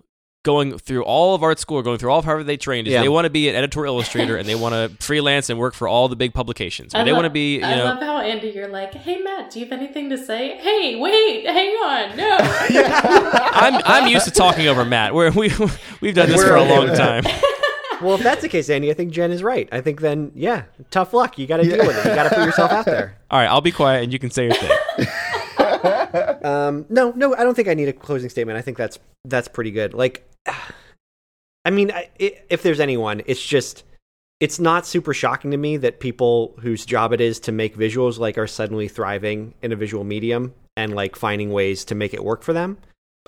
going 0.47 0.79
through 0.79 1.03
all 1.03 1.35
of 1.35 1.43
art 1.43 1.59
school, 1.59 1.83
going 1.83 1.99
through 1.99 2.09
all 2.11 2.21
of 2.21 2.25
Harvard 2.25 2.47
they 2.47 2.57
trained, 2.57 2.87
is 2.87 2.93
Yeah. 2.93 3.03
they 3.03 3.09
want 3.09 3.25
to 3.25 3.31
be 3.31 3.49
an 3.49 3.57
editorial 3.57 3.97
illustrator 3.97 4.37
and 4.37 4.49
they 4.49 4.55
want 4.55 4.75
to 4.75 5.05
freelance 5.05 5.51
and 5.51 5.59
work 5.59 5.75
for 5.75 5.89
all 5.89 6.07
the 6.09 6.15
big 6.15 6.33
publications. 6.33 6.95
Or 6.95 6.99
I 6.99 7.03
they 7.05 7.11
love- 7.11 7.17
want 7.19 7.25
to 7.27 7.31
be, 7.31 7.57
you 7.57 7.65
I 7.65 7.75
know. 7.77 7.85
love 7.87 7.99
how 8.01 8.21
Andy, 8.21 8.51
you're 8.51 8.69
like, 8.69 8.95
"Hey 8.95 9.19
Matt, 9.19 9.51
do 9.51 9.59
you 9.59 9.67
have 9.67 9.73
anything 9.77 10.09
to 10.11 10.17
say?" 10.17 10.57
Hey, 10.59 10.95
wait, 10.95 11.47
hang 11.47 11.71
on, 11.71 12.17
no. 12.17 12.37
I'm 12.41 13.83
I'm 13.85 14.07
used 14.07 14.25
to 14.27 14.31
talking 14.31 14.69
over 14.69 14.85
Matt. 14.85 15.15
Where 15.15 15.33
we 15.33 15.53
we've 16.01 16.15
done 16.15 16.29
this 16.29 16.37
We're 16.39 16.49
for 16.49 16.55
a 16.57 16.63
long 16.65 16.89
with 16.89 16.97
time. 16.97 17.25
Well, 18.03 18.15
if 18.15 18.23
that's 18.23 18.43
the 18.43 18.49
case, 18.49 18.69
Andy, 18.71 18.91
I 18.91 18.95
think 18.95 19.11
Jen 19.11 19.31
is 19.33 19.43
right. 19.43 19.69
I 19.73 19.81
think 19.81 20.01
then, 20.03 20.31
yeah, 20.35 20.65
tough 20.91 21.13
luck. 21.15 21.39
You 21.39 21.47
got 21.47 21.57
to 21.57 21.63
deal 21.65 21.79
with 21.87 21.97
it. 21.97 22.07
You 22.09 22.15
got 22.15 22.25
to 22.29 22.35
put 22.37 22.45
yourself 22.45 22.71
out 22.71 22.85
there. 22.85 23.17
All 23.31 23.39
right, 23.41 23.49
I'll 23.49 23.63
be 23.63 23.73
quiet 23.73 24.05
and 24.05 24.13
you 24.13 24.19
can 24.19 24.31
say 24.31 24.45
your 24.45 24.55
thing. 24.55 25.07
Um, 26.45 26.87
no, 26.89 27.13
no, 27.17 27.35
I 27.35 27.43
don't 27.43 27.55
think 27.55 27.69
I 27.69 27.75
need 27.75 27.89
a 27.89 27.93
closing 27.93 28.31
statement. 28.31 28.59
I 28.59 28.63
think 28.63 28.77
that's 28.79 28.99
that's 29.25 29.49
pretty 29.49 29.71
good. 29.71 29.93
Like, 29.95 30.25
I 31.65 31.71
mean, 31.71 31.91
I, 31.91 32.09
if 32.19 32.63
there's 32.63 32.81
anyone, 32.81 33.23
it's 33.27 33.45
just 33.45 33.85
it's 34.39 34.61
not 34.61 34.87
super 34.87 35.15
shocking 35.15 35.51
to 35.51 35.57
me 35.57 35.79
that 35.79 35.99
people 35.99 36.55
whose 36.61 36.85
job 36.85 37.13
it 37.13 37.21
is 37.21 37.41
to 37.41 37.53
make 37.53 37.77
visuals 37.77 38.19
like 38.19 38.37
are 38.37 38.47
suddenly 38.47 38.87
thriving 38.87 39.55
in 39.63 39.73
a 39.73 39.77
visual 39.77 40.05
medium 40.05 40.55
and 40.77 40.95
like 40.95 41.17
finding 41.17 41.51
ways 41.51 41.85
to 41.87 41.95
make 41.95 42.13
it 42.13 42.23
work 42.23 42.43
for 42.43 42.53
them. 42.53 42.77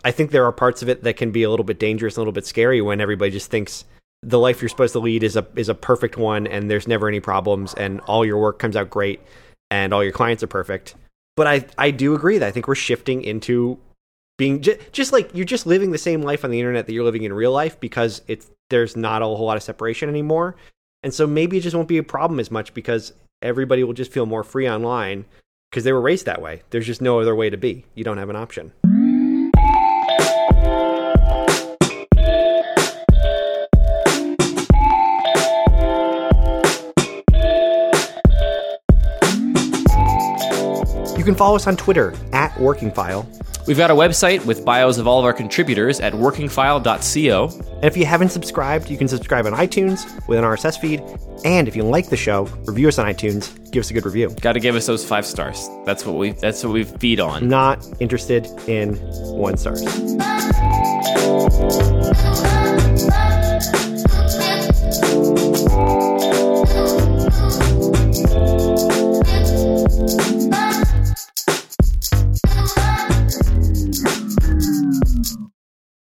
I 0.05 0.11
think 0.11 0.31
there 0.31 0.45
are 0.45 0.53
parts 0.53 0.83
of 0.83 0.89
it 0.89 1.03
that 1.03 1.17
can 1.17 1.31
be 1.31 1.43
a 1.43 1.51
little 1.51 1.65
bit 1.65 1.79
dangerous, 1.79 2.17
a 2.17 2.21
little 2.21 2.33
bit 2.33 2.47
scary 2.47 2.81
when 2.81 3.01
everybody 3.01 3.31
just 3.31 3.51
thinks 3.51 3.85
the 4.23 4.39
life 4.39 4.61
you're 4.61 4.69
supposed 4.69 4.93
to 4.93 4.99
lead 4.99 5.23
is 5.23 5.37
a 5.37 5.47
is 5.57 5.69
a 5.69 5.75
perfect 5.75 6.17
one 6.17 6.47
and 6.47 6.71
there's 6.71 6.89
never 6.89 7.09
any 7.09 7.21
problems 7.21 7.75
and 7.75 8.01
all 8.01 8.25
your 8.25 8.39
work 8.39 8.59
comes 8.59 8.77
out 8.77 8.91
great 8.91 9.21
and 9.71 9.93
all 9.93 10.03
your 10.03 10.13
clients 10.13 10.43
are 10.43 10.49
perfect. 10.49 10.95
But 11.37 11.47
I 11.47 11.67
I 11.79 11.91
do 11.91 12.15
agree 12.15 12.39
that 12.39 12.47
I 12.47 12.51
think 12.51 12.69
we're 12.69 12.75
shifting 12.75 13.23
into 13.23 13.79
being 14.39 14.63
j- 14.63 14.79
just 14.93 15.13
like 15.13 15.35
you're 15.35 15.45
just 15.45 15.67
living 15.67 15.91
the 15.91 15.99
same 15.99 16.23
life 16.23 16.45
on 16.45 16.51
the 16.51 16.59
internet 16.59 16.87
that 16.87 16.93
you're 16.93 17.05
living 17.05 17.25
in 17.25 17.33
real 17.33 17.53
life 17.53 17.79
because 17.81 18.23
it's 18.29 18.49
there's 18.71 18.97
not 18.97 19.21
a 19.21 19.25
whole 19.27 19.45
lot 19.45 19.57
of 19.57 19.63
separation 19.63 20.09
anymore. 20.09 20.57
And 21.03 21.13
so 21.13 21.27
maybe 21.27 21.59
it 21.59 21.61
just 21.61 21.77
won't 21.77 21.89
be 21.89 21.99
a 21.99 22.03
problem 22.03 22.41
as 22.41 22.51
much 22.51 22.73
because 22.73 23.13
everybody 23.43 23.85
will 23.85 23.93
just 23.93 24.13
feel 24.13 24.27
more 24.27 24.45
free 24.45 24.69
online 24.69 25.27
because 25.71 25.85
they 25.85 25.93
were 25.93 26.01
raised 26.01 26.27
that 26.27 26.41
way. 26.41 26.63
There's 26.71 26.87
just 26.87 27.03
no 27.03 27.21
other 27.21 27.35
way 27.35 27.51
to 27.51 27.57
be. 27.57 27.85
You 27.95 28.05
don't 28.05 28.19
have 28.19 28.31
an 28.31 28.37
option. 28.37 28.73
You 41.17 41.25
can 41.25 41.35
follow 41.35 41.57
us 41.57 41.67
on 41.67 41.77
Twitter 41.77 42.15
at 42.33 42.59
Working 42.61 42.93
File. 42.93 43.29
We've 43.69 43.77
got 43.77 43.91
a 43.91 43.95
website 43.95 44.47
with 44.47 44.65
bios 44.65 44.97
of 44.97 45.07
all 45.07 45.19
of 45.19 45.27
our 45.27 45.35
contributors 45.35 46.01
at 46.01 46.15
workingfile.co. 46.15 47.49
And 47.75 47.85
if 47.85 47.99
you 47.99 48.07
haven't 48.07 48.31
subscribed, 48.31 48.89
you 48.89 48.97
can 48.97 49.09
subscribe 49.09 49.45
on 49.45 49.53
iTunes 49.53 50.27
with 50.27 50.39
an 50.39 50.45
RSS 50.47 50.81
feed. 50.81 51.03
And 51.45 51.69
if 51.69 51.77
you 51.77 51.83
like 51.83 52.09
the 52.09 52.17
show, 52.17 52.45
review 52.65 52.89
us 52.89 52.99
on 52.99 53.05
iTunes. 53.05 53.71
Give 53.71 53.83
us 53.83 53.91
a 53.91 53.93
good 53.93 54.07
review. 54.07 54.31
Got 54.41 54.55
to 54.55 54.61
give 54.61 54.75
us 54.75 54.87
those 54.87 55.05
five 55.05 55.27
stars. 55.27 55.69
That's 55.85 56.07
what 56.07 56.17
we 56.17 56.31
that's 56.31 56.65
what 56.65 56.73
we 56.73 56.85
feed 56.85 57.21
on. 57.21 57.47
Not 57.47 57.87
interested 58.01 58.47
in 58.67 58.95
one 59.37 59.59
stars. 59.59 59.85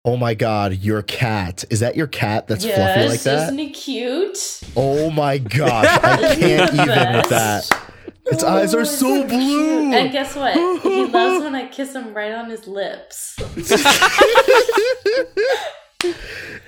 Oh 0.08 0.16
my 0.16 0.36
god, 0.36 0.78
your 0.78 1.02
cat. 1.02 1.66
Is 1.70 1.82
that 1.82 1.98
your 1.98 2.08
cat 2.08 2.48
that's 2.48 2.64
fluffy 2.64 2.80
yes, 2.80 3.10
like 3.10 3.20
that? 3.24 3.44
isn't 3.44 3.58
he 3.58 3.72
cute? 3.72 4.62
Oh 4.74 5.12
my 5.12 5.38
gosh, 5.38 5.86
I 6.02 6.34
can't 6.40 6.74
even 6.74 7.14
with 7.18 7.28
that. 7.30 7.70
Its 8.28 8.42
oh, 8.42 8.48
eyes 8.48 8.74
Oh, 8.74 8.78
are 8.78 8.82
it's 8.84 8.98
so 8.98 9.18
cute. 9.18 9.28
blue. 9.28 9.92
And 9.92 10.10
guess 10.14 10.34
what? 10.34 10.54
He 10.82 11.06
loves 11.08 11.44
when 11.44 11.56
I 11.56 11.68
kiss 11.68 11.94
him 11.94 12.14
right 12.14 12.32
on 12.32 12.50
his 12.50 12.70
lips. 12.70 13.36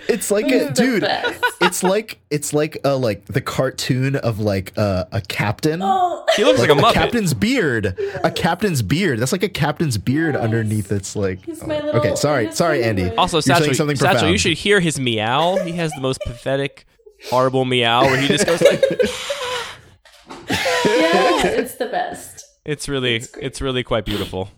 It's 0.07 0.31
like 0.31 0.47
a 0.51 0.71
dude. 0.71 1.01
best. 1.01 1.43
It's 1.61 1.83
like 1.83 2.19
it's 2.31 2.51
like 2.51 2.79
a 2.83 2.95
like 2.95 3.25
the 3.25 3.41
cartoon 3.41 4.15
of 4.15 4.39
like 4.39 4.75
a 4.75 5.07
a 5.11 5.21
captain. 5.21 5.81
Oh, 5.83 6.25
He 6.35 6.43
looks 6.43 6.59
like 6.59 6.71
a 6.71 6.73
Muppet. 6.73 6.93
captain's 6.93 7.33
beard. 7.35 7.97
A 8.23 8.31
captain's 8.31 8.81
beard. 8.81 9.19
That's 9.19 9.31
like 9.31 9.43
a 9.43 9.49
captain's 9.49 9.99
beard 9.99 10.35
underneath. 10.35 10.91
It's 10.91 11.15
like. 11.15 11.45
He's 11.45 11.61
oh. 11.61 11.67
my 11.67 11.75
little- 11.79 11.99
okay, 12.01 12.15
sorry, 12.15 12.51
sorry, 12.51 12.83
Andy. 12.83 13.03
little- 13.03 13.19
Also, 13.19 13.39
Satchel, 13.39 13.73
something 13.75 13.95
Satchel, 13.97 14.29
you 14.29 14.37
should 14.39 14.57
hear 14.57 14.79
his 14.79 14.99
meow. 14.99 15.57
He 15.57 15.73
has 15.73 15.91
the 15.91 16.01
most 16.01 16.19
pathetic, 16.25 16.85
horrible 17.29 17.65
meow 17.65 18.03
where 18.05 18.19
he 18.19 18.27
just 18.29 18.47
goes 18.47 18.61
like. 18.63 18.81
yeah, 20.49 21.45
it's 21.45 21.75
the 21.75 21.85
best. 21.87 22.45
It's 22.65 22.89
really, 22.89 23.19
great. 23.19 23.43
it's 23.43 23.61
really 23.61 23.83
quite 23.83 24.05
beautiful. 24.05 24.49